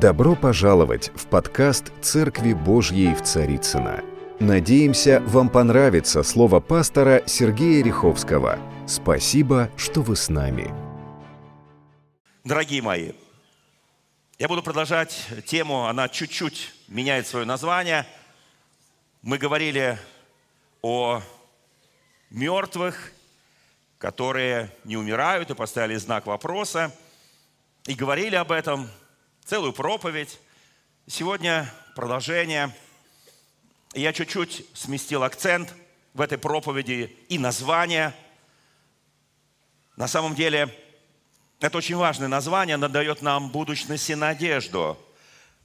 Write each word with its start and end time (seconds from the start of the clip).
Добро 0.00 0.34
пожаловать 0.34 1.10
в 1.14 1.26
подкаст 1.26 1.92
«Церкви 2.00 2.54
Божьей 2.54 3.14
в 3.14 3.20
Царицына. 3.20 4.02
Надеемся, 4.38 5.20
вам 5.26 5.50
понравится 5.50 6.22
слово 6.22 6.58
пастора 6.60 7.22
Сергея 7.26 7.84
Риховского. 7.84 8.58
Спасибо, 8.88 9.70
что 9.76 10.00
вы 10.00 10.16
с 10.16 10.30
нами. 10.30 10.72
Дорогие 12.44 12.80
мои, 12.80 13.12
я 14.38 14.48
буду 14.48 14.62
продолжать 14.62 15.28
тему, 15.44 15.84
она 15.84 16.08
чуть-чуть 16.08 16.72
меняет 16.88 17.26
свое 17.26 17.44
название. 17.44 18.06
Мы 19.20 19.36
говорили 19.36 19.98
о 20.80 21.20
мертвых, 22.30 23.12
которые 23.98 24.70
не 24.84 24.96
умирают 24.96 25.50
и 25.50 25.54
поставили 25.54 25.96
знак 25.96 26.24
вопроса. 26.24 26.90
И 27.84 27.94
говорили 27.94 28.36
об 28.36 28.50
этом 28.50 28.88
целую 29.50 29.72
проповедь. 29.72 30.38
Сегодня 31.08 31.68
продолжение. 31.96 32.72
Я 33.94 34.12
чуть-чуть 34.12 34.64
сместил 34.74 35.24
акцент 35.24 35.74
в 36.14 36.20
этой 36.20 36.38
проповеди 36.38 37.16
и 37.28 37.36
название. 37.36 38.14
На 39.96 40.06
самом 40.06 40.36
деле, 40.36 40.72
это 41.58 41.78
очень 41.78 41.96
важное 41.96 42.28
название, 42.28 42.76
оно 42.76 42.86
дает 42.86 43.22
нам 43.22 43.50
будущность 43.50 44.08
и 44.08 44.14
надежду. 44.14 44.96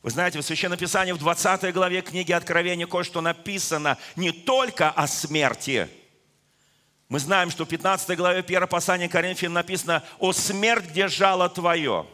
Вы 0.02 0.10
знаете, 0.10 0.40
в 0.40 0.42
Священном 0.42 0.80
Писании 0.80 1.12
в 1.12 1.20
20 1.20 1.72
главе 1.72 2.02
книги 2.02 2.32
Откровения 2.32 2.88
кое-что 2.88 3.22
написано 3.22 4.00
не 4.16 4.32
только 4.32 4.90
о 4.90 5.06
смерти. 5.06 5.88
Мы 7.08 7.20
знаем, 7.20 7.52
что 7.52 7.66
в 7.66 7.70
15 7.70 8.18
главе 8.18 8.40
1 8.40 8.68
послания 8.68 9.08
Коринфян 9.08 9.54
написано 9.54 10.02
«О 10.18 10.34
смерть, 10.34 10.86
где 10.86 11.08
жало 11.08 11.50
твое, 11.50 12.08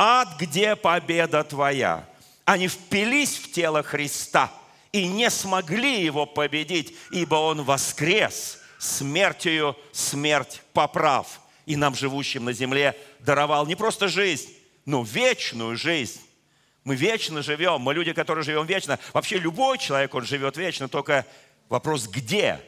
ад, 0.00 0.36
где 0.38 0.76
победа 0.76 1.44
твоя». 1.44 2.08
Они 2.46 2.66
впились 2.68 3.36
в 3.36 3.52
тело 3.52 3.82
Христа 3.82 4.50
и 4.92 5.06
не 5.06 5.30
смогли 5.30 6.02
его 6.02 6.26
победить, 6.26 6.96
ибо 7.12 7.36
он 7.36 7.62
воскрес 7.62 8.58
смертью 8.78 9.76
смерть 9.92 10.62
поправ 10.72 11.40
и 11.66 11.76
нам, 11.76 11.94
живущим 11.94 12.46
на 12.46 12.52
земле, 12.52 12.96
даровал 13.20 13.66
не 13.66 13.76
просто 13.76 14.08
жизнь, 14.08 14.48
но 14.86 15.02
вечную 15.02 15.76
жизнь. 15.76 16.20
Мы 16.82 16.96
вечно 16.96 17.42
живем, 17.42 17.82
мы 17.82 17.94
люди, 17.94 18.12
которые 18.12 18.42
живем 18.42 18.66
вечно. 18.66 18.98
Вообще 19.12 19.38
любой 19.38 19.78
человек, 19.78 20.14
он 20.14 20.24
живет 20.24 20.56
вечно, 20.56 20.88
только 20.88 21.26
вопрос 21.68 22.08
где, 22.08 22.60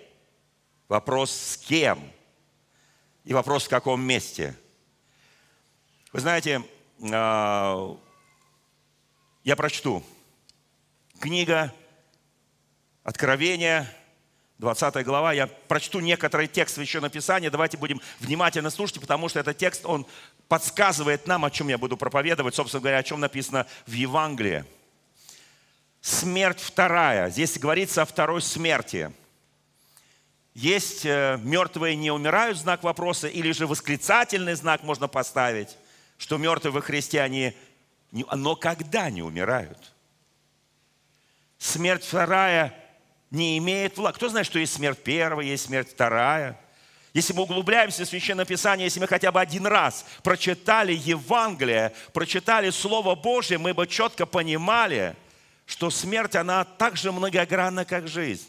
вопрос 0.87 1.33
с 1.33 1.57
кем 1.57 1.98
и 3.25 3.33
вопрос 3.33 3.64
в 3.64 3.69
каком 3.69 4.03
месте. 4.03 4.55
Вы 6.12 6.20
знаете, 6.20 6.62
я 7.03 7.97
прочту. 9.56 10.05
Книга 11.19 11.75
Откровения, 13.03 13.92
20 14.58 15.05
глава, 15.05 15.33
я 15.33 15.48
прочту 15.48 15.98
некоторые 15.98 16.47
тексты 16.47 16.80
еще 16.80 17.00
написания, 17.00 17.50
давайте 17.50 17.77
будем 17.77 18.00
внимательно 18.20 18.70
слушать, 18.70 19.00
потому 19.00 19.28
что 19.28 19.41
этот 19.41 19.58
текст, 19.58 19.84
он 19.84 20.06
подсказывает 20.47 21.27
нам, 21.27 21.45
о 21.45 21.50
чем 21.50 21.67
я 21.67 21.78
буду 21.78 21.97
проповедовать, 21.97 22.55
собственно 22.55 22.80
говоря, 22.80 22.98
о 22.98 23.03
чем 23.03 23.19
написано 23.19 23.67
в 23.86 23.92
Евангелии. 23.92 24.64
Смерть 26.00 26.61
вторая. 26.61 27.30
Здесь 27.30 27.58
говорится 27.58 28.03
о 28.03 28.06
второй 28.06 28.42
смерти. 28.42 29.12
Есть 30.55 31.05
э, 31.05 31.41
мертвые 31.42 31.97
не 31.97 32.12
умирают, 32.12 32.58
знак 32.58 32.84
вопроса, 32.84 33.27
или 33.27 33.50
же 33.50 33.67
восклицательный 33.67 34.55
знак 34.55 34.84
можно 34.84 35.08
поставить, 35.08 35.77
что 36.23 36.39
мертвые 36.39 36.73
во 36.73 36.81
Христе, 36.81 37.20
они, 37.20 37.53
но 38.12 38.55
когда 38.55 39.11
не 39.11 39.23
умирают? 39.23 39.92
Смерть 41.59 42.05
вторая 42.05 42.73
не 43.33 43.59
имеет 43.59 43.97
власти. 43.97 44.19
Кто 44.19 44.29
знает, 44.29 44.47
что 44.47 44.61
есть 44.61 44.73
смерть 44.73 45.01
первая, 45.03 45.45
есть 45.45 45.64
смерть 45.64 45.91
вторая? 45.91 46.57
Если 47.13 47.33
мы 47.33 47.42
углубляемся 47.42 48.05
в 48.05 48.08
Священное 48.08 48.45
Писание, 48.45 48.85
если 48.85 49.01
мы 49.01 49.08
хотя 49.08 49.33
бы 49.33 49.41
один 49.41 49.67
раз 49.67 50.07
прочитали 50.23 50.92
Евангелие, 50.92 51.92
прочитали 52.13 52.70
Слово 52.70 53.17
Божье, 53.17 53.58
мы 53.58 53.74
бы 53.74 53.89
четко 53.89 54.24
понимали, 54.24 55.17
что 55.67 55.91
смерть, 55.91 56.36
она 56.36 56.63
так 56.63 56.97
же 56.97 57.11
многогранна, 57.11 57.85
как 57.85 58.07
жизнь. 58.07 58.47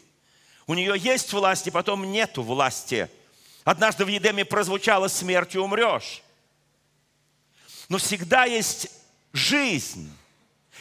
У 0.68 0.74
нее 0.74 0.94
есть 0.96 1.32
власть, 1.32 1.66
и 1.66 1.72
потом 1.72 2.04
нету 2.12 2.44
власти. 2.44 3.10
Однажды 3.64 4.04
в 4.04 4.08
Едеме 4.08 4.44
прозвучало 4.44 5.08
«смертью 5.08 5.64
умрешь». 5.64 6.23
Но 7.88 7.98
всегда 7.98 8.44
есть 8.44 8.88
жизнь. 9.32 10.10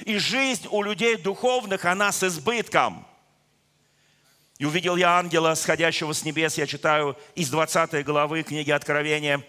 И 0.02 0.18
жизнь 0.18 0.68
у 0.70 0.82
людей 0.82 1.18
духовных, 1.18 1.86
она 1.86 2.12
с 2.12 2.24
избытком– 2.24 3.06
и 4.60 4.66
увидел 4.66 4.96
я 4.96 5.18
ангела, 5.18 5.56
сходящего 5.56 6.14
с 6.14 6.24
небес, 6.24 6.58
я 6.58 6.68
читаю 6.68 7.18
из 7.36 7.50
20 7.50 8.06
главы 8.06 8.44
книги 8.44 8.72
Откровения, 8.72 9.44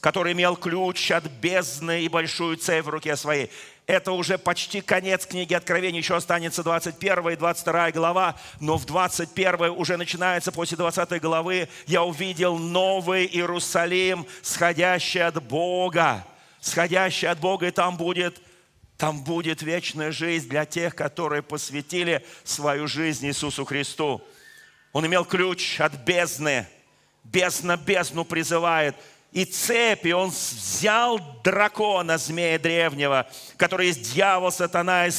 который 0.00 0.32
имел 0.32 0.56
ключ 0.56 1.10
от 1.10 1.24
бездны 1.24 2.04
и 2.04 2.08
большую 2.08 2.56
цепь 2.56 2.86
в 2.86 2.88
руке 2.88 3.16
своей. 3.16 3.50
Это 3.86 4.12
уже 4.12 4.38
почти 4.38 4.80
конец 4.82 5.26
книги 5.26 5.52
Откровения, 5.52 5.98
еще 5.98 6.14
останется 6.14 6.62
21 6.62 7.30
и 7.30 7.36
22 7.36 7.90
глава, 7.90 8.34
но 8.60 8.78
в 8.78 8.86
21 8.86 9.70
уже 9.70 9.96
начинается 9.96 10.52
после 10.52 10.76
20 10.76 11.20
главы, 11.20 11.68
я 11.86 12.04
увидел 12.04 12.56
новый 12.56 13.26
Иерусалим, 13.26 14.24
сходящий 14.42 15.22
от 15.22 15.42
Бога, 15.42 16.24
сходящий 16.60 17.28
от 17.28 17.40
Бога, 17.40 17.66
и 17.66 17.70
там 17.70 17.96
будет 17.96 18.40
там 19.00 19.24
будет 19.24 19.62
вечная 19.62 20.12
жизнь 20.12 20.46
для 20.50 20.66
тех, 20.66 20.94
которые 20.94 21.40
посвятили 21.40 22.22
свою 22.44 22.86
жизнь 22.86 23.26
Иисусу 23.26 23.64
Христу. 23.64 24.22
Он 24.92 25.06
имел 25.06 25.24
ключ 25.24 25.80
от 25.80 25.94
бездны. 25.94 26.66
Бездна 27.24 27.78
бездну 27.78 28.26
призывает. 28.26 28.94
И 29.32 29.46
цепи 29.46 30.10
он 30.10 30.28
взял 30.28 31.18
дракона, 31.42 32.18
змея 32.18 32.58
древнего, 32.58 33.26
который 33.56 33.86
есть 33.86 34.12
дьявол, 34.12 34.52
сатана, 34.52 35.06
и 35.06 35.10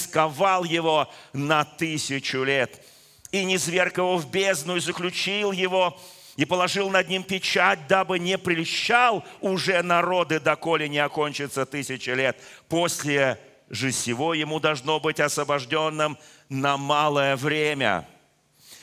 его 0.63 1.11
на 1.33 1.63
тысячу 1.63 2.43
лет. 2.43 2.85
И 3.31 3.43
не 3.45 3.57
зверг 3.57 3.97
его 3.97 4.17
в 4.17 4.29
бездну, 4.29 4.75
и 4.75 4.79
заключил 4.79 5.53
его, 5.53 5.99
и 6.41 6.45
положил 6.45 6.89
над 6.89 7.07
ним 7.07 7.21
печать, 7.21 7.85
дабы 7.87 8.17
не 8.17 8.35
прельщал 8.35 9.23
уже 9.41 9.79
народы, 9.83 10.39
доколе 10.39 10.89
не 10.89 10.97
окончится 10.97 11.67
тысяча 11.67 12.15
лет. 12.15 12.35
После 12.67 13.39
же 13.69 13.91
сего 13.91 14.33
ему 14.33 14.59
должно 14.59 14.99
быть 14.99 15.19
освобожденным 15.19 16.17
на 16.49 16.77
малое 16.77 17.35
время. 17.35 18.07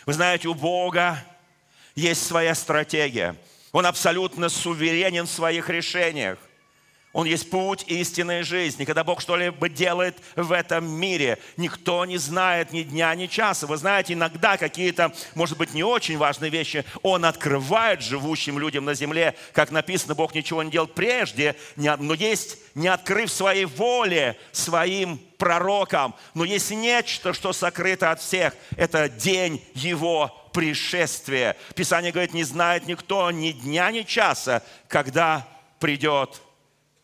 Вы 0.06 0.12
знаете, 0.12 0.46
у 0.46 0.54
Бога 0.54 1.18
есть 1.96 2.24
своя 2.24 2.54
стратегия. 2.54 3.34
Он 3.72 3.86
абсолютно 3.86 4.50
суверенен 4.50 5.26
в 5.26 5.30
своих 5.30 5.68
решениях. 5.68 6.38
Он 7.14 7.26
есть 7.26 7.48
путь 7.48 7.84
истинной 7.86 8.42
жизни. 8.42 8.84
Когда 8.84 9.02
Бог 9.02 9.20
что-либо 9.20 9.68
делает 9.68 10.18
в 10.36 10.52
этом 10.52 10.86
мире, 10.88 11.38
никто 11.56 12.04
не 12.04 12.18
знает 12.18 12.72
ни 12.72 12.82
дня, 12.82 13.14
ни 13.14 13.26
часа. 13.26 13.66
Вы 13.66 13.78
знаете, 13.78 14.12
иногда 14.12 14.58
какие-то, 14.58 15.14
может 15.34 15.56
быть, 15.56 15.72
не 15.72 15.82
очень 15.82 16.18
важные 16.18 16.50
вещи 16.50 16.84
Он 17.02 17.24
открывает 17.24 18.02
живущим 18.02 18.58
людям 18.58 18.84
на 18.84 18.94
земле. 18.94 19.34
Как 19.52 19.70
написано, 19.70 20.14
Бог 20.14 20.34
ничего 20.34 20.62
не 20.62 20.70
делал 20.70 20.86
прежде, 20.86 21.56
но 21.76 22.12
есть, 22.12 22.58
не 22.74 22.88
открыв 22.88 23.32
своей 23.32 23.64
воле 23.64 24.36
своим 24.52 25.18
пророкам. 25.38 26.14
Но 26.34 26.44
есть 26.44 26.70
нечто, 26.70 27.32
что 27.32 27.54
сокрыто 27.54 28.10
от 28.10 28.20
всех. 28.20 28.54
Это 28.76 29.08
день 29.08 29.64
Его 29.74 30.50
пришествия. 30.52 31.56
Писание 31.74 32.12
говорит, 32.12 32.34
не 32.34 32.44
знает 32.44 32.86
никто 32.86 33.30
ни 33.30 33.52
дня, 33.52 33.90
ни 33.90 34.02
часа, 34.02 34.62
когда 34.88 35.48
придет 35.78 36.42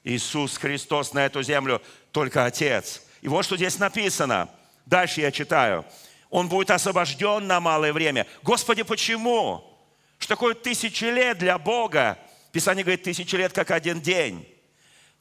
Иисус 0.04 0.59
Христос 0.59 1.15
на 1.15 1.25
эту 1.25 1.42
землю, 1.42 1.82
только 2.12 2.44
Отец. 2.44 3.03
И 3.22 3.28
вот 3.28 3.44
что 3.44 3.56
здесь 3.56 3.78
написано. 3.78 4.51
Дальше 4.84 5.22
я 5.22 5.33
читаю. 5.33 5.84
Он 6.28 6.48
будет 6.48 6.71
освобожден 6.71 7.47
на 7.47 7.59
малое 7.59 7.92
время. 7.92 8.27
Господи, 8.42 8.83
почему? 8.83 9.65
Что 10.18 10.34
такое 10.34 10.54
тысячи 10.54 11.04
лет 11.04 11.39
для 11.39 11.59
Бога? 11.59 12.18
Писание 12.53 12.84
говорит, 12.84 13.03
тысячи 13.03 13.34
лет 13.34 13.53
как 13.53 13.71
один 13.71 14.01
день. 14.01 14.47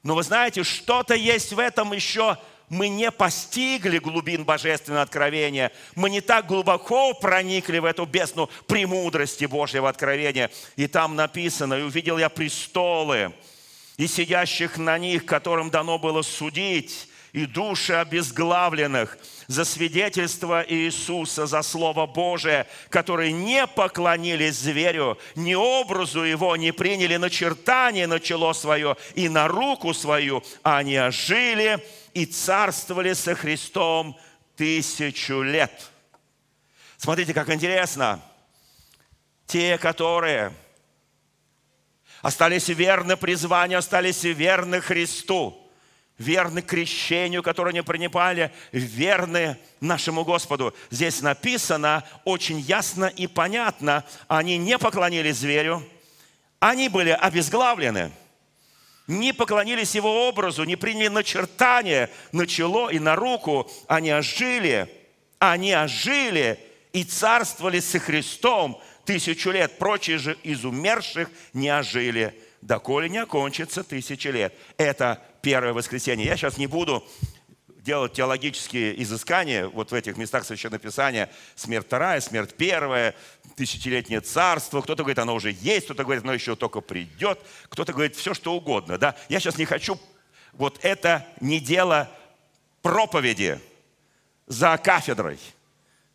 Но 0.03 0.15
вы 0.15 0.23
знаете, 0.23 0.63
что-то 0.63 1.15
есть 1.15 1.53
в 1.53 1.59
этом 1.59 1.93
еще 1.93 2.37
мы 2.67 2.89
не 2.89 3.09
постигли 3.09 3.99
глубин 3.99 4.43
божественного 4.43 5.03
откровения, 5.03 5.71
мы 5.95 6.09
не 6.09 6.19
так 6.19 6.45
глубоко 6.47 7.13
проникли 7.13 7.79
в 7.79 7.85
эту 7.85 8.05
бездну 8.05 8.49
премудрости 8.67 9.45
Божьего 9.45 9.87
откровения. 9.87 10.51
И 10.75 10.87
там 10.87 11.15
написано, 11.15 11.75
и 11.75 11.83
увидел 11.83 12.17
я 12.17 12.29
престолы, 12.29 13.33
и 13.97 14.07
сидящих 14.07 14.77
на 14.77 14.97
них, 14.97 15.25
которым 15.25 15.69
дано 15.69 15.99
было 15.99 16.21
судить, 16.21 17.09
и 17.33 17.47
души 17.47 17.93
обезглавленных 17.93 19.17
за 19.47 19.65
свидетельство 19.65 20.63
Иисуса, 20.67 21.47
за 21.47 21.63
Слово 21.63 22.05
Божие, 22.05 22.67
которые 22.89 23.31
не 23.31 23.65
поклонились 23.65 24.55
зверю, 24.55 25.17
ни 25.35 25.55
образу 25.55 26.21
его, 26.21 26.55
не 26.55 26.71
приняли 26.71 27.17
начертание 27.17 28.05
на 28.05 28.19
чело 28.19 28.53
свое 28.53 28.95
и 29.15 29.29
на 29.29 29.47
руку 29.47 29.95
свою, 29.95 30.43
а 30.61 30.77
они 30.77 30.95
ожили 30.95 31.83
и 32.13 32.27
царствовали 32.27 33.13
со 33.13 33.33
Христом 33.33 34.15
тысячу 34.55 35.41
лет. 35.41 35.89
Смотрите, 36.97 37.33
как 37.33 37.49
интересно. 37.49 38.21
Те, 39.47 39.79
которые 39.79 40.53
остались 42.23 42.69
верны 42.69 43.15
призванию, 43.15 43.77
остались 43.77 44.23
верны 44.23 44.81
Христу– 44.81 45.59
верны 46.17 46.61
крещению, 46.61 47.43
которое 47.43 47.71
они 47.71 47.81
принимали, 47.81 48.51
верны 48.71 49.57
нашему 49.79 50.23
Господу. 50.23 50.73
Здесь 50.89 51.21
написано 51.21 52.03
очень 52.23 52.59
ясно 52.59 53.05
и 53.05 53.27
понятно. 53.27 54.03
Они 54.27 54.57
не 54.57 54.77
поклонились 54.77 55.37
зверю, 55.37 55.83
они 56.59 56.89
были 56.89 57.09
обезглавлены, 57.09 58.11
не 59.07 59.33
поклонились 59.33 59.95
его 59.95 60.27
образу, 60.29 60.63
не 60.63 60.75
приняли 60.75 61.09
начертание 61.09 62.09
на 62.31 62.47
чело 62.47 62.89
и 62.89 62.99
на 62.99 63.15
руку. 63.15 63.69
Они 63.87 64.11
ожили, 64.11 64.89
они 65.39 65.73
ожили 65.73 66.59
и 66.93 67.03
царствовали 67.03 67.79
со 67.79 67.99
Христом 67.99 68.81
тысячу 69.05 69.51
лет. 69.51 69.77
Прочие 69.77 70.17
же 70.17 70.37
из 70.43 70.65
умерших 70.65 71.29
не 71.53 71.69
ожили, 71.69 72.39
доколе 72.61 73.09
не 73.09 73.19
окончится 73.19 73.83
тысячи 73.83 74.27
лет. 74.27 74.53
Это 74.77 75.21
первое 75.41 75.73
воскресенье. 75.73 76.25
Я 76.25 76.37
сейчас 76.37 76.57
не 76.57 76.67
буду 76.67 77.05
делать 77.67 78.13
теологические 78.13 79.01
изыскания 79.03 79.67
вот 79.67 79.91
в 79.91 79.93
этих 79.93 80.15
местах 80.15 80.45
Священного 80.45 80.79
Писания. 80.79 81.29
Смерть 81.55 81.85
вторая, 81.85 82.21
смерть 82.21 82.55
первая, 82.55 83.13
тысячелетнее 83.57 84.21
царство. 84.21 84.81
Кто-то 84.81 85.03
говорит, 85.03 85.19
оно 85.19 85.35
уже 85.35 85.51
есть, 85.51 85.85
кто-то 85.85 86.03
говорит, 86.03 86.23
оно 86.23 86.33
еще 86.33 86.55
только 86.55 86.79
придет. 86.79 87.39
Кто-то 87.67 87.91
говорит, 87.91 88.15
все 88.15 88.33
что 88.33 88.53
угодно. 88.53 88.97
Да? 88.97 89.15
Я 89.27 89.39
сейчас 89.39 89.57
не 89.57 89.65
хочу, 89.65 89.99
вот 90.53 90.79
это 90.81 91.27
не 91.41 91.59
дело 91.59 92.09
проповеди 92.81 93.59
за 94.47 94.77
кафедрой. 94.77 95.39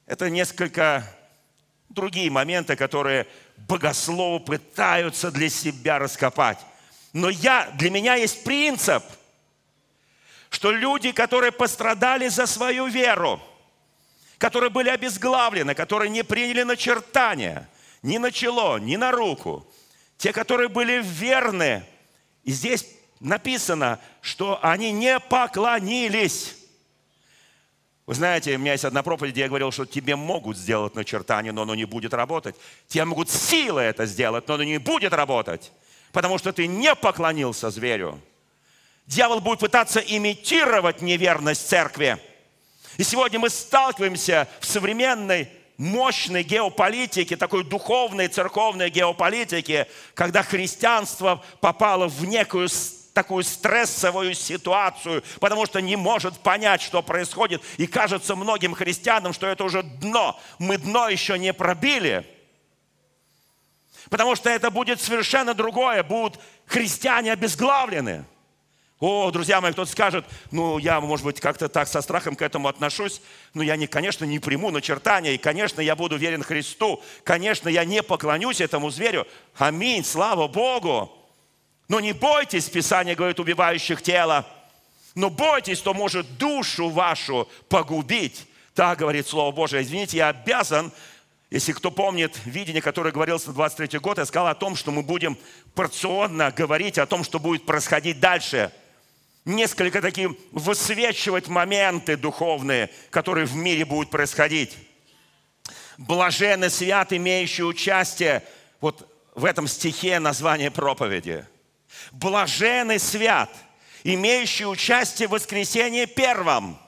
Это 0.06 0.30
несколько 0.30 1.04
другие 1.88 2.30
моменты, 2.30 2.76
которые 2.76 3.26
богословы 3.56 4.40
пытаются 4.40 5.30
для 5.30 5.48
себя 5.48 5.98
раскопать. 5.98 6.58
Но 7.12 7.28
я, 7.30 7.70
для 7.74 7.90
меня 7.90 8.14
есть 8.14 8.44
принцип– 8.44 9.02
что 10.50 10.70
люди, 10.70 11.12
которые 11.12 11.52
пострадали 11.52 12.28
за 12.28 12.46
свою 12.46 12.86
веру, 12.86 13.40
которые 14.38 14.70
были 14.70 14.88
обезглавлены, 14.88 15.74
которые 15.74 16.10
не 16.10 16.24
приняли 16.24 16.62
начертания 16.62 17.68
ни 18.02 18.18
на 18.18 18.30
чело, 18.30 18.78
ни 18.78 18.96
на 18.96 19.10
руку, 19.10 19.66
те, 20.16 20.32
которые 20.32 20.68
были 20.68 21.02
верны, 21.02 21.84
и 22.44 22.52
здесь 22.52 22.86
написано, 23.20 24.00
что 24.20 24.58
они 24.62 24.92
не 24.92 25.18
поклонились. 25.20 26.54
Вы 28.08 28.14
знаете, 28.14 28.56
у 28.56 28.58
меня 28.58 28.72
есть 28.72 28.86
одна 28.86 29.02
проповедь, 29.02 29.32
где 29.32 29.42
я 29.42 29.48
говорил, 29.48 29.70
что 29.70 29.84
тебе 29.84 30.16
могут 30.16 30.56
сделать 30.56 30.94
начертание, 30.94 31.52
но 31.52 31.60
оно 31.60 31.74
не 31.74 31.84
будет 31.84 32.14
работать. 32.14 32.56
Тебе 32.86 33.04
могут 33.04 33.28
силы 33.28 33.82
это 33.82 34.06
сделать, 34.06 34.48
но 34.48 34.54
оно 34.54 34.64
не 34.64 34.78
будет 34.78 35.12
работать, 35.12 35.70
потому 36.10 36.38
что 36.38 36.54
ты 36.54 36.66
не 36.66 36.94
поклонился 36.94 37.68
зверю. 37.68 38.18
Дьявол 39.06 39.40
будет 39.40 39.58
пытаться 39.58 40.00
имитировать 40.00 41.02
неверность 41.02 41.68
церкви. 41.68 42.16
И 42.96 43.04
сегодня 43.04 43.40
мы 43.40 43.50
сталкиваемся 43.50 44.48
в 44.60 44.64
современной 44.64 45.50
мощной 45.76 46.44
геополитике, 46.44 47.36
такой 47.36 47.62
духовной 47.62 48.28
церковной 48.28 48.88
геополитике, 48.88 49.86
когда 50.14 50.42
христианство 50.42 51.44
попало 51.60 52.08
в 52.08 52.24
некую 52.24 52.70
такую 53.18 53.42
стрессовую 53.42 54.32
ситуацию, 54.32 55.24
потому 55.40 55.66
что 55.66 55.80
не 55.80 55.96
может 55.96 56.38
понять, 56.38 56.80
что 56.80 57.02
происходит. 57.02 57.60
И 57.76 57.88
кажется 57.88 58.36
многим 58.36 58.74
христианам, 58.74 59.32
что 59.32 59.48
это 59.48 59.64
уже 59.64 59.82
дно. 59.82 60.38
Мы 60.60 60.78
дно 60.78 61.08
еще 61.08 61.36
не 61.36 61.52
пробили. 61.52 62.24
Потому 64.08 64.36
что 64.36 64.48
это 64.50 64.70
будет 64.70 65.00
совершенно 65.00 65.52
другое. 65.52 66.04
Будут 66.04 66.38
христиане 66.64 67.32
обезглавлены. 67.32 68.24
О, 69.00 69.32
друзья 69.32 69.60
мои, 69.60 69.72
кто-то 69.72 69.90
скажет, 69.90 70.24
ну, 70.52 70.78
я, 70.78 71.00
может 71.00 71.26
быть, 71.26 71.40
как-то 71.40 71.68
так 71.68 71.88
со 71.88 72.00
страхом 72.02 72.36
к 72.36 72.42
этому 72.42 72.68
отношусь, 72.68 73.20
но 73.52 73.64
я, 73.64 73.74
не, 73.74 73.88
конечно, 73.88 74.26
не 74.26 74.38
приму 74.38 74.70
начертания, 74.70 75.32
и, 75.32 75.38
конечно, 75.38 75.80
я 75.80 75.96
буду 75.96 76.16
верен 76.16 76.44
Христу, 76.44 77.02
конечно, 77.24 77.68
я 77.68 77.84
не 77.84 78.02
поклонюсь 78.02 78.60
этому 78.60 78.90
зверю. 78.90 79.26
Аминь, 79.56 80.04
слава 80.04 80.46
Богу. 80.46 81.17
Но 81.88 82.00
не 82.00 82.12
бойтесь, 82.12 82.68
Писание 82.68 83.14
говорит, 83.14 83.40
убивающих 83.40 84.02
тело, 84.02 84.46
но 85.14 85.30
бойтесь, 85.30 85.78
что 85.78 85.94
может 85.94 86.38
душу 86.38 86.90
вашу 86.90 87.48
погубить. 87.68 88.46
Так 88.74 88.98
говорит 88.98 89.26
Слово 89.26 89.52
Божие. 89.52 89.82
Извините, 89.82 90.18
я 90.18 90.28
обязан 90.28 90.92
если 91.50 91.72
кто 91.72 91.90
помнит 91.90 92.38
видение, 92.44 92.82
которое 92.82 93.10
говорилось 93.10 93.46
на 93.46 93.54
23 93.54 94.00
год, 94.00 94.18
я 94.18 94.26
сказал 94.26 94.48
о 94.48 94.54
том, 94.54 94.76
что 94.76 94.90
мы 94.90 95.02
будем 95.02 95.38
порционно 95.74 96.50
говорить 96.50 96.98
о 96.98 97.06
том, 97.06 97.24
что 97.24 97.38
будет 97.38 97.64
происходить 97.64 98.20
дальше– 98.20 98.70
несколько 99.48 100.00
такие 100.00 100.36
высвечивать 100.52 101.48
моменты 101.48 102.16
духовные, 102.16 102.90
которые 103.10 103.46
в 103.46 103.56
мире 103.56 103.84
будут 103.84 104.10
происходить. 104.10 104.76
Блаженный 105.96 106.70
свят, 106.70 107.12
имеющий 107.12 107.64
участие, 107.64 108.44
вот 108.80 109.08
в 109.34 109.44
этом 109.44 109.66
стихе 109.66 110.20
название 110.20 110.70
проповеди. 110.70 111.44
Блаженный 112.12 112.98
свят, 112.98 113.50
имеющий 114.04 114.66
участие 114.66 115.28
в 115.28 115.32
воскресенье 115.32 116.06
первом. 116.06 116.78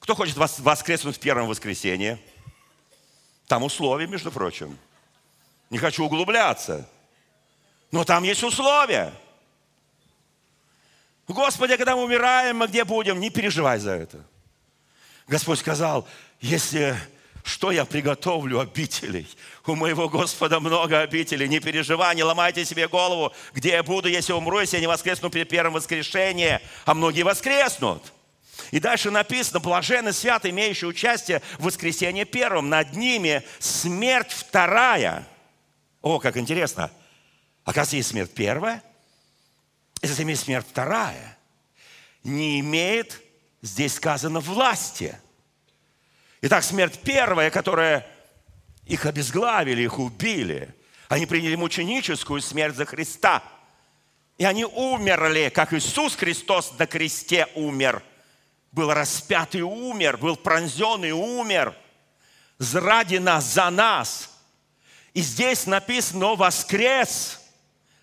Кто 0.00 0.14
хочет 0.14 0.36
воскреснуть 0.36 1.16
в 1.16 1.20
первом 1.20 1.48
воскресенье? 1.48 2.20
Там 3.46 3.62
условия, 3.62 4.06
между 4.06 4.30
прочим. 4.30 4.78
Не 5.70 5.78
хочу 5.78 6.04
углубляться. 6.04 6.88
Но 7.90 8.04
там 8.04 8.22
есть 8.24 8.42
условия. 8.42 9.12
Господи, 11.28 11.76
когда 11.76 11.96
мы 11.96 12.04
умираем, 12.04 12.58
мы 12.58 12.68
где 12.68 12.84
будем? 12.84 13.20
Не 13.20 13.30
переживай 13.30 13.78
за 13.78 13.92
это. 13.92 14.24
Господь 15.26 15.58
сказал, 15.58 16.06
если 16.40 16.96
что 17.46 17.70
я 17.70 17.84
приготовлю 17.84 18.60
обителей. 18.60 19.26
У 19.66 19.74
моего 19.74 20.08
Господа 20.08 20.60
много 20.60 21.00
обителей. 21.00 21.48
Не 21.48 21.60
переживай, 21.60 22.14
не 22.14 22.22
ломайте 22.22 22.64
себе 22.64 22.88
голову, 22.88 23.32
где 23.54 23.70
я 23.70 23.82
буду, 23.82 24.08
если 24.08 24.32
умру, 24.32 24.60
если 24.60 24.76
я 24.76 24.80
не 24.80 24.86
воскресну 24.86 25.30
при 25.30 25.44
первом 25.44 25.74
воскрешении. 25.74 26.60
А 26.84 26.94
многие 26.94 27.22
воскреснут. 27.22 28.12
И 28.70 28.80
дальше 28.80 29.10
написано, 29.10 29.60
блаженны 29.60 30.12
свят, 30.12 30.44
имеющие 30.44 30.88
участие 30.88 31.40
в 31.58 31.64
воскресении 31.64 32.24
первом. 32.24 32.68
Над 32.68 32.94
ними 32.94 33.42
смерть 33.58 34.32
вторая. 34.32 35.26
О, 36.02 36.18
как 36.18 36.36
интересно. 36.36 36.90
Оказывается, 37.64 37.96
есть 37.96 38.08
смерть 38.10 38.34
первая– 38.34 38.82
и 40.02 40.06
затем 40.06 40.28
есть 40.28 40.44
смерть 40.44 40.66
вторая, 40.68 41.36
не 42.22 42.60
имеет, 42.60 43.20
здесь 43.62 43.94
сказано, 43.94 44.40
власти. 44.40 45.18
Итак, 46.42 46.64
смерть 46.64 47.00
первая, 47.02 47.50
которая 47.50 48.06
их 48.86 49.06
обезглавили, 49.06 49.82
их 49.82 49.98
убили. 49.98 50.74
Они 51.08 51.26
приняли 51.26 51.54
мученическую 51.54 52.40
смерть 52.40 52.76
за 52.76 52.84
Христа. 52.84 53.42
И 54.38 54.44
они 54.44 54.64
умерли, 54.64 55.50
как 55.54 55.72
Иисус 55.72 56.14
Христос 56.14 56.74
на 56.78 56.86
кресте 56.86 57.48
умер. 57.54 58.02
Был 58.72 58.92
распят 58.92 59.54
и 59.54 59.62
умер, 59.62 60.18
был 60.18 60.36
пронзен 60.36 61.04
и 61.04 61.10
умер. 61.10 61.74
Ради 62.58 63.16
нас, 63.16 63.44
за 63.44 63.70
нас. 63.70 64.30
И 65.14 65.22
здесь 65.22 65.66
написано 65.66 66.34
«воскрес» 66.34 67.40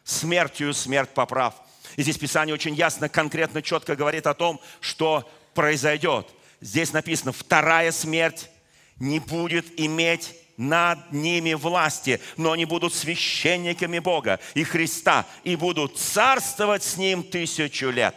смертью 0.03 0.73
смерть 0.73 1.11
поправ. 1.11 1.55
И 1.95 2.01
здесь 2.01 2.17
Писание 2.17 2.53
очень 2.53 2.73
ясно, 2.73 3.07
конкретно, 3.07 3.61
четко 3.61 3.95
говорит 3.95 4.25
о 4.25 4.33
том, 4.33 4.59
что 4.79 5.29
произойдет. 5.53 6.27
Здесь 6.63 6.93
написано, 6.93 7.34
вторая 7.34 7.91
смерть 7.91 8.50
не 8.98 9.20
будет 9.20 9.77
иметь 9.77 10.34
над 10.55 11.12
ними 11.12 11.55
власти, 11.55 12.22
но 12.38 12.53
они 12.53 12.63
будут 12.63 12.93
священниками 12.93 14.00
Бога 14.00 14.39
и 14.53 14.63
Христа 14.63 15.27
и 15.43 15.58
будут 15.58 15.98
царствовать 15.98 16.84
с 16.84 16.96
Ним 16.96 17.22
тысячу 17.22 17.89
лет. 17.89 18.15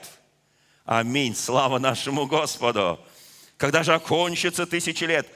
Аминь. 0.84 1.34
Слава 1.34 1.80
нашему 1.80 2.26
Господу. 2.26 3.00
Когда 3.56 3.82
же 3.82 3.92
окончится 3.92 4.64
тысячи 4.64 5.02
лет? 5.02 5.26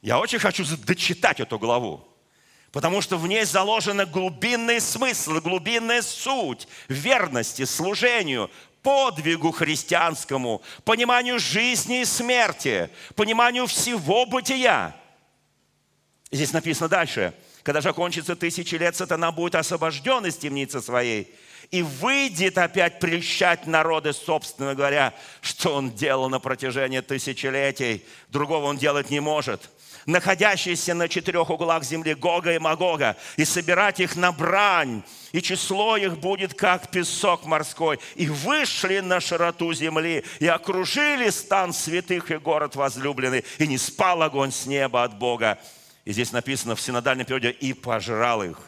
Я 0.00 0.20
очень 0.20 0.38
хочу 0.38 0.64
дочитать 0.76 1.40
эту 1.40 1.58
главу 1.58 2.06
потому 2.70 3.00
что 3.00 3.16
в 3.16 3.28
ней 3.28 3.44
заложены 3.44 4.04
глубинные 4.04 4.80
смыслы, 4.80 5.40
глубинная 5.40 6.02
суть 6.02 6.66
верности, 6.88 7.64
служению, 7.64 8.50
подвигу 8.84 9.50
христианскому, 9.50 10.62
пониманию 10.84 11.40
жизни 11.40 12.02
и 12.02 12.04
смерти, 12.04 12.90
пониманию 13.16 13.66
всего 13.66 14.26
бытия. 14.26 14.94
Здесь 16.30 16.52
написано 16.52 16.88
дальше. 16.88 17.34
Когда 17.64 17.80
же 17.80 17.88
окончится 17.88 18.36
тысячи 18.36 18.74
лет, 18.74 18.94
сатана 18.94 19.32
будет 19.32 19.54
освобожден 19.54 20.26
из 20.26 20.36
темницы 20.36 20.82
своей 20.82 21.34
и 21.70 21.82
выйдет 21.82 22.58
опять 22.58 23.00
прельщать 23.00 23.66
народы, 23.66 24.12
собственно 24.12 24.74
говоря, 24.74 25.14
что 25.40 25.74
он 25.74 25.90
делал 25.90 26.28
на 26.28 26.38
протяжении 26.38 27.00
тысячелетий. 27.00 28.04
Другого 28.28 28.66
он 28.66 28.76
делать 28.76 29.08
не 29.08 29.20
может 29.20 29.70
находящиеся 30.06 30.94
на 30.94 31.08
четырех 31.08 31.50
углах 31.50 31.84
земли 31.84 32.14
Гога 32.14 32.54
и 32.54 32.58
Магога, 32.58 33.16
и 33.36 33.44
собирать 33.44 34.00
их 34.00 34.16
на 34.16 34.32
брань, 34.32 35.02
и 35.32 35.42
число 35.42 35.96
их 35.96 36.18
будет, 36.18 36.54
как 36.54 36.90
песок 36.90 37.44
морской. 37.46 37.98
И 38.14 38.28
вышли 38.28 39.00
на 39.00 39.20
широту 39.20 39.72
земли, 39.72 40.24
и 40.40 40.46
окружили 40.46 41.30
стан 41.30 41.72
святых 41.72 42.30
и 42.30 42.36
город 42.36 42.76
возлюбленный, 42.76 43.44
и 43.58 43.66
не 43.66 43.78
спал 43.78 44.22
огонь 44.22 44.52
с 44.52 44.66
неба 44.66 45.04
от 45.04 45.18
Бога. 45.18 45.58
И 46.04 46.12
здесь 46.12 46.32
написано 46.32 46.76
в 46.76 46.80
синодальном 46.80 47.26
периоде 47.26 47.50
«и 47.50 47.72
пожрал 47.72 48.42
их». 48.42 48.58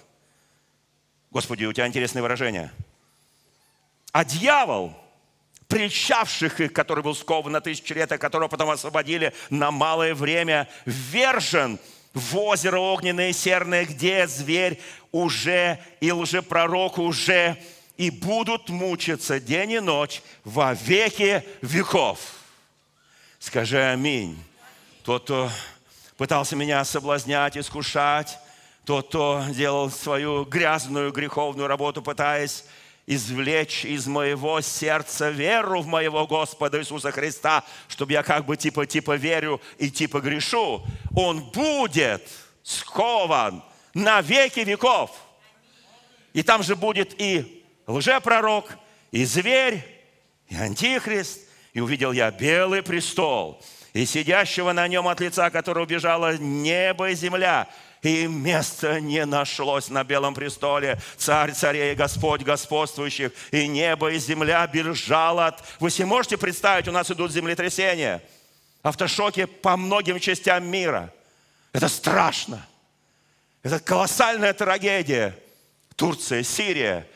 Господи, 1.30 1.64
у 1.64 1.72
тебя 1.72 1.86
интересное 1.86 2.22
выражение. 2.22 2.72
А 4.12 4.24
дьявол– 4.24 4.94
прельщавших 5.68 6.60
их, 6.60 6.72
который 6.72 7.02
был 7.02 7.14
скован 7.14 7.52
на 7.52 7.60
тысячи 7.60 7.92
лет, 7.92 8.12
а 8.12 8.18
которого 8.18 8.48
потом 8.48 8.70
освободили 8.70 9.32
на 9.50 9.70
малое 9.70 10.14
время, 10.14 10.68
вержен 10.84 11.78
в 12.14 12.36
озеро 12.38 12.78
огненное 12.78 13.30
и 13.30 13.32
серное, 13.32 13.84
где 13.84 14.26
зверь 14.26 14.80
уже 15.12 15.78
и 16.00 16.10
лжепророк 16.12 16.98
уже 16.98 17.56
и 17.96 18.10
будут 18.10 18.68
мучиться 18.68 19.40
день 19.40 19.72
и 19.72 19.80
ночь 19.80 20.22
во 20.44 20.74
веки 20.74 21.42
веков. 21.62 22.18
Скажи 23.38 23.80
аминь. 23.80 24.42
Тот, 25.02 25.24
кто 25.24 25.50
пытался 26.16 26.56
меня 26.56 26.84
соблазнять, 26.84 27.56
искушать, 27.56 28.38
тот, 28.84 29.08
кто 29.08 29.44
делал 29.50 29.90
свою 29.90 30.44
грязную 30.44 31.12
греховную 31.12 31.68
работу, 31.68 32.02
пытаясь 32.02 32.64
извлечь 33.06 33.84
из 33.84 34.06
моего 34.06 34.60
сердца 34.60 35.30
веру 35.30 35.80
в 35.80 35.86
моего 35.86 36.26
Господа 36.26 36.80
Иисуса 36.80 37.12
Христа, 37.12 37.64
чтобы 37.88 38.12
я 38.12 38.22
как 38.22 38.44
бы 38.44 38.56
типа, 38.56 38.86
типа 38.86 39.16
верю 39.16 39.60
и 39.78 39.90
типа 39.90 40.20
грешу, 40.20 40.84
он 41.14 41.40
будет 41.50 42.28
скован 42.62 43.62
на 43.94 44.20
веки 44.20 44.60
веков. 44.60 45.12
И 46.32 46.42
там 46.42 46.62
же 46.62 46.76
будет 46.76 47.18
и 47.20 47.64
лжепророк, 47.86 48.76
и 49.10 49.24
зверь, 49.24 49.84
и 50.48 50.56
антихрист. 50.56 51.40
И 51.72 51.80
увидел 51.80 52.12
я 52.12 52.30
белый 52.30 52.82
престол, 52.82 53.62
и 53.96 54.04
сидящего 54.04 54.72
на 54.72 54.86
нем 54.88 55.08
от 55.08 55.20
лица, 55.20 55.48
которого 55.48 55.84
убежало 55.84 56.36
небо 56.36 57.08
и 57.08 57.14
земля, 57.14 57.66
и 58.02 58.26
места 58.26 59.00
не 59.00 59.24
нашлось 59.24 59.88
на 59.88 60.04
белом 60.04 60.34
престоле. 60.34 61.00
Царь 61.16 61.52
царей, 61.52 61.94
Господь 61.94 62.42
господствующих, 62.42 63.32
и 63.50 63.66
небо, 63.66 64.10
и 64.10 64.18
земля 64.18 64.66
бежало 64.66 65.46
от... 65.46 65.64
Вы 65.80 65.90
себе 65.90 66.04
можете 66.04 66.36
представить, 66.36 66.88
у 66.88 66.92
нас 66.92 67.10
идут 67.10 67.32
землетрясения, 67.32 68.22
автошоки 68.82 69.46
по 69.46 69.78
многим 69.78 70.20
частям 70.20 70.66
мира. 70.66 71.10
Это 71.72 71.88
страшно. 71.88 72.66
Это 73.62 73.80
колоссальная 73.80 74.52
трагедия. 74.52 75.34
Турция, 75.96 76.42
Сирия, 76.42 77.08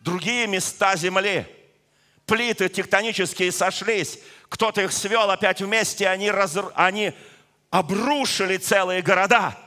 другие 0.00 0.46
места 0.46 0.96
земли. 0.96 1.46
Плиты 2.26 2.68
тектонические 2.68 3.52
сошлись. 3.52 4.18
Кто-то 4.48 4.82
их 4.82 4.92
свел 4.92 5.30
опять 5.30 5.60
вместе, 5.60 6.08
они, 6.08 6.30
раз... 6.30 6.56
они 6.74 7.12
обрушили 7.70 8.56
целые 8.56 9.02
города– 9.02 9.56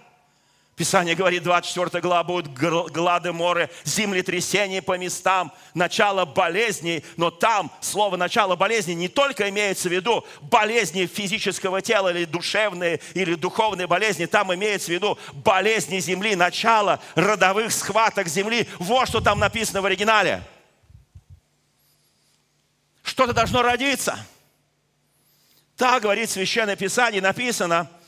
Писание 0.79 1.13
говорит, 1.13 1.43
24 1.43 2.01
глава, 2.01 2.23
будут 2.23 2.53
глады 2.53 3.33
моры, 3.33 3.69
землетрясения 3.83 4.81
по 4.81 4.97
местам, 4.97 5.51
начало 5.73 6.23
болезней, 6.23 7.03
но 7.17 7.31
там 7.31 7.69
слово 7.81 8.15
начало 8.15 8.55
болезни 8.55 8.93
не 8.93 9.09
только 9.09 9.49
имеется 9.49 9.89
в 9.89 9.91
виду 9.91 10.25
болезни 10.39 11.05
физического 11.05 11.81
тела 11.81 12.13
или 12.13 12.23
душевные, 12.23 13.01
или 13.13 13.35
духовные 13.35 13.87
болезни, 13.87 14.25
там 14.25 14.55
имеется 14.55 14.87
в 14.87 14.93
виду 14.93 15.19
болезни 15.33 15.99
земли, 15.99 16.33
начало 16.37 17.01
родовых 17.15 17.73
схваток 17.73 18.29
земли. 18.29 18.65
Вот 18.77 19.09
что 19.09 19.19
там 19.19 19.37
написано 19.37 19.81
в 19.81 19.85
оригинале. 19.85 20.41
Что-то 23.03 23.33
должно 23.33 23.63
родиться. 23.63 24.17
Так 25.79 26.03
говорит 26.03 26.29
Священное 26.29 26.75
Писание, 26.75 27.23
написано– 27.23 27.89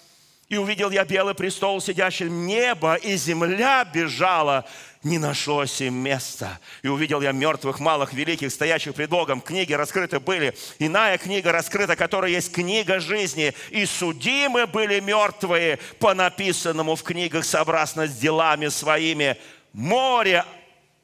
и 0.51 0.57
увидел 0.57 0.89
я 0.89 1.05
белый 1.05 1.33
престол, 1.33 1.79
сидящий 1.79 2.29
небо, 2.29 2.95
и 2.95 3.15
земля 3.15 3.85
бежала, 3.85 4.65
не 5.01 5.17
нашлось 5.17 5.79
им 5.79 5.93
места. 5.93 6.59
И 6.81 6.89
увидел 6.89 7.21
я 7.21 7.31
мертвых, 7.31 7.79
малых, 7.79 8.11
великих, 8.11 8.51
стоящих 8.51 8.93
пред 8.93 9.09
Богом. 9.09 9.39
Книги 9.39 9.71
раскрыты 9.71 10.19
были. 10.19 10.53
Иная 10.77 11.17
книга 11.17 11.53
раскрыта, 11.53 11.95
которая 11.95 12.31
есть 12.31 12.51
книга 12.51 12.99
жизни. 12.99 13.53
И 13.69 13.85
судимы 13.85 14.67
были 14.67 14.99
мертвые 14.99 15.79
по 15.99 16.13
написанному 16.13 16.97
в 16.97 17.03
книгах 17.03 17.45
сообразно 17.45 18.05
с 18.05 18.17
делами 18.17 18.67
своими. 18.67 19.37
Море 19.71 20.43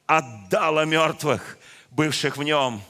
отдало 0.04 0.84
мертвых, 0.84 1.56
бывших 1.90 2.36
в 2.36 2.42
нем. 2.42 2.82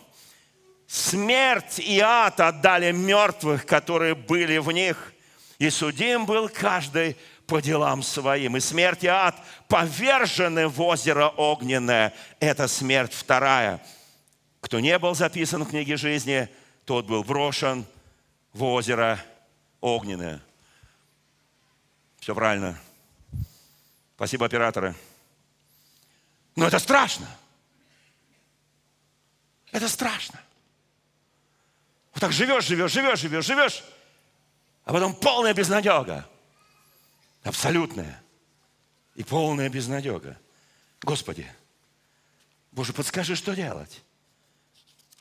Смерть 0.88 1.78
и 1.78 2.00
ад 2.00 2.40
отдали 2.40 2.90
мертвых, 2.90 3.64
которые 3.64 4.16
были 4.16 4.58
в 4.58 4.72
них– 4.72 5.12
и 5.58 5.70
судим 5.70 6.24
был 6.24 6.48
каждый 6.48 7.16
по 7.46 7.60
делам 7.60 8.02
своим. 8.02 8.56
И 8.56 8.60
смерть 8.60 9.04
и 9.04 9.08
ад 9.08 9.34
повержены 9.66 10.68
в 10.68 10.80
озеро 10.80 11.28
огненное. 11.28 12.14
Это 12.38 12.68
смерть 12.68 13.12
вторая. 13.12 13.84
Кто 14.60 14.80
не 14.80 14.98
был 14.98 15.14
записан 15.14 15.64
в 15.64 15.70
книге 15.70 15.96
жизни, 15.96 16.48
тот 16.84 17.06
был 17.06 17.24
брошен 17.24 17.84
в 18.52 18.62
озеро 18.64 19.20
огненное. 19.80 20.40
Все 22.20 22.34
правильно. 22.34 22.78
Спасибо, 24.14 24.46
операторы. 24.46 24.94
Но 26.54 26.66
это 26.66 26.78
страшно. 26.78 27.26
Это 29.72 29.88
страшно. 29.88 30.40
Вот 32.18 32.22
так 32.22 32.32
живешь, 32.32 32.64
живешь, 32.64 32.90
живешь, 32.90 33.20
живешь, 33.20 33.44
живешь 33.44 33.84
а 34.82 34.92
потом 34.92 35.14
полная 35.14 35.54
безнадега. 35.54 36.28
Абсолютная. 37.44 38.20
И 39.14 39.22
полная 39.22 39.68
безнадега. 39.68 40.36
Господи, 41.00 41.46
Боже, 42.72 42.92
подскажи, 42.92 43.36
что 43.36 43.54
делать. 43.54 44.02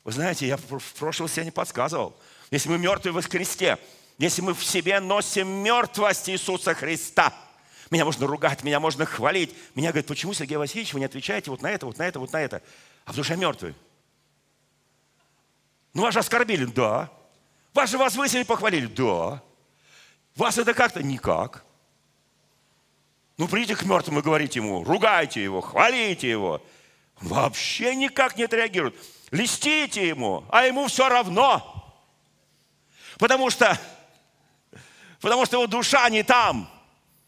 Вы 0.04 0.12
знаете, 0.12 0.48
я 0.48 0.58
в 0.58 0.94
прошлом 0.98 1.28
себе 1.28 1.46
не 1.46 1.52
подсказывал. 1.52 2.20
Если 2.50 2.68
мы 2.68 2.80
мертвы 2.80 3.12
во 3.12 3.22
Христе, 3.22 3.78
если 4.18 4.42
мы 4.42 4.56
в 4.56 4.66
себе 4.66 5.00
носим 5.00 5.48
мертвость 5.50 6.28
Иисуса 6.30 6.74
Христа, 6.74 7.32
меня 7.92 8.06
можно 8.06 8.26
ругать, 8.26 8.64
меня 8.64 8.80
можно 8.80 9.06
хвалить. 9.06 9.56
Меня 9.76 9.90
говорят, 9.92 10.08
почему, 10.08 10.34
Сергей 10.34 10.58
Васильевич, 10.58 10.94
вы 10.96 11.00
не 11.02 11.06
отвечаете 11.06 11.52
вот 11.52 11.62
на 11.62 11.70
это, 11.70 11.86
вот 11.86 12.00
на 12.00 12.08
это, 12.08 12.20
вот 12.20 12.34
на 12.34 12.42
это? 12.42 12.64
А 13.06 13.10
потому 13.10 13.24
что 13.24 13.34
я 13.34 13.40
мертвый. 13.40 13.76
Ну, 15.98 16.04
вас 16.04 16.14
же 16.14 16.20
оскорбили? 16.20 16.66
Да. 16.66 17.10
Вас 17.74 17.90
же 17.90 17.98
возвысили, 17.98 18.44
похвалили? 18.44 18.86
Да. 18.86 19.42
Вас 20.36 20.60
это 20.60 20.76
как-то 20.76 21.02
никак. 21.02 21.66
Ну, 23.36 23.48
придите 23.48 23.76
к 23.76 23.82
мертвому 23.82 24.20
и 24.20 24.22
говорите 24.22 24.60
ему, 24.60 24.84
ругайте 24.84 25.42
его, 25.42 25.60
хвалите 25.60 26.30
его. 26.30 26.62
Он 27.20 27.30
вообще 27.30 27.96
никак 27.96 28.38
не 28.38 28.44
отреагирует. 28.44 28.96
Листите 29.32 30.08
ему, 30.08 30.46
а 30.52 30.68
ему 30.68 30.86
все 30.86 31.10
равно. 31.10 31.92
Потому 33.18 33.50
что, 33.50 33.76
потому 35.20 35.48
что 35.48 35.58
его 35.58 35.66
душа 35.66 36.08
не 36.12 36.22
там. 36.22 36.70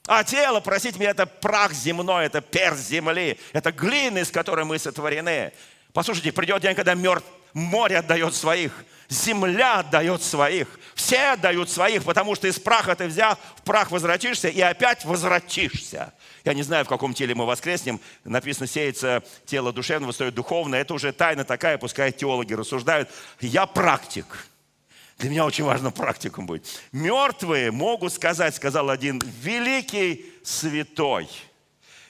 А 0.06 0.24
тело, 0.24 0.60
простите 0.60 1.00
меня, 1.00 1.10
это 1.10 1.26
прах 1.26 1.74
земной, 1.74 2.28
это 2.28 2.40
перс 2.40 2.78
земли, 2.82 3.40
это 3.52 3.72
глина, 3.72 4.20
из 4.20 4.30
которой 4.30 4.64
мы 4.64 4.78
сотворены. 4.78 5.54
Послушайте, 5.92 6.32
придет 6.32 6.62
день, 6.62 6.76
когда 6.76 6.94
мертв, 6.94 7.26
море 7.60 7.98
отдает 7.98 8.34
своих, 8.36 8.72
земля 9.10 9.80
отдает 9.80 10.22
своих, 10.22 10.68
все 10.96 11.32
отдают 11.32 11.70
своих, 11.70 12.04
потому 12.04 12.36
что 12.36 12.48
из 12.48 12.60
праха 12.60 12.96
ты 12.96 13.08
взял, 13.08 13.38
в 13.58 13.64
прах 13.64 13.92
возвратишься 13.92 14.48
и 14.48 14.62
опять 14.62 15.04
возвратишься. 15.06 16.14
Я 16.46 16.54
не 16.54 16.64
знаю, 16.64 16.86
в 16.86 16.88
каком 16.88 17.14
теле 17.14 17.36
мы 17.36 17.46
воскреснем. 17.46 18.00
Написано, 18.24 18.68
сеется 18.68 19.24
тело 19.46 19.74
душевное, 19.74 20.12
стоит 20.12 20.36
духовное. 20.36 20.82
Это 20.82 20.94
уже 20.94 21.12
тайна 21.12 21.44
такая, 21.44 21.78
пускай 21.78 22.12
теологи 22.12 22.54
рассуждают. 22.54 23.10
Я 23.40 23.66
практик. 23.66 24.26
Для 25.18 25.30
меня 25.30 25.46
очень 25.46 25.66
важно 25.66 25.92
практикум 25.92 26.46
быть. 26.46 26.80
Мертвые 26.94 27.72
могут 27.72 28.14
сказать, 28.14 28.56
сказал 28.56 28.90
один 28.90 29.22
великий 29.42 30.34
святой, 30.44 31.28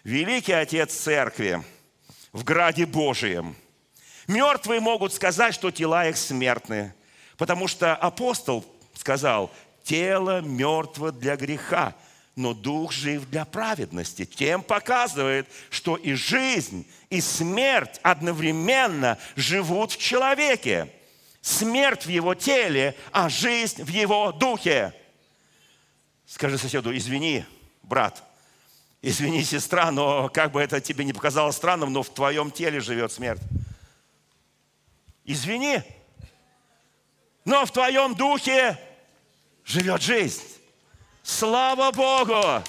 великий 0.04 0.54
отец 0.54 0.94
церкви 0.94 1.64
в 2.34 2.44
граде 2.44 2.86
Божием– 2.86 3.56
Мертвые 4.30 4.80
могут 4.80 5.12
сказать, 5.12 5.56
что 5.56 5.72
тела 5.72 6.08
их 6.08 6.16
смертные, 6.16 6.94
потому 7.36 7.68
что 7.68 7.96
апостол 7.96 8.64
сказал, 8.94 9.52
тело 9.84 10.42
мертво 10.42 11.12
для 11.12 11.36
греха, 11.36 11.96
но 12.36 12.54
дух 12.54 12.92
жив 12.92 13.28
для 13.28 13.44
праведности. 13.44 14.26
Тем 14.26 14.62
показывает, 14.62 15.48
что 15.72 15.96
и 15.96 16.14
жизнь, 16.14 16.86
и 17.10 17.22
смерть 17.22 18.00
одновременно 18.04 19.18
живут 19.36 19.94
в 19.94 19.98
человеке. 19.98 20.94
Смерть 21.42 22.06
в 22.06 22.10
его 22.10 22.36
теле, 22.36 22.96
а 23.12 23.30
жизнь 23.30 23.82
в 23.82 23.88
его 23.88 24.32
духе. 24.32 24.94
Скажи 26.28 26.60
соседу, 26.60 26.96
извини, 26.96 27.46
брат, 27.82 28.22
извини, 29.02 29.44
сестра, 29.44 29.90
но 29.90 30.30
как 30.30 30.52
бы 30.52 30.62
это 30.62 30.80
тебе 30.82 31.04
не 31.04 31.14
показалось 31.14 31.56
странным, 31.56 31.92
но 31.92 32.04
в 32.04 32.10
твоем 32.12 32.52
теле 32.52 32.80
живет 32.80 33.12
смерть. 33.12 33.42
Извини, 35.32 35.84
но 37.46 37.64
в 37.64 37.70
твоем 37.70 38.16
духе 38.16 38.80
живет 39.64 40.02
жизнь. 40.02 40.42
Слава 41.22 41.92
Богу! 41.92 42.64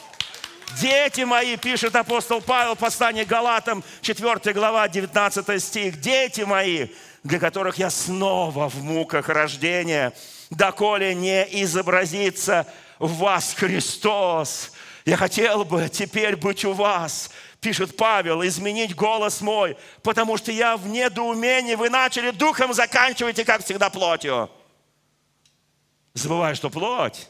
Дети 0.78 1.22
мои, 1.22 1.56
пишет 1.56 1.96
апостол 1.96 2.42
Павел, 2.42 2.76
послание 2.76 3.24
Галатам, 3.24 3.82
4 4.02 4.52
глава, 4.52 4.86
19 4.88 5.64
стих. 5.64 6.00
Дети 6.00 6.42
мои, 6.42 6.88
для 7.24 7.38
которых 7.38 7.78
я 7.78 7.88
снова 7.88 8.68
в 8.68 8.84
муках 8.84 9.30
рождения, 9.30 10.12
доколе 10.50 11.14
не 11.14 11.62
изобразится 11.62 12.66
в 12.98 13.20
вас 13.20 13.54
Христос. 13.54 14.72
Я 15.06 15.16
хотел 15.16 15.64
бы 15.64 15.88
теперь 15.88 16.36
быть 16.36 16.66
у 16.66 16.74
вас, 16.74 17.30
пишет 17.60 17.96
Павел, 17.96 18.42
изменить 18.46 18.94
голос 18.94 19.40
мой, 19.40 19.76
потому 20.02 20.36
что 20.36 20.50
я 20.50 20.76
в 20.76 20.86
недоумении. 20.86 21.74
Вы 21.74 21.90
начали 21.90 22.30
духом, 22.30 22.72
заканчиваете, 22.74 23.44
как 23.44 23.64
всегда, 23.64 23.90
плотью. 23.90 24.50
Забывая, 26.14 26.54
что 26.54 26.70
плоть, 26.70 27.28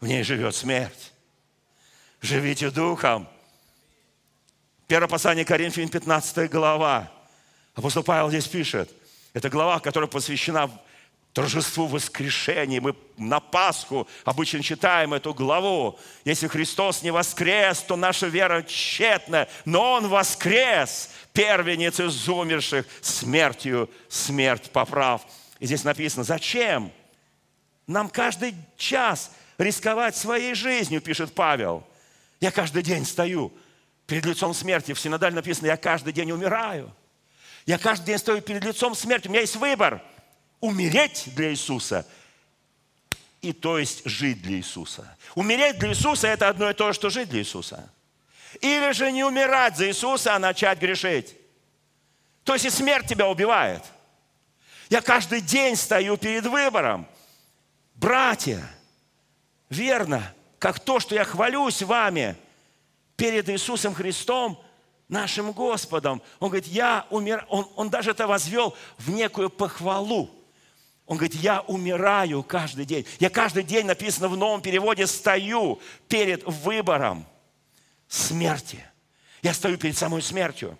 в 0.00 0.06
ней 0.06 0.22
живет 0.22 0.54
смерть. 0.54 1.12
Живите 2.20 2.70
духом. 2.70 3.28
Первое 4.86 5.08
послание 5.08 5.44
Коринфян, 5.44 5.88
15 5.88 6.50
глава. 6.50 7.10
Апостол 7.74 8.02
Павел 8.02 8.28
здесь 8.28 8.46
пишет. 8.46 8.90
Это 9.32 9.48
глава, 9.48 9.80
которая 9.80 10.08
посвящена 10.08 10.70
торжеству 11.32 11.86
воскрешения. 11.86 12.80
Мы 12.80 12.94
на 13.16 13.40
Пасху 13.40 14.06
обычно 14.24 14.62
читаем 14.62 15.14
эту 15.14 15.32
главу. 15.32 15.98
Если 16.24 16.46
Христос 16.46 17.02
не 17.02 17.10
воскрес, 17.10 17.80
то 17.80 17.96
наша 17.96 18.26
вера 18.26 18.62
тщетна. 18.62 19.48
Но 19.64 19.92
Он 19.94 20.08
воскрес, 20.08 21.10
первенец 21.32 22.00
из 22.00 22.28
умерших, 22.28 22.86
смертью 23.00 23.88
смерть 24.08 24.70
поправ. 24.70 25.22
И 25.58 25.66
здесь 25.66 25.84
написано, 25.84 26.24
зачем 26.24 26.92
нам 27.86 28.08
каждый 28.08 28.54
час 28.76 29.32
рисковать 29.58 30.16
своей 30.16 30.54
жизнью, 30.54 31.00
пишет 31.00 31.34
Павел. 31.34 31.86
Я 32.40 32.50
каждый 32.50 32.82
день 32.82 33.06
стою 33.06 33.52
перед 34.06 34.26
лицом 34.26 34.52
смерти. 34.52 34.92
В 34.92 35.00
синодале 35.00 35.34
написано, 35.34 35.68
я 35.68 35.76
каждый 35.76 36.12
день 36.12 36.32
умираю. 36.32 36.92
Я 37.64 37.78
каждый 37.78 38.06
день 38.06 38.18
стою 38.18 38.40
перед 38.42 38.64
лицом 38.64 38.94
смерти. 38.94 39.28
У 39.28 39.30
меня 39.30 39.40
есть 39.40 39.56
выбор. 39.56 40.02
Умереть 40.62 41.24
для 41.34 41.50
Иисуса 41.50 42.06
и 43.42 43.52
то 43.52 43.78
есть 43.78 44.06
жить 44.06 44.40
для 44.40 44.56
Иисуса. 44.56 45.14
Умереть 45.34 45.78
для 45.78 45.90
Иисуса– 45.90 46.28
это 46.28 46.48
одно 46.48 46.70
и 46.70 46.74
то 46.74 46.88
же, 46.88 46.94
что 46.94 47.10
жить 47.10 47.28
для 47.28 47.40
Иисуса. 47.40 47.90
Или 48.60 48.92
же 48.92 49.10
не 49.10 49.24
умирать 49.24 49.76
за 49.76 49.88
Иисуса, 49.88 50.36
а 50.36 50.38
начать 50.38 50.78
грешить. 50.78 51.36
То 52.44 52.54
есть 52.54 52.64
и 52.64 52.70
смерть 52.70 53.08
тебя 53.08 53.26
убивает. 53.26 53.82
Я 54.88 55.00
каждый 55.00 55.40
день 55.40 55.74
стою 55.74 56.16
перед 56.16 56.46
выбором. 56.46 57.08
Братья, 57.94 58.62
верно, 59.68 60.32
как 60.60 60.78
то, 60.78 61.00
что 61.00 61.16
я 61.16 61.24
хвалюсь 61.24 61.82
вами 61.82 62.36
перед 63.16 63.48
Иисусом 63.48 63.94
Христом, 63.94 64.62
нашим 65.08 65.50
Господом. 65.50 66.22
Он 66.38 66.48
говорит, 66.48 66.68
я 66.68 67.06
умер, 67.10 67.44
он, 67.48 67.68
он 67.74 67.90
даже 67.90 68.12
это 68.12 68.28
возвел 68.28 68.76
в 68.98 69.10
некую 69.10 69.50
похвалу. 69.50 70.30
Он 71.06 71.16
говорит, 71.16 71.34
я 71.34 71.60
умираю 71.62 72.42
каждый 72.42 72.84
день. 72.84 73.04
Я 73.18 73.28
каждый 73.28 73.64
день, 73.64 73.86
написано 73.86 74.28
в 74.28 74.36
новом 74.36 74.62
переводе, 74.62 75.06
стою 75.06 75.80
перед 76.08 76.44
выбором 76.44 77.26
смерти. 78.08 78.84
Я 79.42 79.52
стою 79.52 79.78
перед 79.78 79.96
самой 79.96 80.22
смертью. 80.22 80.78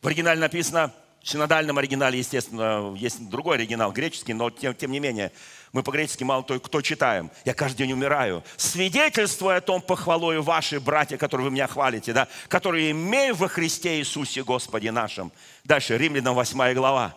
В 0.00 0.06
оригинале 0.06 0.40
написано, 0.40 0.94
в 1.22 1.28
синодальном 1.28 1.76
оригинале, 1.76 2.18
естественно, 2.18 2.94
есть 2.96 3.28
другой 3.28 3.56
оригинал, 3.56 3.92
греческий, 3.92 4.32
но 4.32 4.50
тем, 4.50 4.74
тем 4.74 4.92
не 4.92 5.00
менее, 5.00 5.32
мы 5.72 5.82
по-гречески 5.82 6.22
мало 6.22 6.44
то, 6.44 6.58
кто 6.60 6.80
читаем. 6.80 7.30
Я 7.44 7.54
каждый 7.54 7.78
день 7.78 7.92
умираю. 7.92 8.44
Свидетельствуя 8.56 9.56
о 9.56 9.60
том 9.60 9.82
похвалою 9.82 10.42
ваши 10.42 10.78
братья, 10.78 11.16
которые 11.16 11.46
вы 11.46 11.50
меня 11.50 11.66
хвалите, 11.66 12.12
да, 12.12 12.28
которые 12.46 12.92
имею 12.92 13.34
во 13.34 13.48
Христе 13.48 13.98
Иисусе 13.98 14.44
Господе 14.44 14.92
нашим. 14.92 15.32
Дальше, 15.64 15.98
Римлянам 15.98 16.34
8 16.34 16.74
глава. 16.74 17.16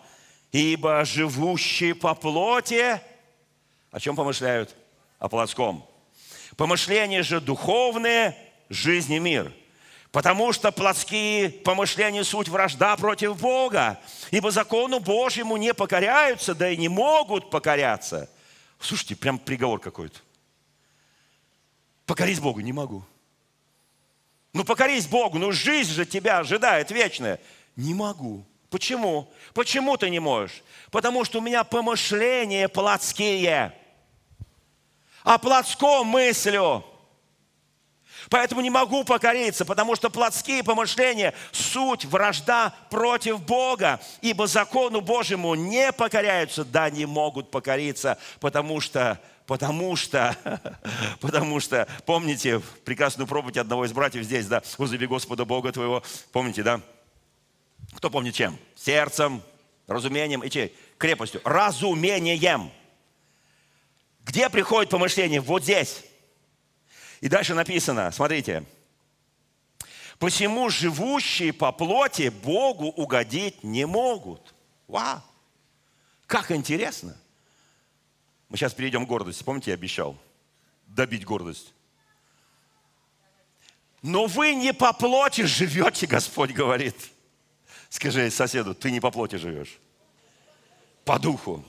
Ибо 0.51 1.05
живущие 1.05 1.95
по 1.95 2.13
плоти, 2.13 2.99
о 3.91 3.99
чем 3.99 4.15
помышляют? 4.15 4.75
О 5.19 5.29
плотском. 5.29 5.85
Помышления 6.57 7.23
же 7.23 7.39
духовные, 7.39 8.37
жизнь 8.69 9.13
и 9.13 9.19
мир– 9.19 9.53
Потому 10.11 10.51
что 10.51 10.73
плотские 10.73 11.49
помышления– 11.49 12.23
суть 12.25 12.49
вражда 12.49 12.97
против 12.97 13.39
Бога. 13.39 13.99
Ибо 14.29 14.51
закону 14.51 14.99
Божьему 14.99 15.55
не 15.55 15.73
покоряются, 15.73 16.53
да 16.53 16.69
и 16.69 16.75
не 16.75 16.89
могут 16.89 17.49
покоряться. 17.49 18.29
Слушайте, 18.79 19.15
прям 19.15 19.39
приговор 19.39 19.79
какой-то. 19.79 20.19
Покорись 22.05 22.41
Богу 22.41 22.59
не 22.59 22.73
могу. 22.73 23.05
Ну 24.51 24.65
покорись 24.65 25.07
Богу, 25.07 25.37
ну 25.37 25.53
жизнь 25.53 25.91
же 25.91 26.05
тебя 26.05 26.39
ожидает 26.39 26.91
вечная. 26.91 27.39
Не 27.77 27.93
могу. 27.93 28.45
Почему? 28.71 29.29
Почему 29.53 29.97
ты 29.97 30.09
не 30.09 30.19
можешь? 30.19 30.63
Потому 30.89 31.25
что 31.25 31.39
у 31.39 31.41
меня 31.41 31.63
помышления 31.63 32.67
плотские. 32.67 33.73
А 35.23 35.37
плотском 35.37 36.07
мыслю– 36.07 36.83
Поэтому 38.29 38.61
не 38.61 38.69
могу 38.69 39.03
покориться, 39.03 39.65
потому 39.65 39.95
что 39.95 40.09
плотские 40.09 40.63
помышления– 40.63 41.33
суть 41.51 42.05
вражда 42.05 42.73
против 42.89 43.41
Бога, 43.41 43.99
ибо 44.21 44.47
закону 44.47 45.01
Божьему 45.01 45.53
не 45.55 45.91
покоряются, 45.91 46.63
да 46.63 46.89
не 46.89 47.05
могут 47.05 47.51
покориться, 47.51 48.17
потому 48.39 48.79
что 48.79 49.19
Потому 49.47 49.97
что, 49.97 50.37
потому 51.19 51.59
что, 51.59 51.85
помните 52.05 52.61
прекрасную 52.85 53.27
проповедь 53.27 53.57
одного 53.57 53.83
из 53.83 53.91
братьев 53.91 54.23
здесь, 54.23 54.47
да, 54.47 54.63
«Узови 54.77 55.07
Господа 55.07 55.43
Бога 55.43 55.73
твоего», 55.73 56.03
помните, 56.31 56.63
да? 56.63 56.79
Кто 57.93 58.09
помнит 58.09 58.35
чем? 58.35 58.57
Сердцем, 58.75 59.41
разумением 59.87 60.43
и 60.43 60.49
чей? 60.49 60.75
Крепостью. 60.97 61.41
Разумением. 61.43 62.71
Где 64.21 64.49
приходит 64.49 64.91
помышление? 64.91 65.41
Вот 65.41 65.63
здесь. 65.63 66.03
И 67.19 67.27
дальше 67.27 67.53
написано, 67.53 68.11
смотрите. 68.11 68.63
Посему 70.19 70.69
живущие 70.69 71.51
по 71.51 71.71
плоти 71.71 72.29
Богу 72.29 72.85
угодить 72.85 73.63
не 73.63 73.85
могут. 73.85 74.53
Вау! 74.87 75.21
Как 76.27 76.51
интересно! 76.51 77.17
Мы 78.49 78.57
сейчас 78.57 78.73
перейдем 78.73 79.05
к 79.05 79.09
гордости. 79.09 79.43
Помните, 79.43 79.71
я 79.71 79.75
обещал 79.75 80.15
добить 80.87 81.25
гордость? 81.25 81.73
Но 84.01 84.25
вы 84.25 84.53
не 84.53 84.73
по 84.73 84.93
плоти 84.93 85.41
живете, 85.41 86.05
Господь 86.07 86.51
говорит. 86.51 86.95
Скажи 87.91 88.31
соседу, 88.31 88.73
ты 88.73 88.89
не 88.89 89.01
по 89.01 89.11
плоти 89.11 89.35
живешь. 89.35 89.77
По 91.03 91.19
духу. 91.19 91.63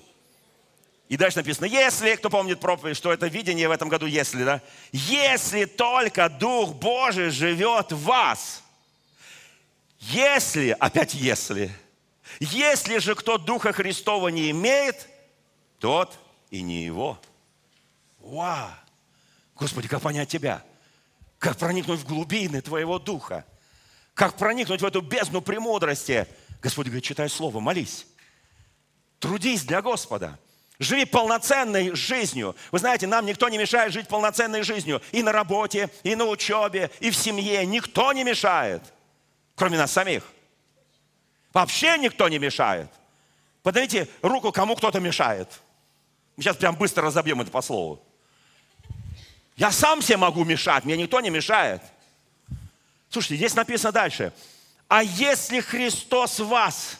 И 1.08 1.16
дальше 1.16 1.38
написано, 1.38 1.64
если, 1.64 2.14
кто 2.14 2.30
помнит 2.30 2.60
проповедь, 2.60 2.96
что 2.96 3.12
это 3.12 3.26
видение 3.26 3.68
в 3.68 3.72
этом 3.72 3.88
году, 3.88 4.06
если, 4.06 4.44
да? 4.44 4.62
Если 4.92 5.64
только 5.64 6.28
Дух 6.28 6.74
Божий 6.74 7.30
живет 7.30 7.90
в 7.90 8.04
вас. 8.04 8.62
Если, 9.98 10.76
опять 10.78 11.12
если, 11.12 11.74
если 12.38 12.98
же 12.98 13.16
кто 13.16 13.36
Духа 13.36 13.72
Христова 13.72 14.28
не 14.28 14.52
имеет, 14.52 15.08
тот 15.80 16.16
и 16.50 16.62
не 16.62 16.84
его. 16.84 17.20
Вау! 18.20 18.70
Господи, 19.56 19.88
как 19.88 20.00
понять 20.00 20.28
Тебя? 20.28 20.62
Как 21.40 21.56
проникнуть 21.56 21.98
в 21.98 22.06
глубины 22.06 22.60
Твоего 22.60 23.00
Духа? 23.00 23.44
Как 24.14 24.36
проникнуть 24.36 24.82
в 24.82 24.84
эту 24.84 25.00
бездну 25.00 25.40
премудрости? 25.40 26.26
Господи 26.62 26.88
говорит, 26.88 27.04
читай 27.04 27.28
Слово, 27.28 27.60
молись. 27.60 28.06
Трудись 29.18 29.64
для 29.64 29.82
Господа. 29.82 30.38
Живи 30.78 31.04
полноценной 31.04 31.94
жизнью. 31.94 32.56
Вы 32.72 32.80
знаете, 32.80 33.06
нам 33.06 33.24
никто 33.24 33.48
не 33.48 33.56
мешает 33.56 33.92
жить 33.92 34.08
полноценной 34.08 34.62
жизнью. 34.62 35.00
И 35.12 35.22
на 35.22 35.32
работе, 35.32 35.90
и 36.02 36.16
на 36.16 36.24
учебе, 36.24 36.90
и 37.00 37.10
в 37.10 37.16
семье. 37.16 37.64
Никто 37.64 38.12
не 38.12 38.24
мешает, 38.24 38.82
кроме 39.54 39.78
нас 39.78 39.92
самих. 39.92 40.24
Вообще 41.52 41.98
никто 41.98 42.28
не 42.28 42.38
мешает. 42.38 42.90
Подайте 43.62 44.08
руку, 44.22 44.50
кому 44.50 44.74
кто-то 44.74 44.98
мешает. 44.98 45.48
Мы 46.36 46.42
сейчас 46.42 46.56
прям 46.56 46.74
быстро 46.74 47.04
разобьем 47.04 47.40
это 47.40 47.50
по 47.50 47.62
слову. 47.62 48.02
Я 49.56 49.70
сам 49.70 50.02
себе 50.02 50.16
могу 50.16 50.44
мешать, 50.44 50.84
мне 50.84 50.96
никто 50.96 51.20
не 51.20 51.30
мешает. 51.30 51.82
Слушайте, 53.12 53.36
здесь 53.36 53.54
написано 53.54 53.92
дальше. 53.92 54.32
А 54.88 55.02
если 55.02 55.60
Христос 55.60 56.40
в 56.40 56.48
вас, 56.48 56.98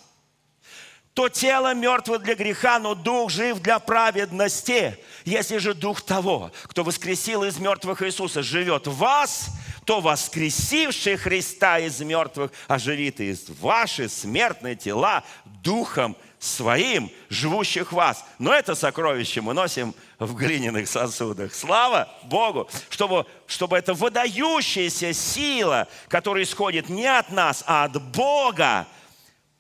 то 1.14 1.30
тело 1.30 1.72
мертво 1.72 2.18
для 2.18 2.34
греха, 2.34 2.78
но 2.78 2.94
дух 2.94 3.30
жив 3.30 3.60
для 3.60 3.78
праведности. 3.78 4.98
Если 5.24 5.56
же 5.56 5.72
дух 5.72 6.02
того, 6.02 6.52
кто 6.64 6.84
воскресил 6.84 7.44
из 7.44 7.58
мертвых 7.58 8.02
Иисуса, 8.02 8.42
живет 8.42 8.86
в 8.86 8.96
вас, 8.96 9.46
то 9.86 10.02
воскресивший 10.02 11.16
Христа 11.16 11.78
из 11.78 11.98
мертвых 12.00 12.52
оживит 12.68 13.18
из 13.18 13.48
ваши 13.48 14.10
смертные 14.10 14.76
тела 14.76 15.24
духом 15.62 16.14
своим, 16.42 17.08
живущих 17.28 17.92
в 17.92 17.94
вас. 17.94 18.24
Но 18.40 18.52
это 18.52 18.74
сокровище 18.74 19.40
мы 19.40 19.54
носим 19.54 19.94
в 20.18 20.34
глиняных 20.34 20.88
сосудах. 20.88 21.54
Слава 21.54 22.08
Богу, 22.24 22.68
чтобы, 22.90 23.26
чтобы 23.46 23.78
эта 23.78 23.94
выдающаяся 23.94 25.12
сила, 25.12 25.86
которая 26.08 26.42
исходит 26.42 26.88
не 26.88 27.06
от 27.06 27.30
нас, 27.30 27.62
а 27.64 27.84
от 27.84 28.02
Бога, 28.10 28.88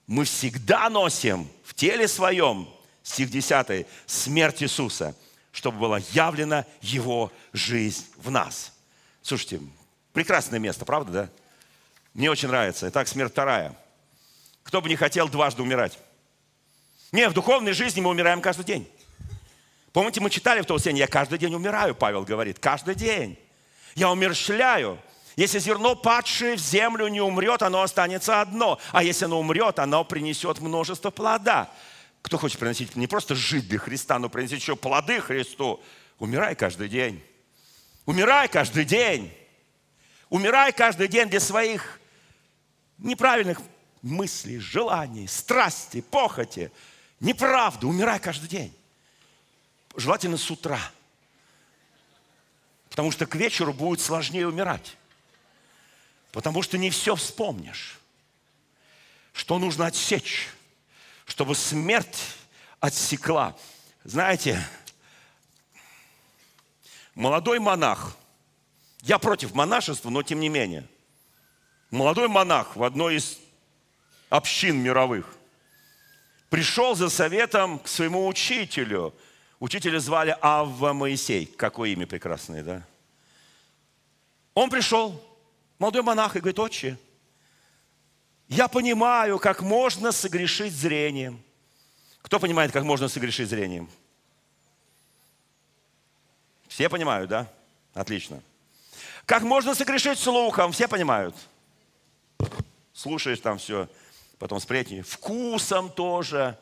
мы 0.08 0.24
всегда 0.24 0.90
носим 0.90 1.48
в 1.64 1.72
теле 1.72 2.08
своем, 2.08 2.68
стих 3.04 3.30
10, 3.30 3.86
смерть 4.06 4.62
Иисуса, 4.64 5.14
чтобы 5.52 5.78
была 5.78 5.98
явлена 6.10 6.66
Его 6.80 7.30
жизнь 7.52 8.06
в 8.16 8.28
нас. 8.32 8.72
Слушайте, 9.22 9.60
прекрасное 10.12 10.58
место, 10.58 10.84
правда, 10.84 11.12
да? 11.12 11.28
Мне 12.12 12.28
очень 12.28 12.48
нравится. 12.48 12.88
Итак, 12.88 13.06
смерть 13.06 13.30
вторая. 13.30 13.78
Кто 14.64 14.82
бы 14.82 14.88
не 14.88 14.96
хотел 14.96 15.28
дважды 15.28 15.62
умирать? 15.62 15.96
Не, 17.12 17.28
в 17.28 17.34
духовной 17.34 17.72
жизни 17.72 18.00
мы 18.00 18.08
умираем 18.08 18.40
каждый 18.40 18.64
день. 18.64 18.90
Помните, 19.92 20.22
мы 20.22 20.30
читали 20.30 20.62
в 20.62 20.64
Толстене, 20.64 21.00
я 21.00 21.06
каждый 21.06 21.38
день 21.38 21.54
умираю, 21.54 21.94
Павел 21.94 22.24
говорит, 22.24 22.58
каждый 22.58 22.94
день. 22.94 23.38
Я 23.94 24.10
умерщвляю. 24.10 24.98
Если 25.36 25.58
зерно, 25.58 25.94
падшее 25.94 26.56
в 26.56 26.60
землю, 26.60 27.08
не 27.08 27.20
умрет, 27.20 27.60
оно 27.62 27.82
останется 27.82 28.40
одно. 28.40 28.78
А 28.92 29.02
если 29.02 29.26
оно 29.26 29.38
умрет, 29.38 29.78
оно 29.78 30.04
принесет 30.04 30.60
множество 30.60 31.10
плода. 31.10 31.70
Кто 32.22 32.38
хочет 32.38 32.58
приносить 32.58 32.96
не 32.96 33.06
просто 33.06 33.34
жить 33.34 33.68
для 33.68 33.78
Христа, 33.78 34.18
но 34.18 34.30
приносить 34.30 34.60
еще 34.60 34.76
плоды 34.76 35.20
Христу? 35.20 35.82
Умирай 36.18 36.54
каждый 36.54 36.88
день. 36.88 37.22
Умирай 38.06 38.48
каждый 38.48 38.86
день. 38.86 39.30
Умирай 40.30 40.72
каждый 40.72 41.08
день 41.08 41.28
для 41.28 41.40
своих 41.40 42.00
неправильных 42.96 43.60
мыслей, 44.00 44.58
желаний, 44.58 45.28
страсти, 45.28 46.00
похоти, 46.00 46.70
неправды. 47.22 47.86
Умирай 47.86 48.20
каждый 48.20 48.48
день. 48.48 48.76
Желательно 49.96 50.36
с 50.36 50.50
утра. 50.50 50.80
Потому 52.90 53.10
что 53.10 53.24
к 53.26 53.34
вечеру 53.34 53.72
будет 53.72 54.00
сложнее 54.00 54.46
умирать. 54.46 54.96
Потому 56.32 56.62
что 56.62 56.76
не 56.76 56.90
все 56.90 57.14
вспомнишь. 57.14 57.98
Что 59.32 59.58
нужно 59.58 59.86
отсечь, 59.86 60.50
чтобы 61.24 61.54
смерть 61.54 62.18
отсекла. 62.80 63.56
Знаете, 64.04 64.62
молодой 67.14 67.60
монах, 67.60 68.16
я 69.00 69.18
против 69.18 69.54
монашества, 69.54 70.10
но 70.10 70.22
тем 70.22 70.40
не 70.40 70.50
менее, 70.50 70.86
молодой 71.90 72.28
монах 72.28 72.76
в 72.76 72.82
одной 72.82 73.16
из 73.16 73.38
общин 74.28 74.76
мировых 74.76 75.34
пришел 76.52 76.94
за 76.94 77.08
советом 77.08 77.78
к 77.78 77.88
своему 77.88 78.26
учителю. 78.26 79.14
Учителя 79.58 79.98
звали 80.00 80.36
Авва 80.42 80.92
Моисей. 80.92 81.46
Какое 81.46 81.88
имя 81.88 82.06
прекрасное, 82.06 82.62
да? 82.62 82.82
Он 84.52 84.68
пришел, 84.68 85.18
молодой 85.78 86.02
монах, 86.02 86.36
и 86.36 86.40
говорит, 86.40 86.58
отче, 86.58 86.98
я 88.48 88.68
понимаю, 88.68 89.38
как 89.38 89.62
можно 89.62 90.12
согрешить 90.12 90.74
зрением. 90.74 91.42
Кто 92.20 92.38
понимает, 92.38 92.70
как 92.70 92.84
можно 92.84 93.08
согрешить 93.08 93.48
зрением? 93.48 93.88
Все 96.68 96.90
понимают, 96.90 97.30
да? 97.30 97.50
Отлично. 97.94 98.42
Как 99.24 99.42
можно 99.42 99.74
согрешить 99.74 100.18
слухом? 100.18 100.72
Все 100.72 100.86
понимают. 100.86 101.34
Слушаешь 102.92 103.40
там 103.40 103.56
все, 103.56 103.88
потом 104.42 104.58
сплетни. 104.58 105.02
Вкусом 105.02 105.88
тоже. 105.88 106.58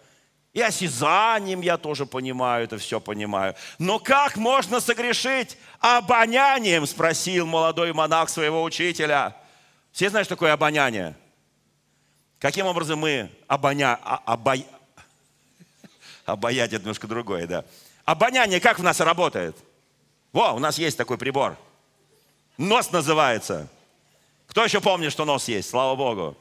И 0.52 0.60
осязанием 0.60 1.62
я 1.62 1.78
тоже 1.78 2.04
понимаю, 2.04 2.64
это 2.64 2.76
все 2.76 3.00
понимаю. 3.00 3.54
Но 3.78 3.98
как 3.98 4.36
можно 4.36 4.80
согрешить 4.80 5.56
обонянием, 5.78 6.86
спросил 6.86 7.46
молодой 7.46 7.94
монах 7.94 8.28
своего 8.28 8.62
учителя. 8.62 9.34
Все 9.92 10.10
знают, 10.10 10.26
что 10.26 10.34
такое 10.34 10.52
обоняние? 10.52 11.16
Каким 12.38 12.66
образом 12.66 12.98
мы 12.98 13.30
обоня... 13.46 13.98
А, 14.02 14.20
обо... 14.26 14.56
Обаять 16.26 16.74
это 16.74 16.82
немножко 16.82 17.06
другое, 17.06 17.46
да. 17.46 17.64
Обоняние 18.04 18.60
как 18.60 18.78
в 18.78 18.82
нас 18.82 19.00
работает? 19.00 19.56
Во, 20.32 20.52
у 20.52 20.58
нас 20.58 20.76
есть 20.76 20.98
такой 20.98 21.16
прибор. 21.16 21.56
Нос 22.58 22.92
называется. 22.92 23.68
Кто 24.48 24.64
еще 24.64 24.82
помнит, 24.82 25.12
что 25.12 25.24
нос 25.24 25.48
есть? 25.48 25.70
Слава 25.70 25.96
Богу. 25.96 26.36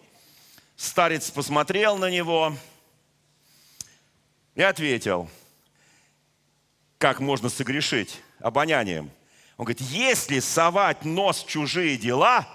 Старец 0.80 1.30
посмотрел 1.30 1.98
на 1.98 2.10
него, 2.10 2.56
и 4.56 4.62
ответил, 4.62 5.30
как 6.98 7.20
можно 7.20 7.50
согрешить 7.50 8.22
обонянием. 8.40 9.12
Он 9.58 9.66
говорит, 9.66 9.82
если 9.82 10.40
совать 10.40 11.04
нос 11.04 11.44
чужие 11.46 11.98
дела, 11.98 12.48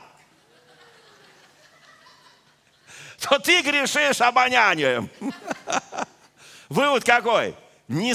то 3.21 3.39
ты 3.39 3.61
грешишь 3.61 4.23
обонянием. 4.23 5.11
Вывод 6.71 7.05
какой? 7.05 7.55
Не 7.89 8.15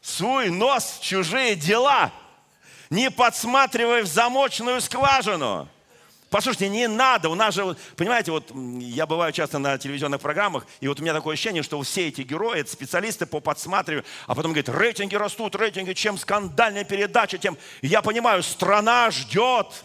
свой 0.00 0.50
нос 0.50 0.98
в 1.00 1.02
чужие 1.02 1.56
дела, 1.56 2.12
не 2.90 3.10
подсматривай 3.10 4.02
в 4.02 4.06
замочную 4.06 4.80
скважину. 4.80 5.68
Послушайте, 6.32 6.70
не 6.70 6.88
надо, 6.88 7.28
у 7.28 7.34
нас 7.34 7.54
же, 7.54 7.76
понимаете, 7.94 8.30
вот 8.30 8.50
я 8.80 9.04
бываю 9.04 9.34
часто 9.34 9.58
на 9.58 9.76
телевизионных 9.76 10.18
программах, 10.18 10.66
и 10.80 10.88
вот 10.88 10.98
у 10.98 11.02
меня 11.02 11.12
такое 11.12 11.34
ощущение, 11.34 11.62
что 11.62 11.80
все 11.82 12.08
эти 12.08 12.22
герои, 12.22 12.60
это 12.60 12.72
специалисты 12.72 13.26
по 13.26 13.40
подсматриванию, 13.40 14.06
а 14.26 14.34
потом 14.34 14.52
говорят, 14.52 14.70
рейтинги 14.70 15.14
растут, 15.14 15.54
рейтинги, 15.54 15.92
чем 15.92 16.16
скандальная 16.16 16.84
передача, 16.84 17.36
тем... 17.36 17.58
Я 17.82 18.00
понимаю, 18.00 18.42
страна 18.42 19.10
ждет, 19.10 19.84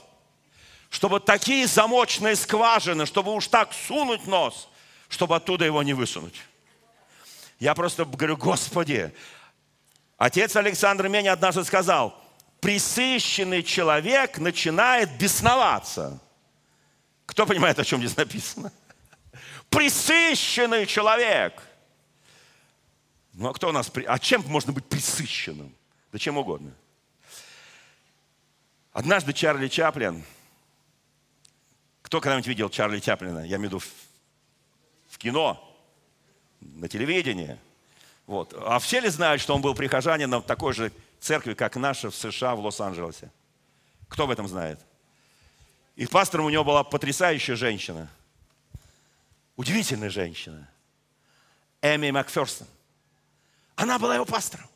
чтобы 0.90 1.20
такие 1.20 1.68
замочные 1.68 2.38
скважины, 2.38 3.06
чтобы 3.06 3.34
уж 3.34 3.48
так 3.48 3.74
сунуть 3.74 4.26
нос, 4.26 4.70
чтобы 5.10 5.36
оттуда 5.36 5.66
его 5.66 5.84
не 5.84 5.94
высунуть. 5.94 6.42
Я 7.60 7.76
просто 7.76 8.06
говорю, 8.06 8.38
Господи, 8.38 9.14
отец 10.18 10.56
Александр 10.56 11.10
Меня 11.10 11.34
однажды 11.34 11.66
сказал, 11.66 12.18
присыщенный 12.62 13.64
человек 13.64 14.38
начинает 14.38 15.12
бесноваться– 15.18 16.22
кто 17.28 17.46
понимает, 17.46 17.78
о 17.78 17.86
чем 17.86 18.00
здесь 18.00 18.18
написано? 18.18 18.72
Присыщенный 19.70 20.88
человек. 20.88 21.62
Ну 23.34 23.50
а 23.50 23.54
кто 23.54 23.70
у 23.70 23.72
нас? 23.72 23.92
А 24.08 24.18
чем 24.18 24.42
можно 24.48 24.74
быть 24.74 24.86
присыщенным? 24.86 25.76
Да 26.12 26.18
чем 26.18 26.38
угодно. 26.38 26.74
Однажды 28.94 29.34
Чарли 29.34 29.68
Чаплин, 29.68 30.24
кто 32.02 32.20
когда-нибудь 32.20 32.48
видел 32.48 32.70
Чарли 32.70 33.00
Чаплина? 33.00 33.40
Я 33.46 33.58
имею 33.58 33.60
в 33.60 33.64
виду 33.66 33.80
в, 33.80 33.88
в 35.14 35.18
кино, 35.20 35.64
на 36.62 36.88
телевидении. 36.88 37.60
Вот. 38.26 38.56
А 38.58 38.80
все 38.80 39.00
ли 39.00 39.10
знают, 39.10 39.42
что 39.42 39.54
он 39.54 39.62
был 39.62 39.76
прихожанином 39.76 40.42
такой 40.42 40.74
же 40.74 40.92
церкви, 41.20 41.54
как 41.54 41.76
наша 41.76 42.10
в 42.10 42.16
США, 42.16 42.56
в 42.56 42.62
Лос-Анджелесе? 42.62 43.32
Кто 44.08 44.24
об 44.24 44.32
этом 44.32 44.48
знает? 44.48 44.80
И 45.98 46.06
пастором 46.06 46.46
у 46.46 46.50
него 46.50 46.64
была 46.64 46.84
потрясающая 46.84 47.56
женщина. 47.56 48.08
Удивительная 49.56 50.12
женщина. 50.12 50.70
Эми 51.82 52.12
Макферсон. 52.12 52.68
Она 53.76 53.98
была 53.98 54.14
его 54.14 54.26
пастором. 54.26 54.68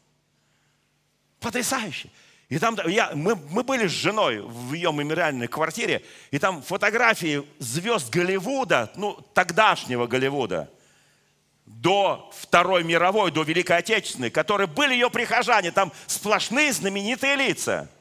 Потрясающе. 1.39 2.09
И 2.49 2.57
там 2.57 2.75
я, 2.87 3.11
мы, 3.13 3.35
мы 3.35 3.63
были 3.63 3.87
с 3.87 3.91
женой 3.91 4.41
в 4.41 4.73
ее 4.73 4.91
мемориальной 4.91 5.47
квартире, 5.47 6.03
и 6.31 6.39
там 6.39 6.61
фотографии 6.63 7.47
звезд 7.59 8.09
Голливуда, 8.09 8.91
ну, 8.95 9.13
тогдашнего 9.33 10.07
Голливуда, 10.07 10.69
до 11.65 12.31
Второй 12.35 12.83
мировой, 12.83 13.31
до 13.31 13.43
Великой 13.43 13.77
Отечественной, 13.77 14.31
которые 14.31 14.67
были 14.67 14.93
ее 14.93 15.09
прихожане, 15.09 15.71
там 15.71 15.93
сплошные 16.07 16.73
знаменитые 16.73 17.35
лица– 17.35 17.87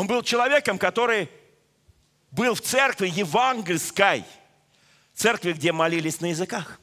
он 0.00 0.06
был 0.06 0.22
человеком, 0.22 0.78
который 0.78 1.28
был 2.30 2.54
в 2.54 2.62
церкви 2.62 3.10
евангельской 3.14 4.24
Церкви, 5.12 5.52
где 5.52 5.72
молились 5.72 6.22
на 6.22 6.30
языках. 6.30 6.80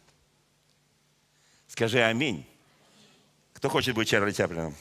Скажи 1.68 2.00
аминь. 2.00 2.46
Кто 3.54 3.70
хочет 3.70 3.96
быть 3.96 4.08
Чарли 4.08 4.32
Чаплином? 4.32 4.76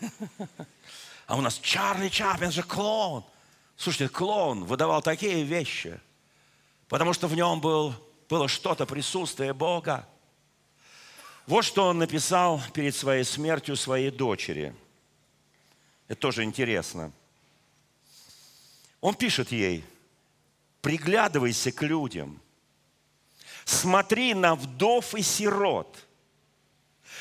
А 1.26 1.36
у 1.36 1.40
нас 1.40 1.60
Чарли 1.60 2.08
Чаплин 2.08 2.50
же 2.50 2.64
клоун. 2.64 3.24
Слушайте, 3.76 4.12
клоун 4.12 4.64
выдавал 4.64 5.00
такие 5.00 5.44
вещи, 5.44 6.00
потому 6.88 7.12
что 7.12 7.28
в 7.28 7.36
нем 7.36 7.60
был, 7.60 7.94
было 8.28 8.48
что-то, 8.48 8.84
присутствие 8.84 9.54
Бога. 9.54 10.08
Вот 11.46 11.64
что 11.64 11.86
он 11.86 11.98
написал 11.98 12.60
перед 12.72 12.96
своей 12.96 13.22
смертью 13.22 13.76
своей 13.76 14.10
дочери. 14.10 14.74
Это 16.08 16.20
тоже 16.20 16.44
интересно. 16.44 17.12
Он 19.00 19.14
пишет 19.14 19.52
ей, 19.52 19.84
приглядывайся 20.80 21.72
к 21.72 21.82
людям, 21.82 22.40
смотри 23.64 24.34
на 24.34 24.54
вдов 24.54 25.14
и 25.14 25.22
сирот, 25.22 26.06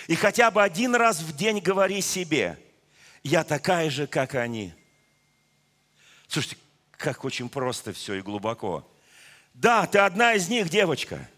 и 0.07 0.15
хотя 0.15 0.51
бы 0.51 0.61
один 0.63 0.95
раз 0.95 1.19
в 1.19 1.35
день 1.35 1.59
говори 1.59 2.01
себе, 2.01 2.57
я 3.23 3.43
такая 3.43 3.89
же, 3.89 4.07
как 4.07 4.35
они. 4.35 4.73
Слушайте, 6.27 6.57
как 6.91 7.23
очень 7.23 7.49
просто 7.49 7.93
все 7.93 8.15
и 8.15 8.21
глубоко. 8.21 8.89
Да, 9.53 9.85
ты 9.85 9.99
одна 9.99 10.33
из 10.33 10.49
них, 10.49 10.69
девочка. 10.69 11.29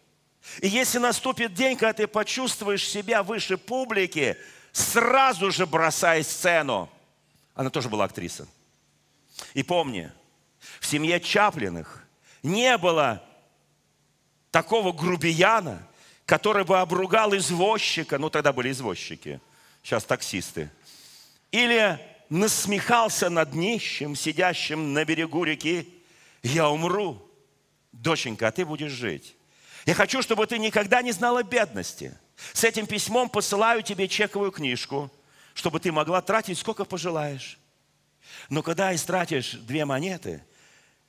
И 0.62 0.68
если 0.68 1.00
наступит 1.00 1.54
день, 1.54 1.76
когда 1.76 1.94
ты 1.94 2.08
почувствуешь 2.08 2.88
себя 2.88 3.24
выше 3.24 3.58
публики, 3.58 4.38
сразу 4.72 5.52
же 5.52 5.66
бросай 5.66 6.24
сцену. 6.24 6.90
Она 7.56 7.70
тоже 7.70 7.90
была 7.90 8.06
актриса. 8.06 8.48
И 9.54 9.64
помни, 9.64 10.12
в 10.80 10.86
семье 10.86 11.20
Чаплиных 11.20 12.06
не 12.44 12.78
было 12.78 13.24
такого 14.52 14.92
грубияна, 14.92 15.88
который 16.26 16.66
бы 16.66 16.80
обругал 16.80 17.36
извозчика, 17.36 18.18
ну 18.18 18.30
тогда 18.30 18.54
были 18.54 18.72
извозчики, 18.72 19.40
сейчас 19.82 20.04
таксисты, 20.04 20.70
или 21.52 22.00
насмехался 22.30 23.30
над 23.30 23.54
нищим, 23.54 24.16
сидящим 24.16 24.94
на 24.94 25.06
берегу 25.06 25.44
реки, 25.44 25.94
я 26.44 26.70
умру, 26.70 27.26
доченька, 27.92 28.48
а 28.48 28.52
ты 28.52 28.66
будешь 28.66 28.92
жить. 28.92 29.36
Я 29.86 29.94
хочу, 29.94 30.22
чтобы 30.22 30.48
ты 30.48 30.58
никогда 30.58 31.02
не 31.02 31.12
знала 31.12 31.44
бедности. 31.44 32.18
С 32.54 32.64
этим 32.64 32.88
письмом 32.88 33.30
посылаю 33.30 33.84
тебе 33.84 34.08
чековую 34.08 34.52
книжку, 34.52 35.12
чтобы 35.56 35.80
ты 35.80 35.92
могла 35.92 36.22
тратить 36.22 36.60
сколько 36.60 36.86
пожелаешь. 36.86 37.58
Но 38.50 38.62
когда 38.62 38.94
истратишь 38.94 39.54
две 39.54 39.86
монеты, 39.86 40.44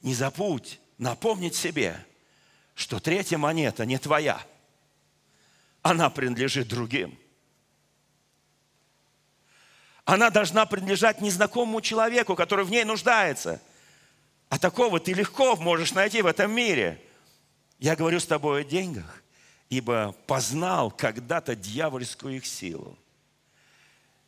не 0.01 0.15
забудь 0.15 0.81
напомнить 0.97 1.55
себе, 1.55 2.03
что 2.75 2.99
третья 2.99 3.37
монета 3.37 3.85
не 3.85 3.99
твоя. 3.99 4.41
Она 5.83 6.09
принадлежит 6.09 6.69
другим. 6.69 7.19
Она 10.07 10.31
должна 10.31 10.65
принадлежать 10.65 11.21
незнакомому 11.21 11.83
человеку, 11.83 12.35
который 12.35 12.65
в 12.65 12.71
ней 12.71 12.85
нуждается. 12.85 13.61
А 14.49 14.59
такого 14.59 14.99
ты 14.99 15.13
легко 15.13 15.57
можешь 15.57 15.93
найти 15.93 16.23
в 16.23 16.27
этом 16.27 16.51
мире– 16.51 17.03
я 17.79 17.95
говорю 17.95 18.21
с 18.21 18.27
тобой 18.27 18.63
о 18.63 18.65
деньгах, 18.65 19.23
ибо 19.69 20.15
познал 20.27 20.91
когда-то 20.91 21.55
дьявольскую 21.55 22.37
их 22.37 22.47
силу. 22.47 22.97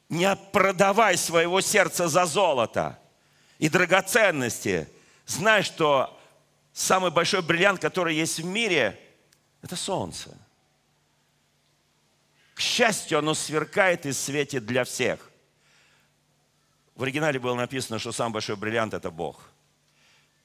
Не 0.09 0.35
продавай 0.37 1.17
своего 1.17 1.61
сердца 1.61 2.09
за 2.09 2.25
золото 2.25 2.99
и 3.59 3.69
драгоценности. 3.69 4.89
Знай, 5.27 5.63
что 5.63 6.19
самый 6.73 7.11
большой 7.11 7.43
бриллиант, 7.43 7.81
который 7.81 8.15
есть 8.15 8.41
в 8.41 8.45
мире, 8.45 8.99
это 9.63 9.77
солнце. 9.77 10.37
К 12.55 12.61
счастью, 12.61 13.19
оно 13.19 13.35
сверкает 13.35 14.07
и 14.07 14.13
светит 14.13 14.67
для 14.67 14.85
всех. 14.85 15.31
В 16.95 17.03
оригинале 17.03 17.39
было 17.39 17.55
написано, 17.55 17.99
что 17.99 18.11
самый 18.13 18.33
большой 18.33 18.57
бриллиант– 18.57 18.95
это 18.95 19.11
Бог. 19.11 19.51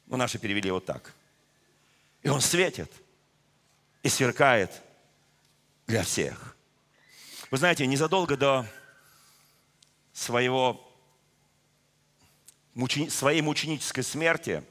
Ну, 0.07 0.17
наши 0.17 0.37
перевели 0.37 0.69
вот 0.69 0.85
так– 0.85 1.13
и 2.23 2.29
он 2.29 2.41
светит 2.41 2.89
и 4.01 4.09
сверкает 4.09 4.81
для 5.85 6.03
всех. 6.03 6.55
Вы 7.51 7.57
знаете, 7.57 7.85
незадолго 7.85 8.37
до 8.37 8.65
своего, 10.13 10.89
своей 13.09 13.41
мученической 13.41 14.03
смерти 14.03 14.63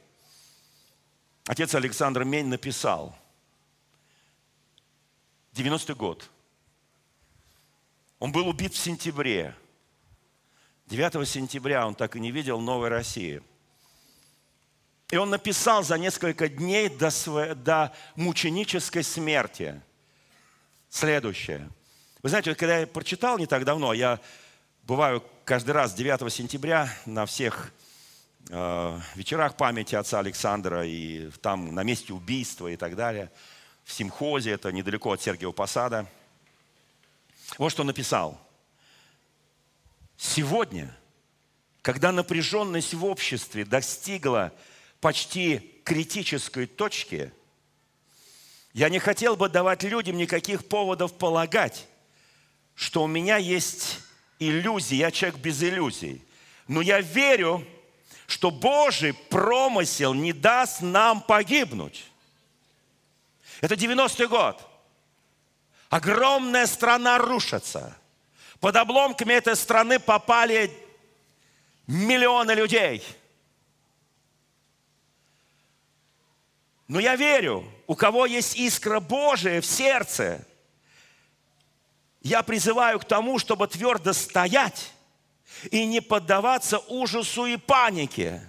отец 1.46 1.74
Александр 1.74 2.24
Мень 2.24 2.46
написал, 2.46 3.14
90-й 5.52 5.94
год, 5.94 6.30
он 8.18 8.32
был 8.32 8.48
убит 8.48 8.72
в 8.72 8.78
сентябре. 8.78 9.54
9 10.86 11.28
сентября 11.28 11.86
он 11.86 11.94
так 11.94 12.16
и 12.16 12.20
не 12.20 12.30
видел 12.30 12.60
Новой 12.60 12.88
России– 12.88 13.42
и 15.12 15.16
он 15.18 15.28
написал 15.28 15.82
за 15.82 15.98
несколько 15.98 16.48
дней 16.48 16.88
до, 16.88 17.10
своей, 17.10 17.54
до 17.54 17.92
мученической 18.16 19.02
смерти 19.02 19.78
следующее. 20.88 21.68
Вы 22.22 22.30
знаете, 22.30 22.54
когда 22.54 22.78
я 22.78 22.86
прочитал 22.86 23.36
не 23.36 23.46
так 23.46 23.66
давно, 23.66 23.92
я 23.92 24.20
бываю 24.82 25.22
каждый 25.44 25.70
раз 25.70 25.94
9 25.94 26.32
сентября 26.32 26.92
на 27.06 27.24
всех 27.24 27.72
э, 28.48 29.00
вечерах 29.14 29.56
памяти 29.56 29.94
отца 29.94 30.18
Александра 30.18 30.84
и 30.84 31.30
там 31.40 31.74
на 31.74 31.84
месте 31.84 32.12
убийства 32.12 32.66
и 32.66 32.76
так 32.76 32.96
далее, 32.96 33.30
в 33.84 33.92
Симхозе, 33.92 34.50
это 34.50 34.72
недалеко 34.72 35.12
от 35.12 35.22
Сергиева 35.22 35.52
Посада. 35.52 36.06
Вот 37.58 37.70
что 37.70 37.84
написал. 37.84 38.40
Сегодня, 40.16 40.96
когда 41.80 42.10
напряженность 42.10 42.94
в 42.94 43.04
обществе 43.04 43.64
достигла 43.64 44.52
почти 45.00 45.80
критической 45.84 46.66
точке, 46.66 47.32
я 48.72 48.88
не 48.88 48.98
хотел 48.98 49.36
бы 49.36 49.48
давать 49.48 49.82
людям 49.84 50.16
никаких 50.16 50.66
поводов 50.66 51.12
полагать, 51.18 51.86
что 52.74 53.04
у 53.04 53.06
меня 53.06 53.36
есть 53.36 54.00
иллюзии, 54.50 54.96
я 54.96 55.10
человек 55.10 55.38
без 55.40 55.62
иллюзий. 55.62 56.22
Но 56.68 56.80
я 56.80 57.00
верю, 57.00 57.66
что 58.26 58.50
Божий 58.50 59.12
промысел 59.12 60.14
не 60.14 60.32
даст 60.32 60.80
нам 60.80 61.20
погибнуть. 61.20 62.04
Это 63.60 63.74
90-й 63.74 64.26
год. 64.26 64.60
Огромная 65.88 66.66
страна 66.66 67.18
рушится. 67.18 67.96
Под 68.60 68.76
обломками 68.76 69.34
этой 69.34 69.56
страны 69.56 69.98
попали 69.98 70.70
миллионы 71.86 72.52
людей– 72.52 73.04
Но 76.92 77.00
я 77.00 77.16
верю, 77.16 77.64
у 77.86 77.94
кого 77.94 78.26
есть 78.26 78.54
искра 78.54 79.00
Божия 79.00 79.62
в 79.62 79.64
сердце, 79.64 80.46
я 82.22 82.42
призываю 82.42 82.98
к 83.00 83.04
тому, 83.04 83.38
чтобы 83.38 83.66
твердо 83.68 84.12
стоять 84.12 84.92
и 85.70 85.84
не 85.84 86.00
поддаваться 86.00 86.78
ужасу 86.78 87.46
и 87.46 87.56
панике. 87.56 88.42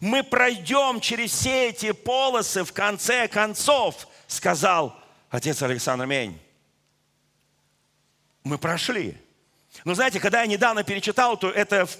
Мы 0.00 0.22
пройдем 0.22 1.00
через 1.00 1.32
все 1.32 1.68
эти 1.68 1.92
полосы 1.92 2.64
в 2.64 2.72
конце 2.72 3.28
концов, 3.28 4.08
сказал 4.26 4.98
отец 5.28 5.62
Александр 5.62 6.06
Мень. 6.06 6.40
Мы 8.42 8.56
прошли. 8.56 9.16
Но 9.84 9.94
знаете, 9.94 10.18
когда 10.18 10.40
я 10.40 10.46
недавно 10.46 10.82
перечитал, 10.82 11.36
то 11.36 11.50
это 11.50 11.84
в, 11.84 11.98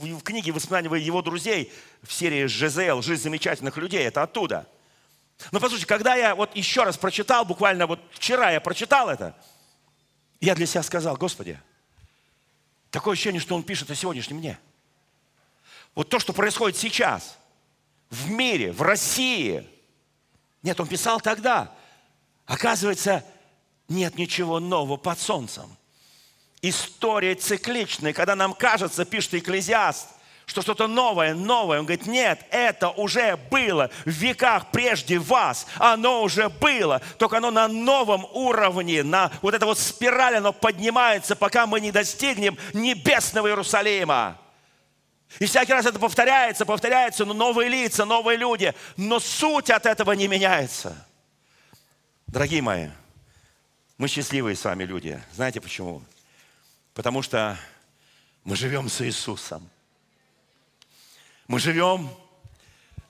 в, 0.00 0.18
в 0.18 0.22
книге 0.22 0.52
воспоминаний 0.52 1.04
его 1.04 1.20
друзей 1.20 1.70
в 2.02 2.12
серии 2.12 2.46
«ЖЗЛ. 2.46 3.02
Жизнь 3.02 3.22
замечательных 3.22 3.76
людей», 3.76 4.02
это 4.04 4.22
оттуда– 4.22 4.66
но 5.50 5.58
послушайте, 5.58 5.86
когда 5.86 6.14
я 6.14 6.34
вот 6.34 6.54
еще 6.54 6.84
раз 6.84 6.96
прочитал, 6.96 7.44
буквально 7.44 7.86
вот 7.86 8.00
вчера 8.12 8.52
я 8.52 8.60
прочитал 8.60 9.08
это, 9.08 9.34
я 10.42 10.54
для 10.54 10.66
себя 10.66 10.82
сказал, 10.82 11.16
Господи, 11.16 11.58
такое 12.90 13.14
ощущение, 13.14 13.40
что 13.40 13.54
Он 13.54 13.62
пишет 13.62 13.90
о 13.90 13.94
сегодняшнем 13.94 14.40
дне. 14.40 14.58
Вот 15.94 16.08
то, 16.08 16.18
что 16.18 16.32
происходит 16.32 16.76
сейчас, 16.76 17.38
в 18.10 18.28
мире, 18.28 18.72
в 18.72 18.82
России. 18.82 19.66
Нет, 20.62 20.78
Он 20.80 20.88
писал 20.88 21.20
тогда. 21.20 21.72
Оказывается, 22.44 23.24
нет 23.88 24.16
ничего 24.16 24.58
нового 24.58 24.96
под 24.96 25.18
солнцем. 25.18 25.76
История 26.60 27.34
цикличная, 27.34 28.12
когда 28.12 28.34
нам 28.34 28.52
кажется, 28.52 29.04
пишет 29.04 29.34
Экклезиаст– 29.34 30.08
что 30.46 30.62
что-то 30.62 30.86
новое, 30.86 31.34
новое. 31.34 31.78
Он 31.78 31.86
говорит, 31.86 32.06
нет, 32.06 32.44
это 32.50 32.90
уже 32.90 33.36
было 33.50 33.90
в 34.04 34.10
веках 34.10 34.70
прежде 34.70 35.18
вас. 35.18 35.66
Оно 35.78 36.22
уже 36.22 36.48
было, 36.48 37.00
только 37.18 37.38
оно 37.38 37.50
на 37.50 37.68
новом 37.68 38.26
уровне, 38.32 39.02
на 39.02 39.30
вот 39.40 39.54
эта 39.54 39.66
вот 39.66 39.78
спираль, 39.78 40.36
оно 40.36 40.52
поднимается, 40.52 41.36
пока 41.36 41.66
мы 41.66 41.80
не 41.80 41.92
достигнем 41.92 42.58
небесного 42.72 43.48
Иерусалима. 43.48 44.38
И 45.38 45.46
всякий 45.46 45.72
раз 45.72 45.86
это 45.86 45.98
повторяется, 45.98 46.66
повторяется, 46.66 47.24
но 47.24 47.32
новые 47.32 47.70
лица, 47.70 48.04
новые 48.04 48.36
люди. 48.36 48.74
Но 48.96 49.18
суть 49.18 49.70
от 49.70 49.86
этого 49.86 50.12
не 50.12 50.28
меняется. 50.28 51.06
Дорогие 52.26 52.62
мои, 52.62 52.88
мы 53.96 54.08
счастливые 54.08 54.56
с 54.56 54.64
вами 54.64 54.84
люди. 54.84 55.22
Знаете 55.34 55.60
почему? 55.60 56.02
Потому 56.94 57.22
что 57.22 57.58
мы 58.44 58.56
живем 58.56 58.88
с 58.88 59.00
Иисусом. 59.00 59.68
Мы 61.52 61.60
живем 61.60 62.08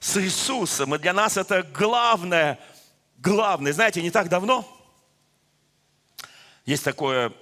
с 0.00 0.16
Иисусом. 0.16 0.96
И 0.96 0.98
для 0.98 1.12
нас 1.12 1.36
это 1.36 1.62
главное, 1.62 2.58
главное. 3.18 3.72
Знаете, 3.72 4.02
не 4.02 4.10
так 4.10 4.28
давно 4.28 4.66
есть 6.66 6.82
такое 6.82 7.28
э, 7.28 7.32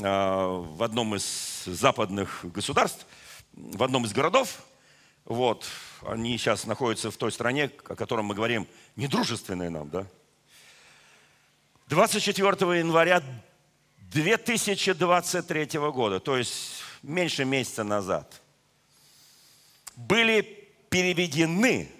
в 0.00 0.82
одном 0.82 1.14
из 1.16 1.64
западных 1.66 2.46
государств, 2.50 3.06
в 3.52 3.82
одном 3.82 4.06
из 4.06 4.14
городов, 4.14 4.64
вот, 5.26 5.66
они 6.06 6.38
сейчас 6.38 6.64
находятся 6.64 7.10
в 7.10 7.18
той 7.18 7.30
стране, 7.30 7.70
о 7.84 7.94
котором 7.94 8.24
мы 8.24 8.34
говорим, 8.34 8.66
недружественной 8.96 9.68
нам, 9.68 9.90
да, 9.90 10.06
24 11.88 12.78
января 12.78 13.22
2023 13.98 15.78
года, 15.90 16.20
то 16.20 16.38
есть 16.38 16.80
меньше 17.02 17.44
месяца 17.44 17.84
назад, 17.84 18.40
были 19.98 20.42
переведены 20.90 21.90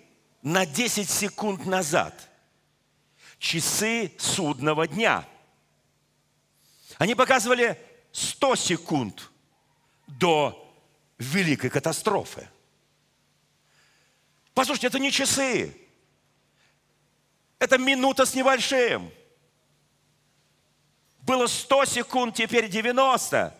на 0.40 0.64
10 0.64 1.11
секунд 1.11 1.66
назад 1.66 2.28
часы 3.38 4.12
судного 4.18 4.87
дня. 4.87 5.28
Они 6.96 7.16
показывали 7.16 7.76
100 8.12 8.56
секунд 8.56 9.30
до 10.06 10.72
великой 11.18 11.70
катастрофы. 11.70 12.48
Послушайте, 14.54 14.87
это 14.87 14.98
не 15.00 15.11
часы. 15.11 15.76
Это 17.58 17.78
минута 17.78 18.26
с 18.26 18.34
небольшим. 18.34 19.11
Было 21.22 21.48
100 21.48 21.84
секунд, 21.84 22.37
теперь 22.37 22.68
90. 22.68 23.54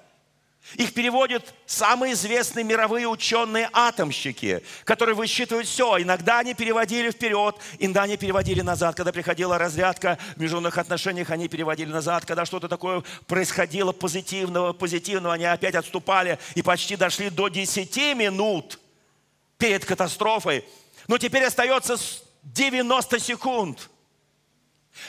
Их 0.75 0.93
переводят 0.93 1.55
самые 1.67 2.13
известные 2.13 2.65
мировые 2.65 3.09
ученые-атомщики, 3.09 4.63
которые 4.85 5.15
высчитывают 5.15 5.67
все. 5.67 6.01
Иногда 6.03 6.41
они 6.41 6.55
переводили 6.55 7.11
вперед, 7.11 7.57
иногда 7.79 8.03
они 8.03 8.17
переводили 8.17 8.61
назад. 8.61 8.95
Когда 8.95 9.13
приходила 9.13 9.57
разрядка 9.57 10.19
в 10.37 10.41
международных 10.41 10.77
отношениях, 10.77 11.31
они 11.31 11.49
переводили 11.49 11.91
назад. 11.91 12.27
Когда 12.27 12.45
что-то 12.45 12.69
такое 12.69 13.03
происходило 13.27 13.93
позитивного, 13.93 14.73
позитивного, 14.75 15.35
они 15.35 15.47
опять 15.47 15.75
отступали 15.75 16.39
и 16.55 16.63
почти 16.63 16.97
дошли 16.97 17.31
до 17.31 17.49
10 17.49 17.97
минут 18.17 18.79
перед 19.57 19.85
катастрофой. 19.85 20.65
Но 21.07 21.17
теперь 21.17 21.45
остается 21.45 21.97
90 22.43 23.19
секунд– 23.21 23.89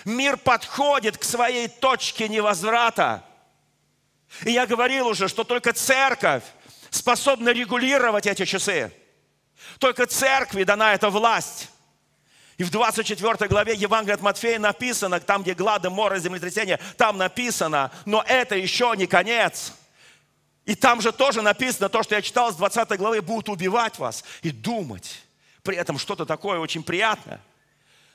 Мир 0.06 0.38
подходит 0.38 1.18
к 1.18 1.24
своей 1.24 1.68
точке 1.68 2.30
невозврата. 2.30 3.24
И 4.46 4.52
я 4.52 4.66
говорил 4.66 5.08
уже, 5.08 5.28
что 5.28 5.44
только 5.44 5.74
церковь 5.74 6.44
способна 6.90 7.50
регулировать 7.50 8.26
эти 8.26 8.46
часы. 8.46 8.92
Только 9.80 10.06
церкви 10.06 10.64
дана 10.64 10.94
эта 10.94 11.10
власть. 11.10 11.70
И 12.58 12.64
в 12.64 12.72
24 12.72 13.48
главе 13.48 13.74
Евангелия 13.74 14.16
от 14.16 14.22
Матфея 14.22 14.60
написано, 14.60 15.20
там, 15.20 15.44
где 15.44 15.54
глады, 15.54 15.90
моры, 15.90 16.20
землетрясения, 16.20 16.80
там 16.98 17.18
написано, 17.18 17.90
но 18.06 18.24
это 18.28 18.56
еще 18.56 18.94
не 18.98 19.08
конец. 19.08 19.74
И 20.66 20.76
там 20.76 21.02
же 21.02 21.12
тоже 21.12 21.42
написано, 21.42 21.90
то, 21.90 22.04
что 22.04 22.16
я 22.16 22.22
читал 22.22 22.52
с 22.52 22.56
20 22.56 22.90
главы, 22.98 23.22
будут 23.22 23.50
убивать 23.50 23.98
вас 23.98 24.26
и 24.42 24.52
думать. 24.52 25.22
При 25.64 25.78
этом 25.78 25.98
что-то 25.98 26.26
такое 26.26 26.60
очень 26.60 26.84
приятное. 26.84 27.40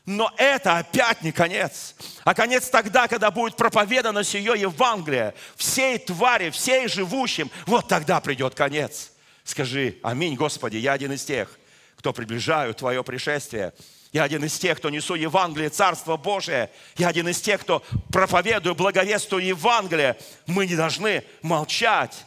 Но 0.07 0.31
это 0.37 0.79
опять 0.79 1.23
не 1.23 1.33
конец. 1.33 1.95
А 2.25 2.35
конец 2.35 2.69
тогда, 2.69 3.09
когда 3.09 3.31
будет 3.31 3.57
проповедано 3.57 4.23
сие 4.23 4.55
Евангелие 4.57 5.35
всей 5.57 5.99
твари, 5.99 6.51
всей 6.51 6.89
живущим. 6.89 7.51
Вот 7.67 7.89
тогда 7.89 8.21
придет 8.21 8.55
конец. 8.55 9.13
Скажи, 9.45 9.99
аминь, 10.03 10.35
Господи, 10.35 10.77
я 10.77 10.93
один 10.93 11.13
из 11.13 11.25
тех, 11.25 11.59
кто 11.97 12.13
приближаю 12.13 12.75
Твое 12.75 13.03
пришествие. 13.03 13.73
Я 14.13 14.25
один 14.25 14.45
из 14.45 14.59
тех, 14.59 14.79
кто 14.79 14.91
несу 14.91 15.15
Евангелие, 15.15 15.71
Царство 15.71 16.17
Божие. 16.17 16.71
Я 16.97 17.09
один 17.09 17.29
из 17.29 17.41
тех, 17.41 17.63
кто 17.63 17.83
проповедую, 18.13 18.75
благовествую 18.75 19.45
Евангелие. 19.45 20.17
Мы 20.47 20.67
не 20.67 20.77
должны 20.77 21.25
молчать. 21.43 22.25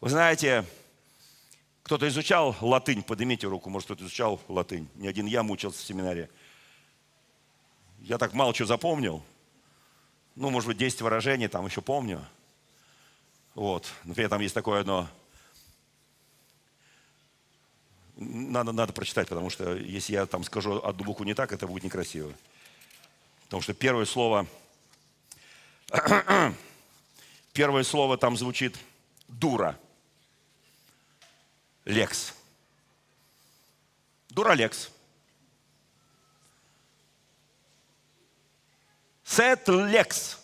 Вы 0.00 0.08
знаете, 0.08 0.64
кто-то 1.90 2.06
изучал 2.06 2.54
латынь, 2.60 3.02
поднимите 3.02 3.48
руку, 3.48 3.68
может, 3.68 3.86
кто-то 3.86 4.04
изучал 4.04 4.40
латынь. 4.46 4.88
Не 4.94 5.08
один 5.08 5.26
я 5.26 5.42
мучился 5.42 5.80
в 5.80 5.84
семинаре. 5.84 6.30
Я 7.98 8.16
так 8.16 8.32
мало 8.32 8.54
чего 8.54 8.68
запомнил. 8.68 9.24
Ну, 10.36 10.50
может 10.50 10.68
быть, 10.68 10.76
10 10.76 11.00
выражений 11.00 11.48
там 11.48 11.66
еще 11.66 11.82
помню. 11.82 12.24
Вот. 13.56 13.90
Например, 14.04 14.30
там 14.30 14.40
есть 14.40 14.54
такое 14.54 14.82
одно... 14.82 15.08
Надо, 18.14 18.70
надо 18.70 18.92
прочитать, 18.92 19.28
потому 19.28 19.50
что 19.50 19.74
если 19.74 20.12
я 20.12 20.26
там 20.26 20.44
скажу 20.44 20.80
одну 20.84 21.04
букву 21.04 21.24
не 21.24 21.34
так, 21.34 21.50
это 21.50 21.66
будет 21.66 21.82
некрасиво. 21.82 22.32
Потому 23.46 23.62
что 23.62 23.74
первое 23.74 24.04
слово... 24.04 24.46
Первое 27.52 27.82
слово 27.82 28.16
там 28.16 28.36
звучит 28.36 28.78
«дура». 29.26 29.76
Лекс. 31.90 32.34
Дуралекс. 34.28 34.90
Сет 39.24 39.66
лекс. 39.68 40.38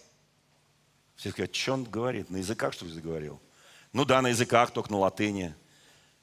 Все 1.14 1.30
сказать, 1.30 1.54
что 1.54 1.74
он 1.74 1.84
говорит? 1.84 2.30
На 2.30 2.38
языках, 2.38 2.72
что 2.72 2.84
ли, 2.84 2.92
заговорил? 2.92 3.40
Ну 3.92 4.04
да, 4.04 4.22
на 4.22 4.28
языках, 4.28 4.72
только 4.72 4.90
на 4.90 4.98
латыни. 4.98 5.54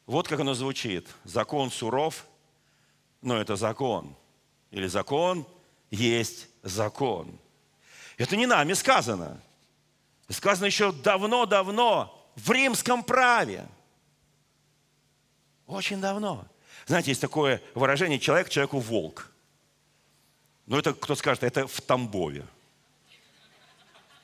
Вот 0.05 0.27
как 0.27 0.41
оно 0.41 0.53
звучит. 0.55 1.07
Закон 1.23 1.71
суров, 1.71 2.25
но 3.21 3.38
это 3.38 3.55
закон. 3.55 4.17
Или 4.71 4.88
закон 4.88 5.47
есть 5.89 6.49
закон. 6.63 7.39
Это 8.17 8.36
не 8.36 8.45
нами 8.45 8.73
сказано. 8.73 9.41
Сказано 10.27 10.65
еще 10.65 10.91
давно-давно 10.91 12.29
в 12.36 12.51
римском 12.51 13.03
праве– 13.03 13.65
очень 15.73 15.99
давно. 15.99 16.45
Знаете, 16.86 17.12
есть 17.12 17.21
такое 17.21 17.62
выражение 17.75 18.19
«человек 18.19 18.49
человеку 18.49 18.79
волк». 18.79 19.31
Но 20.65 20.79
это, 20.79 20.93
кто 20.93 21.15
скажет, 21.15 21.43
это 21.43 21.67
в 21.67 21.81
Тамбове. 21.81 22.45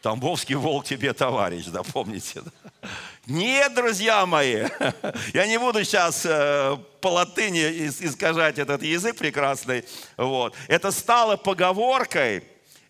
Тамбовский 0.01 0.55
волк 0.55 0.85
тебе 0.85 1.11
товарищ, 1.13 1.65
да, 1.65 1.83
помните? 1.83 2.41
Да? 2.41 2.89
Нет, 3.25 3.73
друзья 3.73 4.25
мои, 4.25 4.65
я 5.33 5.45
не 5.45 5.59
буду 5.59 5.83
сейчас 5.83 6.25
э, 6.25 6.77
по 7.01 7.07
латыни 7.09 7.87
искажать 7.87 8.57
этот 8.59 8.81
язык 8.81 9.17
прекрасный. 9.17 9.83
Вот. 10.15 10.55
Это 10.69 10.91
стало 10.91 11.35
поговоркой 11.35 12.45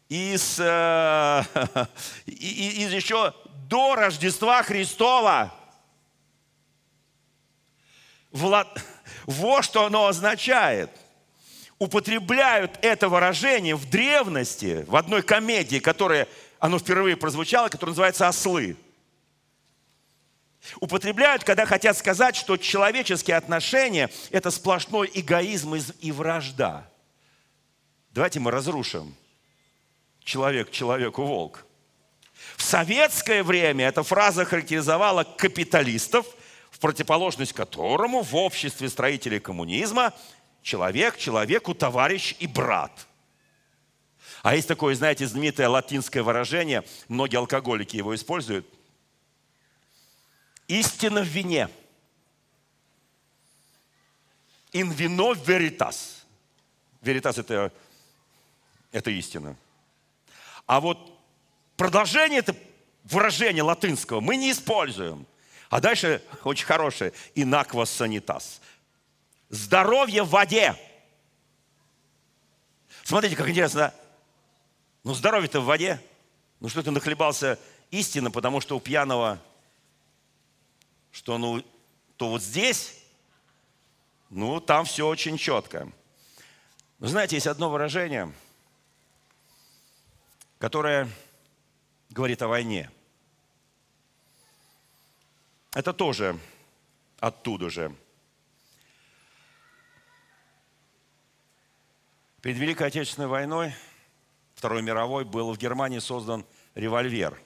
из, 0.08 0.58
э, 0.60 1.44
из 2.28 2.94
еще 2.94 3.34
до 3.68 3.96
Рождества 3.96 4.62
Христова. 4.62 5.52
Вот 8.32 8.68
что 9.62 9.86
оно 9.86 10.08
означает. 10.08 10.90
Употребляют 11.78 12.78
это 12.82 13.08
выражение 13.08 13.76
в 13.76 13.90
древности, 13.90 14.84
в 14.88 14.96
одной 14.96 15.22
комедии, 15.22 15.80
которая, 15.80 16.28
оно 16.60 16.78
впервые 16.78 17.16
прозвучало, 17.16 17.70
которая 17.70 17.92
называется 17.92 18.28
«Ослы». 18.28 18.76
Употребляют, 20.82 21.46
когда 21.46 21.66
хотят 21.66 21.98
сказать, 21.98 22.36
что 22.36 22.58
человеческие 22.58 23.38
отношения– 23.38 24.10
это 24.30 24.52
сплошной 24.52 25.10
эгоизм 25.14 25.76
и 25.76 26.12
вражда. 26.12 26.86
Давайте 28.12 28.42
мы 28.42 28.52
разрушим 28.52 29.16
человек 30.22 30.70
человеку 30.70 31.24
волк. 31.24 31.66
В 32.58 32.62
советское 32.62 33.42
время 33.42 33.88
эта 33.88 34.04
фраза 34.04 34.44
характеризовала 34.44 35.24
капиталистов– 35.24 36.26
в 36.80 36.82
противоположность 36.82 37.52
которому 37.52 38.22
в 38.22 38.34
обществе 38.38 38.88
строителей 38.88 39.42
коммунизма 39.42 40.14
человек 40.62 41.18
человеку 41.18 41.76
товарищ 41.76 42.38
и 42.40 42.48
брат. 42.48 43.06
А 44.44 44.56
есть 44.56 44.70
такое, 44.70 44.96
знаете, 44.96 45.28
знаменитое 45.28 45.68
латинское 45.68 46.24
выражение, 46.24 46.86
многие 47.10 47.36
алкоголики 47.36 47.98
его 47.98 48.16
используют. 48.16 48.66
Истина 50.70 51.20
в 51.20 51.28
вине. 51.28 51.68
In 54.72 54.96
vino 54.96 55.34
veritas. 55.34 56.24
Veritas 57.02 57.42
это, 57.42 57.74
это 58.94 59.12
истина. 59.12 59.58
А 60.66 60.80
вот 60.80 61.20
продолжение 61.76 62.40
это 62.40 62.56
выражения 63.04 63.64
латынского 63.64 64.22
мы 64.22 64.38
не 64.38 64.54
используем– 64.54 65.28
А 65.70 65.80
дальше 65.80 66.24
очень 66.44 66.66
хорошее. 66.66 67.14
Инаквас 67.36 67.92
санитас. 67.92 68.60
Здоровье 69.50 70.24
в 70.24 70.30
воде. 70.30 70.76
Смотрите, 73.04 73.36
как 73.36 73.50
интересно? 73.50 73.94
Ну, 75.04 75.14
здоровье-то 75.14 75.62
в 75.62 75.66
воде. 75.66 76.02
Ну, 76.60 76.70
что 76.70 76.84
ты 76.84 76.92
нахлебался 76.92 77.58
истинно, 77.92 78.32
потому 78.32 78.62
что 78.62 78.76
у 78.76 78.80
пьяного, 78.80 79.40
что 81.12 81.38
ну, 81.38 81.64
то 82.18 82.30
вот 82.30 82.42
здесь, 82.42 83.00
ну, 84.30 84.60
там 84.60 84.86
все 84.86 85.08
очень 85.08 85.38
четко. 85.38 85.92
Но 87.00 87.08
знаете, 87.08 87.38
есть 87.38 87.48
одно 87.48 87.70
выражение, 87.70 88.34
которое 90.58 91.10
говорит 92.10 92.42
о 92.42 92.48
войне. 92.48 92.92
Это 95.74 95.94
тоже 95.94 96.40
оттуда 97.20 97.70
же. 97.70 97.96
Перед 102.42 102.58
Великой 102.58 102.88
Отечественной 102.88 103.28
войной, 103.28 103.74
Второй 104.56 104.82
мировой, 104.82 105.26
был 105.26 105.54
в 105.54 105.58
Германии 105.58 106.00
создан 106.00 106.46
револьвер. 106.74 107.40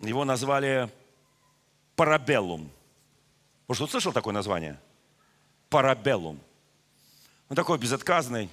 Его 0.00 0.24
назвали 0.24 0.90
парабеллум. 1.94 2.70
Может, 3.68 3.82
кто 3.82 3.90
слышал 3.92 4.12
такое 4.12 4.34
название? 4.34 4.80
Парабеллум. 5.68 6.40
Ну, 7.48 7.54
такой 7.54 7.78
безотказный 7.78 8.50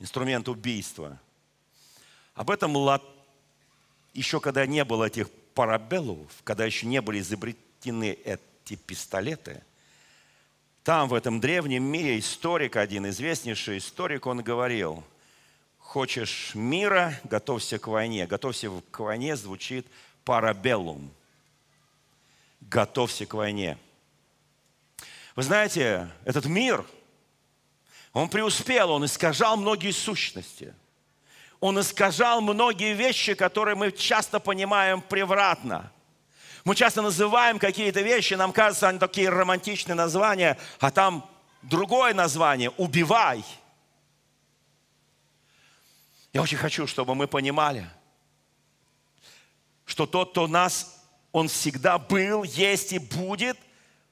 инструмент 0.00 0.48
убийства. 0.48 1.20
Об 2.34 2.50
этом 2.50 2.74
еще 4.12 4.40
когда 4.40 4.66
не 4.66 4.84
было 4.84 5.04
этих 5.04 5.28
парабеллумов, 5.54 6.32
когда 6.44 6.64
еще 6.64 6.86
не 6.86 7.00
были 7.00 7.20
изобретены 7.20 8.18
эти 8.24 8.76
пистолеты– 8.76 9.62
там, 10.84 11.08
в 11.08 11.14
этом 11.14 11.40
древнем 11.40 11.82
мире, 11.82 12.18
историк, 12.18 12.76
один 12.76 13.08
известнейший 13.08 13.78
историк, 13.78 14.26
он 14.26 14.42
говорил, 14.42 15.02
хочешь 15.78 16.54
мира, 16.54 17.18
готовься 17.24 17.78
к 17.78 17.86
войне. 17.86 18.26
Готовься 18.26 18.70
к 18.90 19.00
войне 19.00 19.34
звучит 19.34 19.86
парабеллум. 20.26 21.10
Готовься 22.60 23.24
к 23.24 23.32
войне. 23.32 23.78
Вы 25.34 25.42
знаете, 25.42 26.10
этот 26.26 26.44
мир, 26.44 26.84
он 28.12 28.28
преуспел, 28.28 28.90
он 28.90 29.06
искажал 29.06 29.56
многие 29.56 29.90
сущности. 29.90 30.74
Он 31.64 31.80
искажал 31.80 32.42
многие 32.42 32.92
вещи, 32.92 33.32
которые 33.32 33.74
мы 33.74 33.90
часто 33.90 34.38
понимаем 34.38 35.00
превратно. 35.00 35.90
Мы 36.62 36.76
часто 36.76 37.00
называем 37.00 37.58
какие-то 37.58 38.02
вещи, 38.02 38.34
нам 38.34 38.52
кажется, 38.52 38.86
они 38.86 38.98
такие 38.98 39.30
романтичные 39.30 39.94
названия, 39.94 40.58
а 40.78 40.90
там 40.90 41.26
другое 41.62 42.12
название– 42.12 42.68
«убивай». 42.76 43.42
Я 46.34 46.42
очень 46.42 46.58
хочу, 46.58 46.86
чтобы 46.86 47.14
мы 47.14 47.26
понимали, 47.26 47.88
что 49.86 50.04
тот, 50.04 50.32
кто 50.32 50.46
нас, 50.46 51.02
он 51.32 51.48
всегда 51.48 51.96
был, 51.96 52.42
есть 52.42 52.92
и 52.92 52.98
будет, 52.98 53.56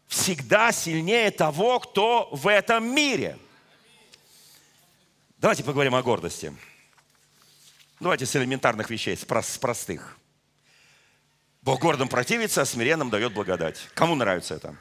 всегда 0.07 0.73
сильнее 0.73 1.31
того, 1.31 1.81
кто 1.81 2.31
в 2.33 2.49
этом 2.49 2.95
мире. 2.95 3.39
Давайте 5.37 5.63
поговорим 5.65 5.95
о 5.95 6.03
гордости. 6.03 6.57
Давайте 8.03 8.27
с 8.27 8.35
элементарных 8.35 8.91
вещей, 8.91 9.17
с 9.17 9.25
простых. 9.59 10.19
Бог 11.63 11.81
гордым 11.81 12.09
противится, 12.09 12.63
а 12.63 12.65
смиренным 12.65 13.11
дает 13.11 13.33
благодать. 13.33 13.79
Кому 13.95 14.17
нравится 14.17 14.57
это? 14.57 14.75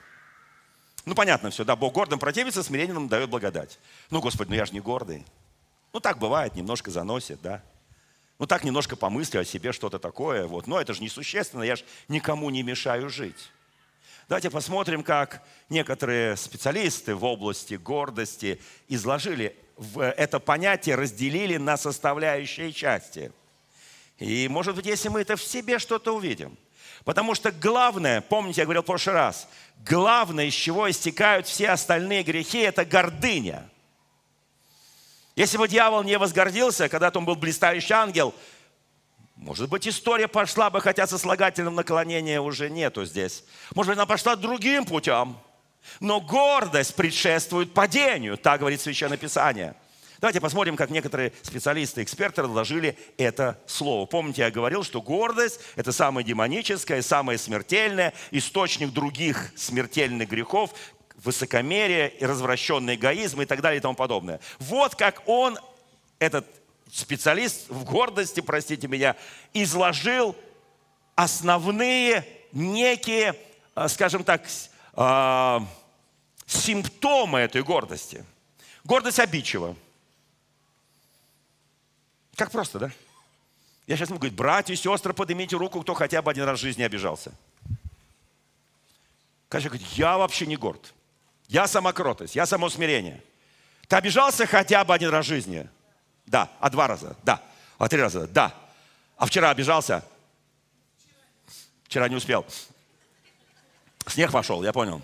Ну, 1.05 1.13
понятно 1.13 1.51
все, 1.51 1.63
да, 1.63 1.75
Бог 1.75 1.93
гордым 1.93 2.17
противится, 2.17 2.63
смиренным 2.63 3.07
дает 3.07 3.29
благодать. 3.29 3.77
Ну, 4.09 4.21
Господи, 4.21 4.49
ну 4.49 4.55
я 4.55 4.65
же 4.65 4.73
не 4.73 4.79
гордый. 4.79 5.23
Ну, 5.93 5.99
так 5.99 6.17
бывает, 6.17 6.55
немножко 6.55 6.89
заносит, 6.89 7.39
да. 7.43 7.61
Ну, 8.39 8.47
так 8.47 8.63
немножко 8.63 8.95
помыслю 8.95 9.41
о 9.41 9.45
себе 9.45 9.71
что-то 9.71 9.99
такое, 9.99 10.47
вот. 10.47 10.65
Но 10.65 10.81
это 10.81 10.95
же 10.95 11.03
несущественно, 11.03 11.61
я 11.61 11.75
же 11.75 11.83
никому 12.07 12.49
не 12.49 12.63
мешаю 12.63 13.07
жить. 13.11 13.51
Давайте 14.31 14.49
посмотрим, 14.49 15.03
как 15.03 15.43
некоторые 15.67 16.37
специалисты 16.37 17.15
в 17.15 17.25
области 17.25 17.73
гордости 17.73 18.61
изложили 18.87 19.57
это 19.97 20.39
понятие, 20.39 20.95
разделили 20.95 21.57
на 21.57 21.75
составляющие 21.75 22.71
части. 22.71 23.33
И, 24.19 24.47
может 24.47 24.77
быть, 24.77 24.85
если 24.85 25.09
мы 25.09 25.19
это 25.19 25.35
в 25.35 25.43
себе 25.43 25.79
что-то 25.79 26.15
увидим– 26.15 26.57
Потому 27.03 27.33
что 27.33 27.51
главное, 27.51 28.21
помните, 28.21 28.61
я 28.61 28.65
говорил 28.65 28.83
в 28.83 28.85
прошлый 28.85 29.15
раз, 29.15 29.47
главное, 29.79 30.45
из 30.45 30.53
чего 30.53 30.87
истекают 30.89 31.47
все 31.47 31.69
остальные 31.69 32.21
грехи, 32.21 32.59
это 32.59 32.85
гордыня. 32.85 33.67
Если 35.35 35.57
бы 35.57 35.67
дьявол 35.67 36.03
не 36.03 36.19
возгордился, 36.19 36.89
когда-то 36.89 37.17
он 37.17 37.25
был 37.25 37.35
блистающий 37.35 37.95
ангел, 37.95 38.35
может 39.41 39.69
быть, 39.69 39.87
история 39.87 40.27
пошла 40.29 40.69
бы, 40.69 40.79
хотя 40.79 41.05
сослагательным 41.05 41.75
наклонения 41.75 42.39
уже 42.39 42.69
нету 42.69 43.05
здесь. 43.05 43.43
Может 43.75 43.89
быть, 43.89 43.97
она 43.97 44.05
пошла 44.05 44.35
другим 44.35 44.85
путем. 44.85 45.37
Но 45.99 46.21
гордость 46.21 46.95
предшествует 46.95 47.73
падению, 47.73 48.37
так 48.37 48.59
говорит 48.61 48.79
Священное 48.79 49.17
Писание– 49.17 49.75
Давайте 50.21 50.39
посмотрим, 50.39 50.75
как 50.75 50.91
некоторые 50.91 51.33
специалисты, 51.41 52.03
эксперты 52.03 52.43
разложили 52.43 52.95
это 53.17 53.59
слово. 53.65 54.05
Помните, 54.05 54.43
я 54.43 54.51
говорил, 54.51 54.83
что 54.83 55.01
гордость– 55.01 55.59
это 55.75 55.91
самое 55.91 56.23
демоническое, 56.23 57.01
самое 57.01 57.39
смертельное, 57.39 58.13
источник 58.29 58.93
других 58.93 59.51
смертельных 59.55 60.29
грехов, 60.29 60.75
высокомерие 61.15 62.13
развращенный 62.21 62.93
эгоизм 62.93 63.41
и 63.41 63.45
так 63.45 63.61
далее 63.61 63.79
и 63.79 63.81
тому 63.81 63.95
подобное. 63.95 64.39
Вот 64.59 64.93
как 64.93 65.23
он, 65.25 65.57
этот 66.19 66.45
специалист 66.91 67.69
в 67.69 67.83
гордости, 67.83 68.41
простите 68.41 68.87
меня, 68.87 69.15
изложил 69.53 70.35
основные 71.15 72.27
некие, 72.51 73.35
а, 73.75 73.87
скажем 73.87 74.23
так, 74.23 74.45
а, 74.93 75.65
симптомы 76.45 77.39
этой 77.39 77.63
гордости. 77.63 78.25
Гордость 78.83 79.19
обидчива. 79.19 79.75
Как 82.35 82.51
просто, 82.51 82.79
да? 82.79 82.91
Я 83.87 83.95
сейчас 83.95 84.09
могу 84.09 84.21
говорить, 84.21 84.37
братья 84.37 84.73
и 84.73 84.77
сестры, 84.77 85.13
поднимите 85.13 85.55
руку, 85.55 85.81
кто 85.81 85.93
хотя 85.93 86.21
бы 86.21 86.31
один 86.31 86.43
раз 86.43 86.59
в 86.59 86.61
жизни 86.61 86.83
обижался. 86.83 87.31
Каждый 89.49 89.67
говорит, 89.67 89.87
я 89.93 90.17
вообще 90.17 90.45
не 90.45 90.55
горд. 90.55 90.93
Я 91.47 91.67
самокротость, 91.67 92.35
я 92.35 92.45
само 92.45 92.69
смирение. 92.69 93.21
Ты 93.87 93.97
обижался 93.97 94.45
хотя 94.45 94.83
бы 94.85 94.93
один 94.93 95.09
раз 95.09 95.25
в 95.25 95.29
жизни? 95.29 95.69
Да. 96.31 96.49
А 96.61 96.69
два 96.69 96.87
раза? 96.87 97.15
Да. 97.23 97.41
А 97.77 97.89
три 97.89 98.01
раза? 98.01 98.25
Да. 98.27 98.53
А 99.17 99.25
вчера 99.25 99.49
обижался? 99.49 100.03
Вчера 101.83 102.07
не 102.07 102.15
успел. 102.15 102.45
Снег 104.07 104.31
пошел, 104.31 104.63
я 104.63 104.71
понял. 104.71 105.01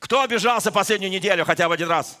Кто 0.00 0.20
обижался 0.20 0.72
последнюю 0.72 1.12
неделю 1.12 1.44
хотя 1.44 1.68
бы 1.68 1.74
один 1.74 1.88
раз? 1.88 2.18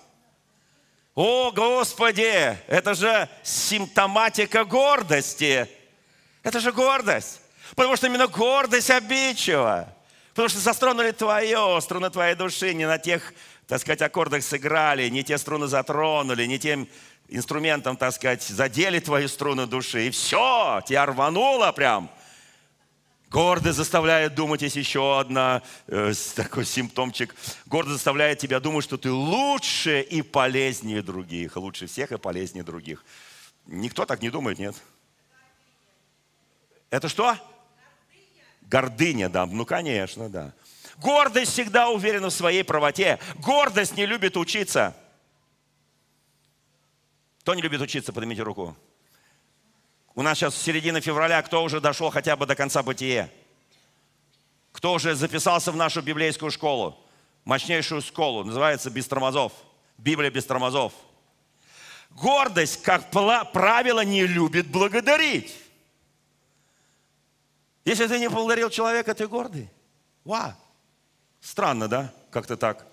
О, 1.16 1.50
Господи, 1.50 2.56
это 2.68 2.94
же 2.94 3.28
симптоматика 3.42 4.64
гордости. 4.64 5.68
Это 6.44 6.60
же 6.60 6.70
гордость. 6.72 7.40
Потому 7.74 7.96
что 7.96 8.06
именно 8.06 8.28
гордость 8.28 8.90
обидчива. 8.90 9.92
Потому 10.30 10.48
что 10.48 10.60
застронули 10.60 11.10
твое, 11.10 11.80
струны 11.80 12.08
твоей 12.10 12.36
души, 12.36 12.72
не 12.72 12.86
на 12.86 12.98
тех, 12.98 13.34
так 13.66 13.80
сказать, 13.80 14.02
аккордах 14.02 14.42
сыграли, 14.42 15.08
не 15.08 15.24
те 15.24 15.38
струны 15.38 15.66
затронули, 15.66 16.46
не 16.46 16.58
тем 16.58 16.88
инструментом, 17.34 17.96
так 17.96 18.14
сказать, 18.14 18.42
задели 18.42 19.00
твои 19.00 19.26
струны 19.26 19.66
души. 19.66 20.06
И 20.06 20.10
все, 20.10 20.80
тебя 20.86 21.06
рвануло 21.06 21.72
прям. 21.72 22.10
Гордость 23.30 23.78
заставляет 23.78 24.36
думать, 24.36 24.62
есть 24.62 24.76
еще 24.76 25.18
одна 25.18 25.62
э, 25.88 26.12
такой 26.36 26.64
симптомчик. 26.64 27.34
Гордость 27.66 27.96
заставляет 27.96 28.38
тебя 28.38 28.60
думать, 28.60 28.84
что 28.84 28.96
ты 28.96 29.10
лучше 29.10 30.02
и 30.02 30.22
полезнее 30.22 31.02
других. 31.02 31.56
Лучше 31.56 31.86
всех 31.86 32.12
и 32.12 32.18
полезнее 32.18 32.62
других. 32.62 33.04
Никто 33.66 34.06
так 34.06 34.22
не 34.22 34.30
думает, 34.30 34.60
нет? 34.60 34.76
Это 36.90 37.08
что? 37.08 37.36
Гордыня, 38.62 39.28
да. 39.28 39.46
Ну, 39.46 39.66
конечно, 39.66 40.28
да. 40.28 40.52
Гордость 40.98 41.52
всегда 41.52 41.88
уверена 41.88 42.30
в 42.30 42.32
своей 42.32 42.62
правоте. 42.62 43.18
Гордость 43.36 43.96
не 43.96 44.06
любит 44.06 44.36
учиться. 44.36 44.94
Кто 47.44 47.54
не 47.54 47.60
любит 47.60 47.82
учиться, 47.82 48.10
поднимите 48.10 48.42
руку. 48.42 48.74
У 50.14 50.22
нас 50.22 50.38
сейчас 50.38 50.56
середина 50.56 51.02
февраля, 51.02 51.42
кто 51.42 51.62
уже 51.62 51.78
дошел 51.78 52.08
хотя 52.08 52.36
бы 52.36 52.46
до 52.46 52.54
конца 52.54 52.82
бытия? 52.82 53.28
Кто 54.72 54.94
уже 54.94 55.14
записался 55.14 55.70
в 55.70 55.76
нашу 55.76 56.00
библейскую 56.00 56.50
школу? 56.50 56.98
Мощнейшую 57.44 58.00
школу, 58.00 58.44
называется 58.44 58.88
«Без 58.88 59.06
тормозов». 59.06 59.52
Библия 59.98 60.30
без 60.30 60.46
тормозов. 60.46 60.94
Гордость, 62.08 62.80
как 62.80 63.10
правило, 63.10 64.02
не 64.02 64.26
любит 64.26 64.66
благодарить. 64.66 65.54
Если 67.84 68.06
ты 68.06 68.18
не 68.18 68.30
поблагодарил 68.30 68.70
человека, 68.70 69.14
ты 69.14 69.28
гордый. 69.28 69.68
Ва. 70.24 70.56
Странно, 71.42 71.88
да? 71.88 72.14
Как-то 72.30 72.56
так. 72.56 72.86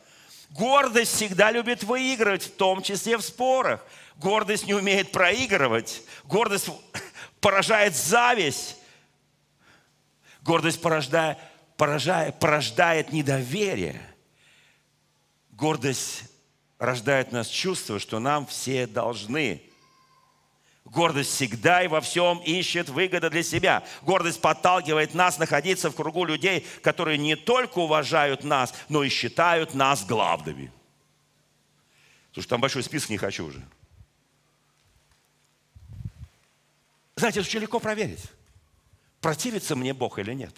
Гордость 0.52 1.16
всегда 1.16 1.50
любит 1.50 1.84
выигрывать, 1.84 2.44
в 2.44 2.52
том 2.56 2.82
числе 2.82 3.18
в 3.18 3.22
спорах. 3.22 3.86
Гордость 4.18 4.68
не 4.68 4.74
умеет 4.74 5.12
проигрывать. 5.12 6.04
Гордость 6.26 6.70
поражает 7.40 7.96
зависть. 7.96 8.76
Гордость 10.42 10.82
порождает, 10.82 11.38
порождает, 11.78 12.40
порождает 12.40 13.14
недоверие. 13.14 14.02
Гордость 15.52 16.24
рождает 16.80 17.32
нас 17.32 17.48
чувство, 17.48 18.00
что 18.00 18.20
нам 18.20 18.46
все 18.46 18.88
должны. 18.88 19.62
Гордость 20.86 21.32
всегда 21.32 21.84
и 21.84 21.88
во 21.88 22.02
всем 22.02 22.40
ищет 22.40 22.90
выгода 22.90 23.30
для 23.30 23.44
себя. 23.44 23.84
Гордость 24.02 24.42
подталкивает 24.42 25.14
нас 25.14 25.38
находиться 25.38 25.90
в 25.90 25.96
кругу 25.96 26.26
людей, 26.26 26.66
которые 26.82 27.18
не 27.18 27.36
только 27.36 27.80
уважают 27.80 28.44
нас, 28.44 28.74
но 28.90 29.04
и 29.04 29.10
считают 29.10 29.74
нас 29.74 30.06
главными. 30.06 30.72
Слушай, 32.34 32.48
там 32.48 32.62
большой 32.62 32.84
список 32.84 33.10
не 33.10 33.18
хочу 33.18 33.46
уже. 33.46 33.62
Знаете, 37.16 37.40
это 37.40 37.48
очень 37.48 37.60
легко 37.60 37.80
проверить, 37.80 38.24
противится 39.20 39.76
мне 39.76 39.94
Бог 39.94 40.18
или 40.18 40.34
нет. 40.34 40.56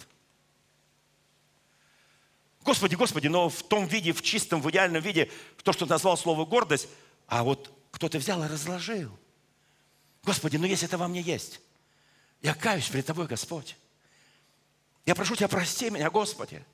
Господи, 2.62 2.94
Господи, 2.94 3.28
но 3.28 3.50
в 3.50 3.62
том 3.62 3.86
виде, 3.86 4.12
в 4.12 4.22
чистом, 4.22 4.62
в 4.62 4.70
идеальном 4.70 5.02
виде, 5.02 5.30
то, 5.62 5.74
что 5.74 5.84
назвал 5.84 6.16
слово 6.16 6.46
гордость, 6.46 6.88
а 7.26 7.44
вот 7.44 7.70
кто-то 7.90 8.18
взял 8.18 8.42
и 8.42 8.48
разложил. 8.48 9.16
Господи, 10.24 10.56
ну 10.56 10.66
если 10.66 10.86
это 10.86 10.98
во 10.98 11.08
мне 11.08 11.20
есть, 11.20 11.60
я 12.42 12.54
каюсь 12.54 12.88
перед 12.88 13.06
Тобой, 13.06 13.26
Господь. 13.26 13.76
Я 15.06 15.14
прошу 15.14 15.36
Тебя, 15.36 15.48
прости 15.48 15.90
меня, 15.90 16.10
Господи. 16.10 16.64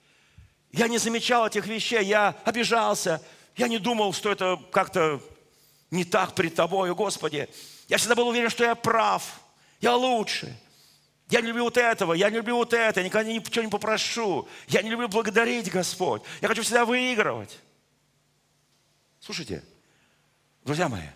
Я 0.73 0.89
не 0.89 0.99
замечал 0.99 1.47
этих 1.47 1.67
вещей, 1.67 2.05
я 2.05 2.37
обижался, 2.45 3.23
я 3.57 3.69
не 3.69 3.79
думал, 3.79 4.13
что 4.13 4.31
это 4.31 4.61
как-то 4.73 5.21
не 5.91 6.05
так 6.05 6.35
перед 6.35 6.55
Тобою, 6.55 6.95
Господи. 6.95 7.49
Я 7.89 7.99
всегда 7.99 8.15
был 8.15 8.29
уверен, 8.29 8.51
что 8.51 8.65
я 8.65 8.75
прав 8.75 9.41
я 9.81 9.97
лучше. 9.97 10.57
Я 11.29 11.41
не 11.41 11.49
люблю 11.49 11.65
вот 11.65 11.77
этого, 11.77 12.13
я 12.13 12.29
не 12.29 12.37
люблю 12.37 12.57
вот 12.57 12.73
это, 12.73 13.01
я 13.01 13.07
никогда 13.07 13.31
ничего 13.31 13.65
не 13.65 13.71
попрошу. 13.71 14.49
Я 14.67 14.83
не 14.83 14.91
люблю 14.91 15.09
благодарить 15.09 15.71
Господь. 15.71 16.23
Я 16.41 16.49
хочу 16.49 16.63
всегда 16.63 16.85
выигрывать. 16.85 17.59
Слушайте, 19.21 19.63
друзья 20.65 20.89
мои, 20.89 21.07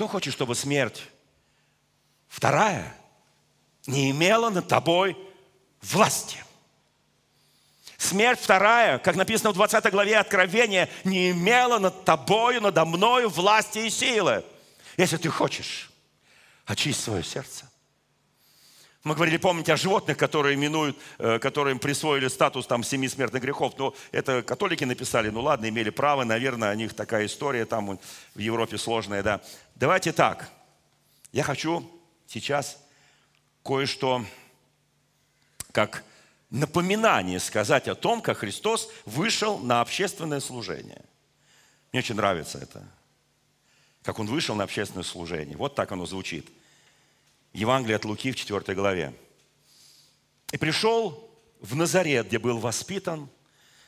кто 0.00 0.08
хочет, 0.08 0.32
чтобы 0.32 0.54
смерть 0.54 1.02
вторая 2.26 2.96
не 3.86 4.10
имела 4.12 4.48
над 4.48 4.66
тобой 4.66 5.14
власти? 5.82 6.42
Смерть 7.98 8.40
вторая, 8.40 8.96
как 8.98 9.14
написано 9.14 9.50
в 9.50 9.56
20 9.56 9.90
главе 9.90 10.16
Откровения, 10.16 10.88
не 11.04 11.32
имела 11.32 11.78
над 11.78 12.06
тобою, 12.06 12.62
надо 12.62 12.86
мною 12.86 13.28
власти 13.28 13.80
и 13.80 13.90
силы. 13.90 14.42
Если 14.96 15.18
ты 15.18 15.28
хочешь 15.28 15.90
Очисть 16.64 17.04
свое 17.04 17.22
сердце. 17.22 17.70
Мы 19.02 19.14
говорили, 19.14 19.38
помните, 19.38 19.72
о 19.72 19.78
животных, 19.78 20.18
которые 20.18 20.56
минуют, 20.56 20.94
э, 21.18 21.38
которым 21.38 21.78
присвоили 21.78 22.28
статус 22.28 22.66
там 22.66 22.84
семи 22.84 23.08
смертных 23.08 23.42
грехов. 23.42 23.72
Но 23.78 23.94
это 24.12 24.42
католики 24.42 24.84
написали, 24.84 25.30
ну 25.30 25.40
ладно, 25.40 25.70
имели 25.70 25.88
право, 25.88 26.24
наверное, 26.24 26.68
о 26.68 26.74
них 26.74 26.92
такая 26.92 27.24
история 27.24 27.64
там 27.64 27.98
в 28.34 28.38
Европе 28.38 28.76
сложная, 28.76 29.22
да. 29.22 29.40
Давайте 29.80 30.12
так. 30.12 30.50
Я 31.32 31.42
хочу 31.42 31.90
сейчас 32.26 32.78
кое-что 33.64 34.24
как 35.72 36.04
напоминание 36.50 37.40
сказать 37.40 37.88
о 37.88 37.94
том, 37.94 38.20
как 38.20 38.38
Христос 38.38 38.90
вышел 39.06 39.58
на 39.58 39.80
общественное 39.80 40.40
служение. 40.40 41.02
Мне 41.90 42.00
очень 42.00 42.14
нравится 42.14 42.58
это. 42.58 42.86
Как 44.02 44.18
он 44.18 44.26
вышел 44.26 44.54
на 44.54 44.64
общественное 44.64 45.02
служение. 45.02 45.56
Вот 45.56 45.74
так 45.74 45.90
оно 45.90 46.04
звучит– 46.04 46.46
Евангелие 47.54 47.96
от 47.96 48.04
Луки 48.04 48.30
в 48.32 48.36
4 48.36 48.74
главе. 48.76 49.14
«И 50.52 50.58
пришел 50.58 51.30
в 51.60 51.74
Назарет, 51.74 52.28
где 52.28 52.38
был 52.38 52.58
воспитан, 52.58 53.28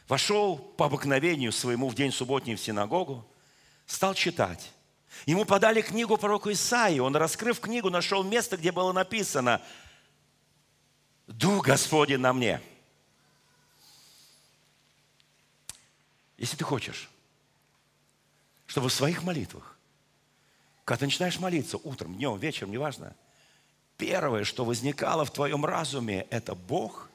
вошел 0.08 0.56
по 0.56 0.86
обыкновению 0.86 1.52
своему 1.52 1.88
в 1.88 1.94
день 1.94 2.12
субботний 2.12 2.54
в 2.54 2.60
синагогу, 2.60 3.24
стал 3.86 4.14
читать. 4.14 4.72
Ему 5.26 5.44
подали 5.44 5.82
книгу 5.82 6.16
пророку 6.16 6.50
Исаии. 6.50 6.98
Он, 6.98 7.14
раскрыв 7.16 7.60
книгу, 7.60 7.90
нашел 7.90 8.22
место, 8.22 8.56
где 8.56 8.72
было 8.72 8.92
написано 8.92 9.62
«Дух 11.26 11.66
Господень 11.66 12.18
на 12.18 12.32
мне». 12.32 12.60
Если 16.38 16.56
ты 16.56 16.64
хочешь, 16.64 17.08
чтобы 18.66 18.88
в 18.88 18.92
своих 18.92 19.22
молитвах, 19.22 19.76
когда 20.84 21.00
ты 21.00 21.04
начинаешь 21.04 21.38
молиться 21.38 21.76
утром, 21.78 22.14
днем, 22.14 22.36
вечером, 22.38 22.72
неважно– 22.72 23.14
первое, 24.02 24.42
что 24.42 24.64
возникало 24.64 25.24
в 25.24 25.32
твоем 25.32 25.64
разуме, 25.64 26.26
это 26.30 26.56
Бог. 26.56 27.08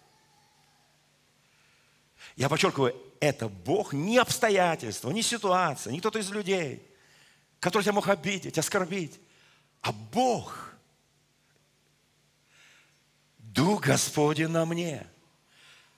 Я 2.37 2.47
подчеркиваю, 2.47 2.95
это 3.19 3.49
Бог, 3.49 3.91
не 3.91 4.17
обстоятельства, 4.17 5.11
не 5.11 5.21
ситуация, 5.21 5.91
не 5.91 5.99
кто-то 5.99 6.19
из 6.19 6.31
людей, 6.31 6.86
который 7.59 7.83
тебя 7.83 7.93
мог 7.93 8.07
обидеть, 8.07 8.57
оскорбить, 8.57 9.19
а 9.81 9.91
Бог. 9.91 10.73
Дух 13.39 13.81
Господень 13.81 14.49
на 14.49 14.65
мне. 14.65 15.07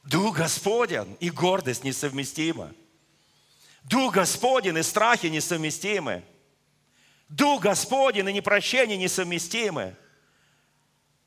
Дух 0.03 0.37
Господень 0.37 1.17
и 1.19 1.29
гордость 1.29 1.83
несовместимы. 1.83 2.73
Дух 3.83 4.13
Господень 4.13 4.77
и 4.77 4.83
страхи 4.83 5.27
несовместимы. 5.27 6.23
Дух 7.27 7.61
Господень 7.61 8.29
и 8.29 8.33
непрощение 8.33 8.97
несовместимы. 8.97 9.95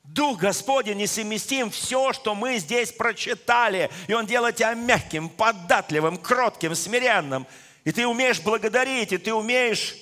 Дух 0.03 0.39
Господень 0.39 0.97
несовместим 0.97 1.69
все, 1.69 2.11
что 2.11 2.35
мы 2.35 2.57
здесь 2.57 2.91
прочитали. 2.91 3.89
И 4.07 4.13
Он 4.13 4.25
делает 4.25 4.57
тебя 4.57 4.73
мягким, 4.73 5.29
податливым, 5.29 6.17
кротким, 6.17 6.75
смиренным. 6.75 7.47
И 7.85 7.91
ты 7.91 8.05
умеешь 8.05 8.41
благодарить, 8.41 9.13
и 9.13 9.17
ты 9.17 9.33
умеешь 9.33 9.95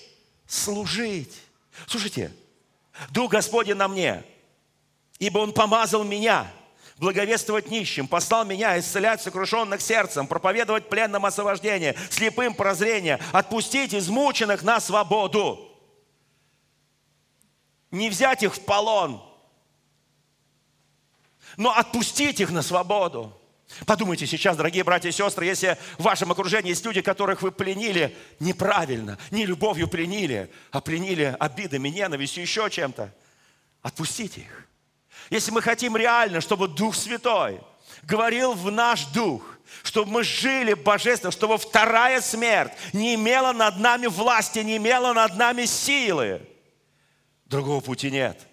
служить. 0.52 1.34
Слушайте, 1.88 2.32
Дух 3.10 3.32
Господень 3.32 3.76
на 3.76 3.88
мне, 3.88 4.24
ибо 5.20 5.40
Он 5.40 5.54
помазал 5.54 6.04
меня 6.04 6.52
благовествовать 6.98 7.72
нищим, 7.72 8.08
послал 8.08 8.46
меня 8.46 8.78
исцелять 8.78 9.22
сокрушенных 9.22 9.82
сердцем, 9.82 10.28
проповедовать 10.28 10.90
пленным 10.90 11.26
освобождение, 11.26 11.96
слепым 12.12 12.54
прозрение, 12.54 13.20
отпустить 13.32 13.96
измученных 13.96 14.62
на 14.62 14.80
свободу. 14.80 15.68
Не 17.90 18.10
взять 18.10 18.44
их 18.44 18.56
в 18.56 18.62
полон– 18.62 19.24
но 21.58 21.76
отпустить 21.76 22.40
их 22.40 22.52
на 22.52 22.62
свободу. 22.62 23.38
Подумайте 23.86 24.28
сейчас, 24.28 24.58
дорогие 24.58 24.84
братья 24.84 25.10
и 25.10 25.12
сестры, 25.12 25.46
если 25.46 25.78
в 25.98 26.04
вашем 26.04 26.32
окружении 26.32 26.70
есть 26.70 26.86
люди, 26.86 27.02
которых 27.02 27.42
вы 27.42 27.52
пленили 27.52 28.16
неправильно, 28.40 29.18
не 29.32 29.46
любовью 29.46 29.88
пленили, 29.88 30.52
а 30.72 30.82
пленили 30.82 31.36
обидами, 31.40 31.90
ненавистью, 31.90 32.44
еще 32.44 32.70
чем-то, 32.70 33.14
отпустите 33.82 34.42
их. 34.42 34.68
Если 35.30 35.52
мы 35.52 35.62
хотим 35.62 35.96
реально, 35.96 36.42
чтобы 36.42 36.68
Дух 36.68 36.96
Святой 36.96 37.62
говорил 38.04 38.54
в 38.54 38.72
наш 38.72 39.06
дух, 39.08 39.44
чтобы 39.84 40.12
мы 40.12 40.24
жили 40.24 40.74
божественно, 40.74 41.32
чтобы 41.32 41.58
вторая 41.58 42.22
смерть 42.22 42.74
не 42.94 43.16
имела 43.16 43.54
над 43.54 43.78
нами 43.80 44.08
власти, 44.08 44.60
не 44.60 44.78
имела 44.78 45.14
над 45.14 45.36
нами 45.38 45.66
силы, 45.66 46.42
другого 47.46 47.80
пути 47.80 48.12
нет. 48.12 48.48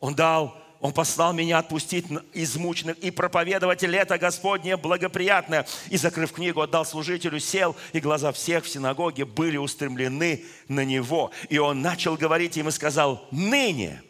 Он 0.00 0.14
дал 0.14 0.61
он 0.82 0.92
послал 0.92 1.32
меня 1.32 1.58
отпустить 1.58 2.06
измученных 2.32 2.98
и 2.98 3.12
проповедовать 3.12 3.82
лето 3.82 4.18
Господне 4.18 4.76
благоприятное. 4.76 5.64
И, 5.90 5.96
закрыв 5.96 6.32
книгу, 6.32 6.60
отдал 6.60 6.84
служителю, 6.84 7.38
сел, 7.38 7.76
и 7.92 8.00
глаза 8.00 8.32
всех 8.32 8.64
в 8.64 8.68
синагоге 8.68 9.24
были 9.24 9.58
устремлены 9.58 10.44
на 10.66 10.84
него. 10.84 11.30
И 11.50 11.58
он 11.58 11.82
начал 11.82 12.16
говорить 12.16 12.56
им 12.56 12.66
и 12.66 12.72
сказал, 12.72 13.28
ныне 13.30 14.02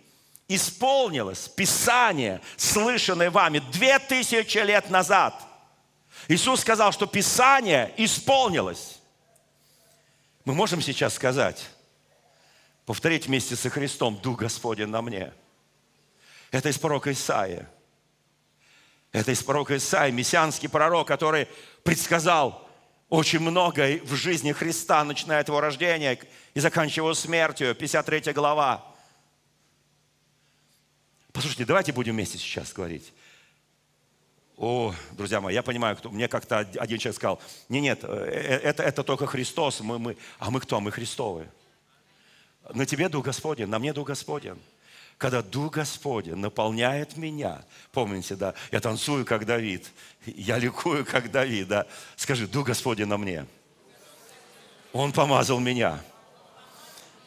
исполнилось 0.49 1.47
Писание, 1.47 2.41
слышанное 2.57 3.31
вами 3.31 3.61
две 3.71 3.99
тысячи 3.99 4.57
лет 4.57 4.89
назад. 4.89 5.35
Иисус 6.27 6.61
сказал, 6.61 6.91
что 6.93 7.05
Писание 7.05 7.93
исполнилось. 7.99 8.99
Мы 10.47 10.55
можем 10.55 10.81
сейчас 10.81 11.13
сказать, 11.13 11.69
повторить 12.87 13.27
вместе 13.27 13.57
со 13.57 13.69
Христом, 13.69 14.19
Дух 14.23 14.39
Господень 14.39 14.87
на 14.87 15.03
мне– 15.03 15.35
это 16.53 16.69
из 16.69 16.79
пророка 16.79 17.11
Исаия. 17.11 17.69
Это 19.11 19.33
из 19.33 19.43
пророка 19.43 19.77
Исаия, 19.77 20.13
мессианский 20.13 20.69
пророк, 20.69 21.09
который 21.09 21.49
предсказал 21.83 22.69
очень 23.09 23.41
многое 23.41 24.01
в 24.05 24.15
жизни 24.15 24.53
Христа, 24.53 25.03
начиная 25.05 25.41
от 25.41 25.49
его 25.49 25.61
рождения 25.61 26.19
и 26.55 26.61
заканчивая 26.61 27.09
его 27.09 27.15
смертью. 27.15 27.75
53 27.75 28.33
глава. 28.33 28.87
Послушайте, 31.33 31.65
давайте 31.65 31.93
будем 31.93 32.13
вместе 32.13 32.39
сейчас 32.39 32.73
говорить. 32.73 33.13
О, 34.59 34.95
друзья 35.13 35.41
мои, 35.41 35.55
я 35.55 35.63
понимаю, 35.63 35.97
кто, 35.97 36.11
мне 36.11 36.29
как-то 36.29 36.59
один 36.59 36.99
человек 36.99 37.17
сказал, 37.17 37.41
не, 37.71 37.81
нет, 37.81 38.01
э, 38.05 38.07
э, 38.07 38.59
это, 38.59 38.83
это 38.83 39.03
только 39.03 39.27
Христос, 39.27 39.81
мы, 39.81 39.99
мы, 39.99 40.17
а 40.39 40.51
мы 40.51 40.61
кто? 40.61 40.79
Мы 40.81 40.91
Христовы. 40.91 41.49
На 42.75 42.85
тебе 42.85 43.09
Дух 43.09 43.25
Господень, 43.25 43.67
на 43.67 43.79
мне 43.79 43.93
Дух 43.95 44.09
Господень. 44.09 44.61
Когда 45.19 45.43
Дух 45.43 45.75
Господень 45.75 46.35
наполняет 46.35 47.17
меня, 47.17 47.63
помните, 47.93 48.35
да, 48.35 48.55
я 48.73 48.81
танцую, 48.81 49.25
как 49.25 49.47
Давид, 49.47 49.91
я 50.27 50.59
ликую, 50.59 51.05
как 51.07 51.31
Давид, 51.31 51.69
да. 51.69 51.87
Скажи, 52.17 52.47
Дух 52.47 52.67
Господень 52.67 53.07
на 53.07 53.17
мне. 53.19 53.47
Он 54.93 55.13
помазал 55.13 55.61
меня 55.61 56.01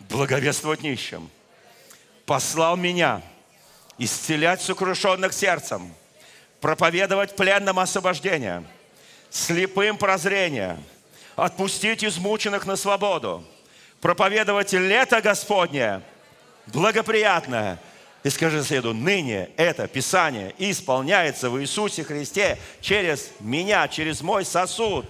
благовествовать 0.09 0.83
нищим, 0.83 1.29
послал 2.25 2.77
меня 2.77 3.21
исцелять 3.97 4.61
сокрушенных 4.61 5.33
сердцем, 5.33 5.93
проповедовать 6.59 7.35
пленным 7.35 7.79
освобождение, 7.79 8.65
слепым 9.29 9.97
прозрение, 9.97 10.77
отпустить 11.35 12.03
измученных 12.03 12.65
на 12.65 12.75
свободу, 12.75 13.43
проповедовать 14.01 14.73
лето 14.73 15.21
Господне, 15.21 16.01
благоприятное. 16.67 17.79
И 18.23 18.29
скажи 18.29 18.63
соседу, 18.63 18.93
ныне 18.93 19.49
это 19.55 19.87
Писание 19.87 20.53
исполняется 20.57 21.49
в 21.49 21.61
Иисусе 21.61 22.03
Христе 22.03 22.57
через 22.81 23.29
меня, 23.39 23.87
через 23.87 24.21
мой 24.21 24.43
сосуд, 24.45 25.05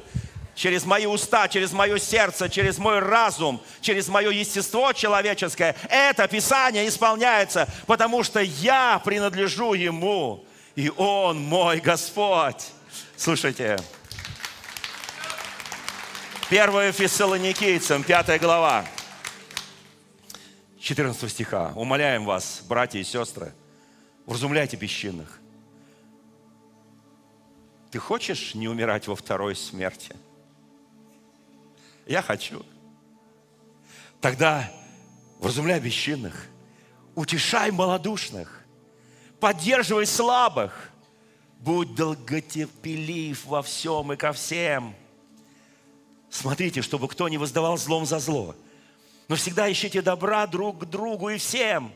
через 0.53 0.85
мои 0.85 1.05
уста, 1.05 1.47
через 1.47 1.71
мое 1.71 1.97
сердце, 1.97 2.49
через 2.49 2.77
мой 2.77 2.99
разум, 2.99 3.61
через 3.81 4.07
мое 4.07 4.31
естество 4.31 4.91
человеческое. 4.93 5.75
Это 5.89 6.27
Писание 6.27 6.87
исполняется, 6.87 7.69
потому 7.85 8.23
что 8.23 8.39
я 8.39 9.01
принадлежу 9.03 9.73
Ему, 9.73 10.43
и 10.75 10.91
Он 10.97 11.39
мой 11.39 11.79
Господь. 11.79 12.65
Слушайте, 13.15 13.77
1 16.49 16.91
Фессалоникийцам, 16.93 18.03
5 18.03 18.41
глава, 18.41 18.85
14 20.85 21.31
стиха. 21.31 21.73
Умоляем 21.75 22.25
вас, 22.25 22.61
братья 22.69 22.99
и 22.99 23.03
сестры, 23.03 23.55
вразумляйте 24.27 24.77
бесчинных. 24.77 25.41
Ты 27.89 27.97
хочешь 27.97 28.53
не 28.53 28.67
умирать 28.67 29.07
во 29.07 29.15
второй 29.15 29.55
смерти? 29.55 30.15
Я 32.05 32.21
хочу. 32.21 32.63
Тогда 34.21 34.71
вразумляй 35.39 35.79
бесчинных, 35.79 36.45
утешай 37.15 37.71
малодушных, 37.71 38.63
поддерживай 39.39 40.05
слабых, 40.05 40.91
будь 41.61 41.95
долготерпелив 41.95 43.43
во 43.47 43.63
всем 43.63 44.13
и 44.13 44.15
ко 44.15 44.33
всем– 44.33 44.93
Смотрите, 46.35 46.81
чтобы 46.81 47.07
кто 47.07 47.29
не 47.29 47.37
воздавал 47.37 47.77
злом 47.77 48.05
за 48.05 48.19
зло. 48.19 48.55
Но 49.27 49.35
всегда 49.35 49.71
ищите 49.71 50.01
добра 50.01 50.45
друг 50.47 50.79
к 50.79 50.85
другу 50.85 51.29
и 51.29 51.37
всем. 51.37 51.91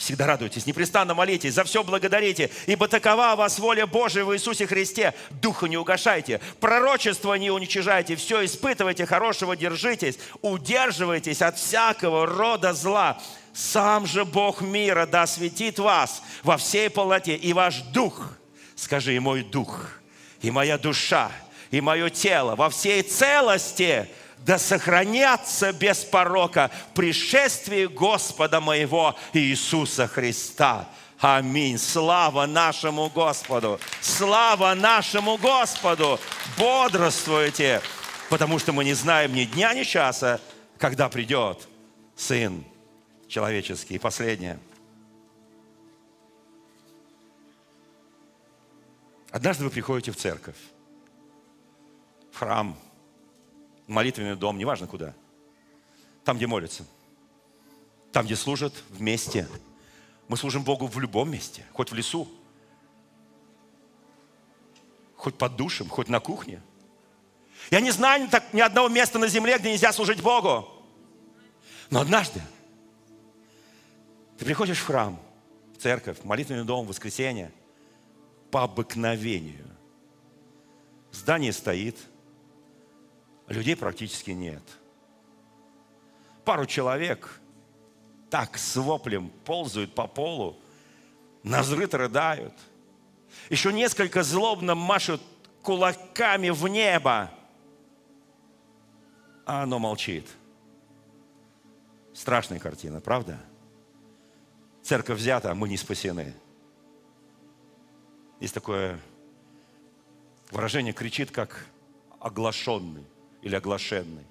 Всегда 0.00 0.26
радуйтесь, 0.26 0.64
непрестанно 0.64 1.12
молитесь, 1.12 1.52
за 1.52 1.62
все 1.62 1.84
благодарите, 1.84 2.50
ибо 2.66 2.88
такова 2.88 3.36
вас 3.36 3.58
воля 3.58 3.86
Божия 3.86 4.24
в 4.24 4.32
Иисусе 4.32 4.66
Христе. 4.66 5.12
Духа 5.28 5.66
не 5.66 5.76
угашайте, 5.76 6.40
пророчество 6.58 7.34
не 7.34 7.50
уничижайте, 7.50 8.16
все 8.16 8.42
испытывайте, 8.46 9.04
хорошего 9.04 9.56
держитесь, 9.56 10.18
удерживайтесь 10.40 11.42
от 11.42 11.58
всякого 11.58 12.24
рода 12.24 12.72
зла. 12.72 13.20
Сам 13.52 14.06
же 14.06 14.24
Бог 14.24 14.62
мира 14.62 15.04
да 15.04 15.24
осветит 15.24 15.78
вас 15.78 16.22
во 16.44 16.56
всей 16.56 16.88
полноте, 16.88 17.36
и 17.36 17.52
ваш 17.52 17.82
дух, 17.92 18.32
скажи, 18.76 19.14
и 19.14 19.18
мой 19.18 19.42
дух, 19.42 19.90
и 20.40 20.50
моя 20.50 20.78
душа, 20.78 21.30
и 21.70 21.82
мое 21.82 22.08
тело 22.08 22.56
во 22.56 22.70
всей 22.70 23.02
целости 23.02 24.08
да 24.44 24.58
сохранятся 24.58 25.72
без 25.72 25.98
порока 26.04 26.70
в 26.90 26.94
пришествии 26.94 27.86
Господа 27.86 28.60
моего 28.60 29.16
Иисуса 29.32 30.06
Христа. 30.06 30.88
Аминь. 31.18 31.78
Слава 31.78 32.46
нашему 32.46 33.10
Господу. 33.10 33.78
Слава 34.00 34.74
нашему 34.74 35.36
Господу. 35.36 36.18
Бодрствуйте, 36.56 37.82
потому 38.30 38.58
что 38.58 38.72
мы 38.72 38.84
не 38.84 38.94
знаем 38.94 39.34
ни 39.34 39.44
дня, 39.44 39.74
ни 39.74 39.82
часа, 39.82 40.40
когда 40.78 41.08
придет 41.08 41.68
Сын 42.16 42.64
человеческий. 43.28 43.96
И 43.96 43.98
последнее. 43.98 44.58
Однажды 49.30 49.64
вы 49.64 49.70
приходите 49.70 50.10
в 50.10 50.16
церковь 50.16 50.56
храм, 52.32 52.76
молитвенный 53.90 54.36
дом, 54.36 54.56
неважно 54.56 54.86
куда. 54.86 55.14
Там, 56.24 56.36
где 56.36 56.46
молятся. 56.46 56.86
Там, 58.12 58.24
где 58.24 58.36
служат 58.36 58.72
вместе. 58.88 59.48
Мы 60.28 60.36
служим 60.36 60.62
Богу 60.62 60.86
в 60.86 60.98
любом 61.00 61.30
месте, 61.30 61.66
хоть 61.72 61.90
в 61.90 61.94
лесу, 61.94 62.28
хоть 65.16 65.36
под 65.36 65.56
душем, 65.56 65.88
хоть 65.88 66.08
на 66.08 66.20
кухне. 66.20 66.62
Я 67.70 67.80
не 67.80 67.90
знаю 67.90 68.28
ни 68.52 68.60
одного 68.60 68.88
места 68.88 69.18
на 69.18 69.26
земле, 69.26 69.58
где 69.58 69.72
нельзя 69.72 69.92
служить 69.92 70.22
Богу. 70.22 70.68
Но 71.90 72.00
однажды 72.00 72.40
ты 74.38 74.44
приходишь 74.44 74.78
в 74.78 74.86
храм, 74.86 75.20
в 75.76 75.82
церковь, 75.82 76.18
в 76.20 76.24
молитвенный 76.24 76.64
дом, 76.64 76.86
в 76.86 76.88
воскресенье, 76.88 77.52
по 78.52 78.62
обыкновению. 78.62 79.66
Здание 81.10 81.52
стоит– 81.52 81.96
людей 83.52 83.76
практически 83.76 84.30
нет. 84.30 84.62
Пару 86.44 86.66
человек 86.66 87.40
так 88.30 88.56
с 88.56 88.76
воплем 88.76 89.30
ползают 89.44 89.94
по 89.94 90.06
полу, 90.06 90.56
назрыт 91.42 91.92
рыдают. 91.94 92.54
Еще 93.50 93.72
несколько 93.72 94.22
злобно 94.22 94.74
машут 94.74 95.20
кулаками 95.62 96.50
в 96.50 96.66
небо, 96.68 97.30
а 99.44 99.64
оно 99.64 99.78
молчит. 99.78 100.28
Страшная 102.14 102.60
картина, 102.60 103.00
правда? 103.00 103.38
Церковь 104.82 105.18
взята, 105.18 105.50
а 105.50 105.54
мы 105.54 105.68
не 105.68 105.76
спасены. 105.76 106.34
Есть 108.38 108.54
такое 108.54 108.98
выражение, 110.50 110.92
кричит 110.92 111.30
как 111.30 111.66
оглашенный 112.20 113.04
или 113.42 113.54
оглашенный. 113.54 114.24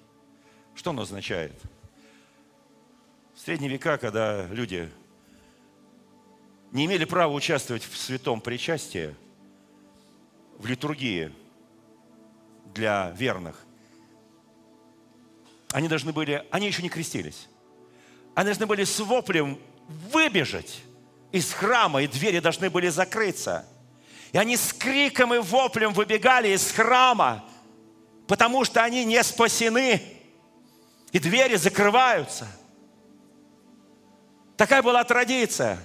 Что 0.74 0.90
оно 0.90 1.02
означает? 1.02 1.52
В 3.34 3.40
средние 3.40 3.70
века, 3.70 3.98
когда 3.98 4.46
люди 4.46 4.90
не 6.72 6.86
имели 6.86 7.04
права 7.04 7.32
участвовать 7.32 7.82
в 7.84 7.96
святом 7.96 8.40
причастии, 8.40 9.14
в 10.58 10.66
литургии 10.66 11.32
для 12.74 13.10
верных, 13.16 13.56
они 15.72 15.88
должны 15.88 16.12
были, 16.12 16.46
они 16.50 16.66
еще 16.66 16.82
не 16.82 16.88
крестились, 16.88 17.48
они 18.34 18.46
должны 18.46 18.66
были 18.66 18.84
с 18.84 18.98
воплем 19.00 19.58
выбежать 19.88 20.82
из 21.32 21.52
храма, 21.52 22.02
и 22.02 22.06
двери 22.06 22.40
должны 22.40 22.70
были 22.70 22.88
закрыться. 22.88 23.66
И 24.32 24.38
они 24.38 24.56
с 24.56 24.72
криком 24.72 25.34
и 25.34 25.38
воплем 25.38 25.92
выбегали 25.92 26.48
из 26.48 26.70
храма, 26.70 27.44
потому 28.30 28.64
что 28.64 28.84
они 28.84 29.04
не 29.04 29.20
спасены, 29.24 30.00
и 31.10 31.18
двери 31.18 31.56
закрываются. 31.56 32.46
Такая 34.56 34.84
была 34.84 35.02
традиция. 35.02 35.82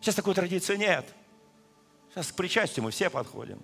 Сейчас 0.00 0.14
такой 0.14 0.36
традиции 0.36 0.76
нет. 0.76 1.04
Сейчас 2.10 2.30
к 2.30 2.36
причастию 2.36 2.84
мы 2.84 2.92
все 2.92 3.10
подходим. 3.10 3.60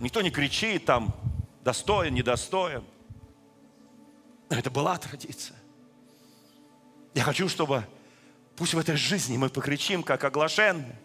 Никто 0.00 0.22
не 0.22 0.30
кричит 0.30 0.86
там, 0.86 1.14
достоин, 1.62 2.14
недостоин. 2.14 2.82
Но 4.48 4.56
это 4.56 4.70
была 4.70 4.96
традиция. 4.96 5.58
Я 7.12 7.24
хочу, 7.24 7.50
чтобы 7.50 7.84
пусть 8.56 8.72
в 8.72 8.78
этой 8.78 8.96
жизни 8.96 9.36
мы 9.36 9.50
покричим, 9.50 10.02
как 10.02 10.24
оглашенные, 10.24 10.98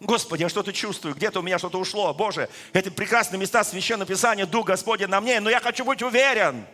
Господи, 0.00 0.42
я 0.42 0.48
что-то 0.48 0.72
чувствую, 0.72 1.14
где-то 1.14 1.40
у 1.40 1.42
меня 1.42 1.58
что-то 1.58 1.78
ушло. 1.78 2.14
Боже, 2.14 2.48
это 2.72 2.90
прекрасные 2.90 3.40
места 3.40 3.64
Священного 3.64 4.06
Писания, 4.06 4.46
Дух 4.46 4.66
Господень 4.66 5.08
на 5.08 5.20
мне, 5.20 5.40
но 5.40 5.50
я 5.50 5.60
хочу 5.60 5.84
быть 5.84 6.02
уверен, 6.02 6.64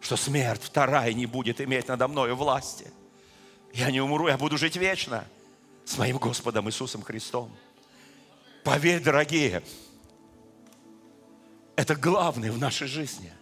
что 0.00 0.16
смерть 0.16 0.62
вторая 0.62 1.12
не 1.12 1.26
будет 1.26 1.60
иметь 1.60 1.88
надо 1.88 2.08
мною 2.08 2.34
власти. 2.34 2.90
Я 3.72 3.90
не 3.90 4.00
умру, 4.00 4.28
я 4.28 4.36
буду 4.36 4.58
жить 4.58 4.76
вечно 4.76 5.24
с 5.84 5.96
моим 5.96 6.18
Господом 6.18 6.68
Иисусом 6.68 7.02
Христом. 7.02 7.54
Поверь, 8.64 9.00
дорогие, 9.00 9.62
это 11.76 11.94
главное 11.94 12.50
в 12.50 12.58
нашей 12.58 12.88
жизни. 12.88 13.32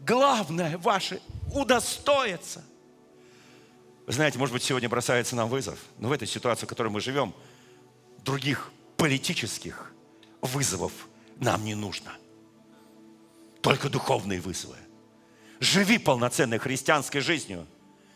Главное 0.00 0.78
ваше 0.78 1.20
удостоиться 1.52 2.64
Вы 4.08 4.14
знаете, 4.14 4.38
может 4.38 4.54
быть, 4.54 4.62
сегодня 4.62 4.88
бросается 4.88 5.36
нам 5.36 5.50
вызов, 5.50 5.78
но 5.98 6.08
в 6.08 6.12
этой 6.12 6.26
ситуации, 6.26 6.64
в 6.64 6.68
которой 6.70 6.88
мы 6.88 6.98
живем, 6.98 7.34
других 8.24 8.72
политических 8.96 9.92
вызовов 10.40 10.92
нам 11.36 11.62
не 11.62 11.74
нужно. 11.74 12.12
Только 13.60 13.90
духовные 13.90 14.40
вызовы. 14.40 14.76
Живи 15.60 15.98
полноценной 15.98 16.56
христианской 16.56 17.20
жизнью. 17.20 17.66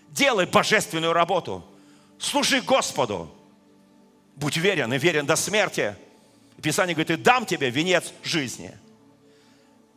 Делай 0.09 0.47
божественную 0.47 1.13
работу. 1.13 1.63
Служи 2.19 2.63
Господу. 2.63 3.31
Будь 4.37 4.57
верен 4.57 4.95
и 4.95 4.99
верен 4.99 5.27
до 5.27 5.37
смерти. 5.37 5.95
Писание 6.63 6.95
говорит, 6.95 7.11
и 7.11 7.23
дам 7.23 7.45
тебе 7.45 7.69
венец 7.69 8.15
жизни. 8.23 8.75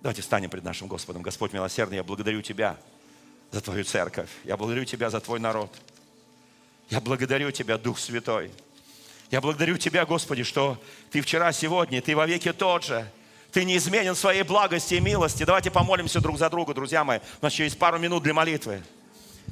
Давайте 0.02 0.24
встанем 0.24 0.50
пред 0.50 0.66
нашим 0.66 0.90
Господом. 0.90 1.22
Господь 1.22 1.54
милосердный, 1.54 1.96
я 1.96 2.04
благодарю 2.04 2.42
Тебя 2.42 2.78
за 3.56 3.62
Твою 3.62 3.86
церковь. 3.86 4.30
Я 4.44 4.58
благодарю 4.58 4.84
Тебя 4.84 5.10
за 5.10 5.22
Твой 5.22 5.40
народ. 5.40 5.72
Я 6.90 7.00
благодарю 7.00 7.52
Тебя, 7.52 7.78
Дух 7.78 8.00
Святой. 8.00 8.52
Я 9.32 9.40
благодарю 9.40 9.78
Тебя, 9.78 10.06
Господи, 10.06 10.44
что 10.44 10.78
Ты 11.10 11.22
вчера, 11.22 11.54
сегодня, 11.54 12.02
Ты 12.02 12.18
во 12.18 12.26
веки 12.26 12.52
тот 12.52 12.84
же. 12.84 13.10
Ты 13.54 13.64
не 13.64 13.78
изменен 13.78 14.14
своей 14.14 14.44
благости 14.44 14.96
и 14.96 15.00
милости. 15.00 15.46
Давайте 15.46 15.72
помолимся 15.72 16.20
друг 16.20 16.38
за 16.38 16.50
друга, 16.50 16.74
друзья 16.74 17.06
мои. 17.06 17.20
У 17.42 17.46
нас 17.46 17.54
еще 17.54 17.64
есть 17.64 17.80
пару 17.80 17.98
минут 17.98 18.24
для 18.24 18.34
молитвы. 18.34 18.84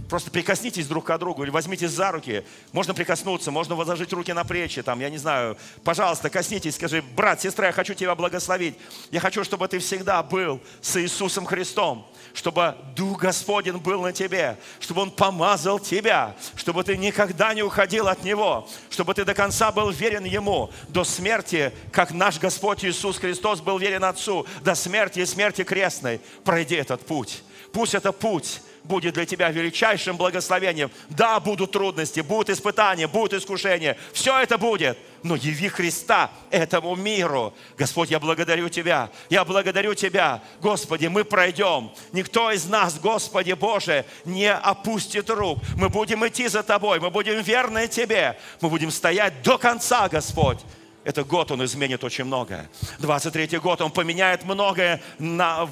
Просто 0.09 0.31
прикоснитесь 0.31 0.87
друг 0.87 1.05
к 1.05 1.17
другу 1.17 1.43
или 1.43 1.49
возьмитесь 1.49 1.91
за 1.91 2.11
руки. 2.11 2.43
Можно 2.71 2.93
прикоснуться, 2.93 3.51
можно 3.51 3.75
возложить 3.75 4.13
руки 4.13 4.31
на 4.33 4.43
плечи, 4.43 4.81
там, 4.81 4.99
я 4.99 5.09
не 5.09 5.17
знаю. 5.17 5.57
Пожалуйста, 5.83 6.29
коснитесь, 6.29 6.75
скажи, 6.75 7.01
брат, 7.01 7.41
сестра, 7.41 7.67
я 7.67 7.71
хочу 7.71 7.93
тебя 7.93 8.13
благословить. 8.13 8.75
Я 9.11 9.19
хочу, 9.19 9.43
чтобы 9.43 9.67
ты 9.67 9.79
всегда 9.79 10.21
был 10.21 10.61
с 10.81 10.97
Иисусом 11.01 11.45
Христом 11.45 12.07
чтобы 12.33 12.75
Дух 12.95 13.21
Господень 13.21 13.77
был 13.77 14.01
на 14.01 14.11
тебе, 14.11 14.57
чтобы 14.79 15.01
Он 15.01 15.11
помазал 15.11 15.79
тебя, 15.79 16.35
чтобы 16.55 16.83
ты 16.83 16.97
никогда 16.97 17.53
не 17.53 17.61
уходил 17.61 18.07
от 18.07 18.23
Него, 18.23 18.67
чтобы 18.89 19.13
ты 19.13 19.23
до 19.23 19.33
конца 19.33 19.71
был 19.71 19.91
верен 19.91 20.23
Ему, 20.23 20.71
до 20.89 21.03
смерти, 21.03 21.71
как 21.91 22.11
наш 22.11 22.39
Господь 22.39 22.83
Иисус 22.83 23.17
Христос 23.17 23.61
был 23.61 23.77
верен 23.77 24.03
Отцу, 24.03 24.45
до 24.63 24.73
смерти 24.75 25.19
и 25.19 25.25
смерти 25.25 25.63
крестной. 25.63 26.19
Пройди 26.43 26.75
этот 26.75 27.05
путь. 27.05 27.43
Пусть 27.71 27.93
это 27.93 28.11
путь 28.11 28.61
будет 28.84 29.13
для 29.13 29.25
тебя 29.25 29.49
величайшим 29.49 30.17
благословением. 30.17 30.91
Да, 31.09 31.39
будут 31.39 31.71
трудности, 31.71 32.19
будут 32.19 32.49
испытания, 32.49 33.07
будут 33.07 33.34
искушения. 33.34 33.97
Все 34.11 34.39
это 34.39 34.57
будет. 34.57 34.97
Но 35.23 35.36
яви 35.36 35.69
Христа 35.69 36.31
этому 36.51 36.95
миру. 36.95 37.53
Господь, 37.77 38.11
я 38.11 38.19
благодарю 38.19 38.67
Тебя. 38.69 39.09
Я 39.29 39.45
благодарю 39.45 39.93
Тебя. 39.93 40.43
Господи, 40.61 41.07
мы 41.07 41.23
пройдем. 41.23 41.91
Никто 42.11 42.51
из 42.51 42.65
нас, 42.65 42.99
Господи 42.99 43.53
Боже, 43.53 44.05
не 44.25 44.51
опустит 44.51 45.29
рук. 45.29 45.59
Мы 45.77 45.89
будем 45.89 46.27
идти 46.27 46.47
за 46.47 46.61
Тобой. 46.61 46.99
Мы 46.99 47.09
будем 47.09 47.41
верны 47.41 47.88
Тебе. 47.88 48.38
Мы 48.59 48.69
будем 48.69 48.91
стоять 48.91 49.41
до 49.43 49.57
конца, 49.57 50.09
Господь. 50.09 50.59
Это 51.05 51.23
год, 51.25 51.51
он 51.51 51.63
изменит 51.65 52.03
очень 52.03 52.23
многое. 52.23 52.69
23 52.99 53.59
год, 53.59 53.81
он 53.81 53.91
поменяет 53.91 54.45
многое 54.45 55.01
на, 55.19 55.69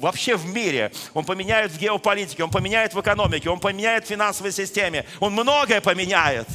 вообще 0.00 0.36
в 0.36 0.46
мире. 0.46 0.92
Он 1.14 1.24
поменяет 1.24 1.72
в 1.72 1.78
геополитике, 1.78 2.44
он 2.44 2.50
поменяет 2.50 2.94
в 2.94 3.00
экономике, 3.00 3.50
он 3.50 3.60
поменяет 3.60 4.04
в 4.04 4.08
финансовой 4.08 4.52
системе. 4.52 5.06
Он 5.20 5.32
многое 5.32 5.80
поменяет. 5.80 6.48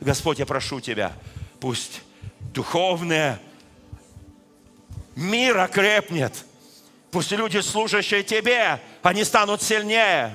Господь, 0.00 0.38
я 0.38 0.46
прошу 0.46 0.80
Тебя, 0.80 1.12
пусть 1.60 2.02
духовное 2.52 3.40
мир 5.14 5.58
окрепнет. 5.58 6.44
Пусть 7.10 7.30
люди, 7.32 7.58
служащие 7.58 8.22
Тебе, 8.22 8.80
они 9.02 9.24
станут 9.24 9.62
сильнее. 9.62 10.34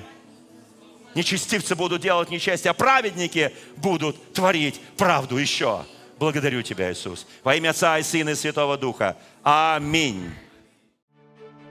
Нечестивцы 1.14 1.74
будут 1.74 2.02
делать 2.02 2.30
нечестие, 2.30 2.70
а 2.70 2.74
праведники 2.74 3.52
будут 3.76 4.32
творить 4.32 4.80
правду 4.96 5.36
еще. 5.36 5.84
Благодарю 6.18 6.62
Тебя, 6.62 6.92
Иисус. 6.92 7.26
Во 7.42 7.54
имя 7.56 7.70
Отца 7.70 7.98
и 7.98 8.02
Сына 8.02 8.30
и 8.30 8.34
Святого 8.34 8.76
Духа. 8.76 9.16
Аминь. 9.42 10.30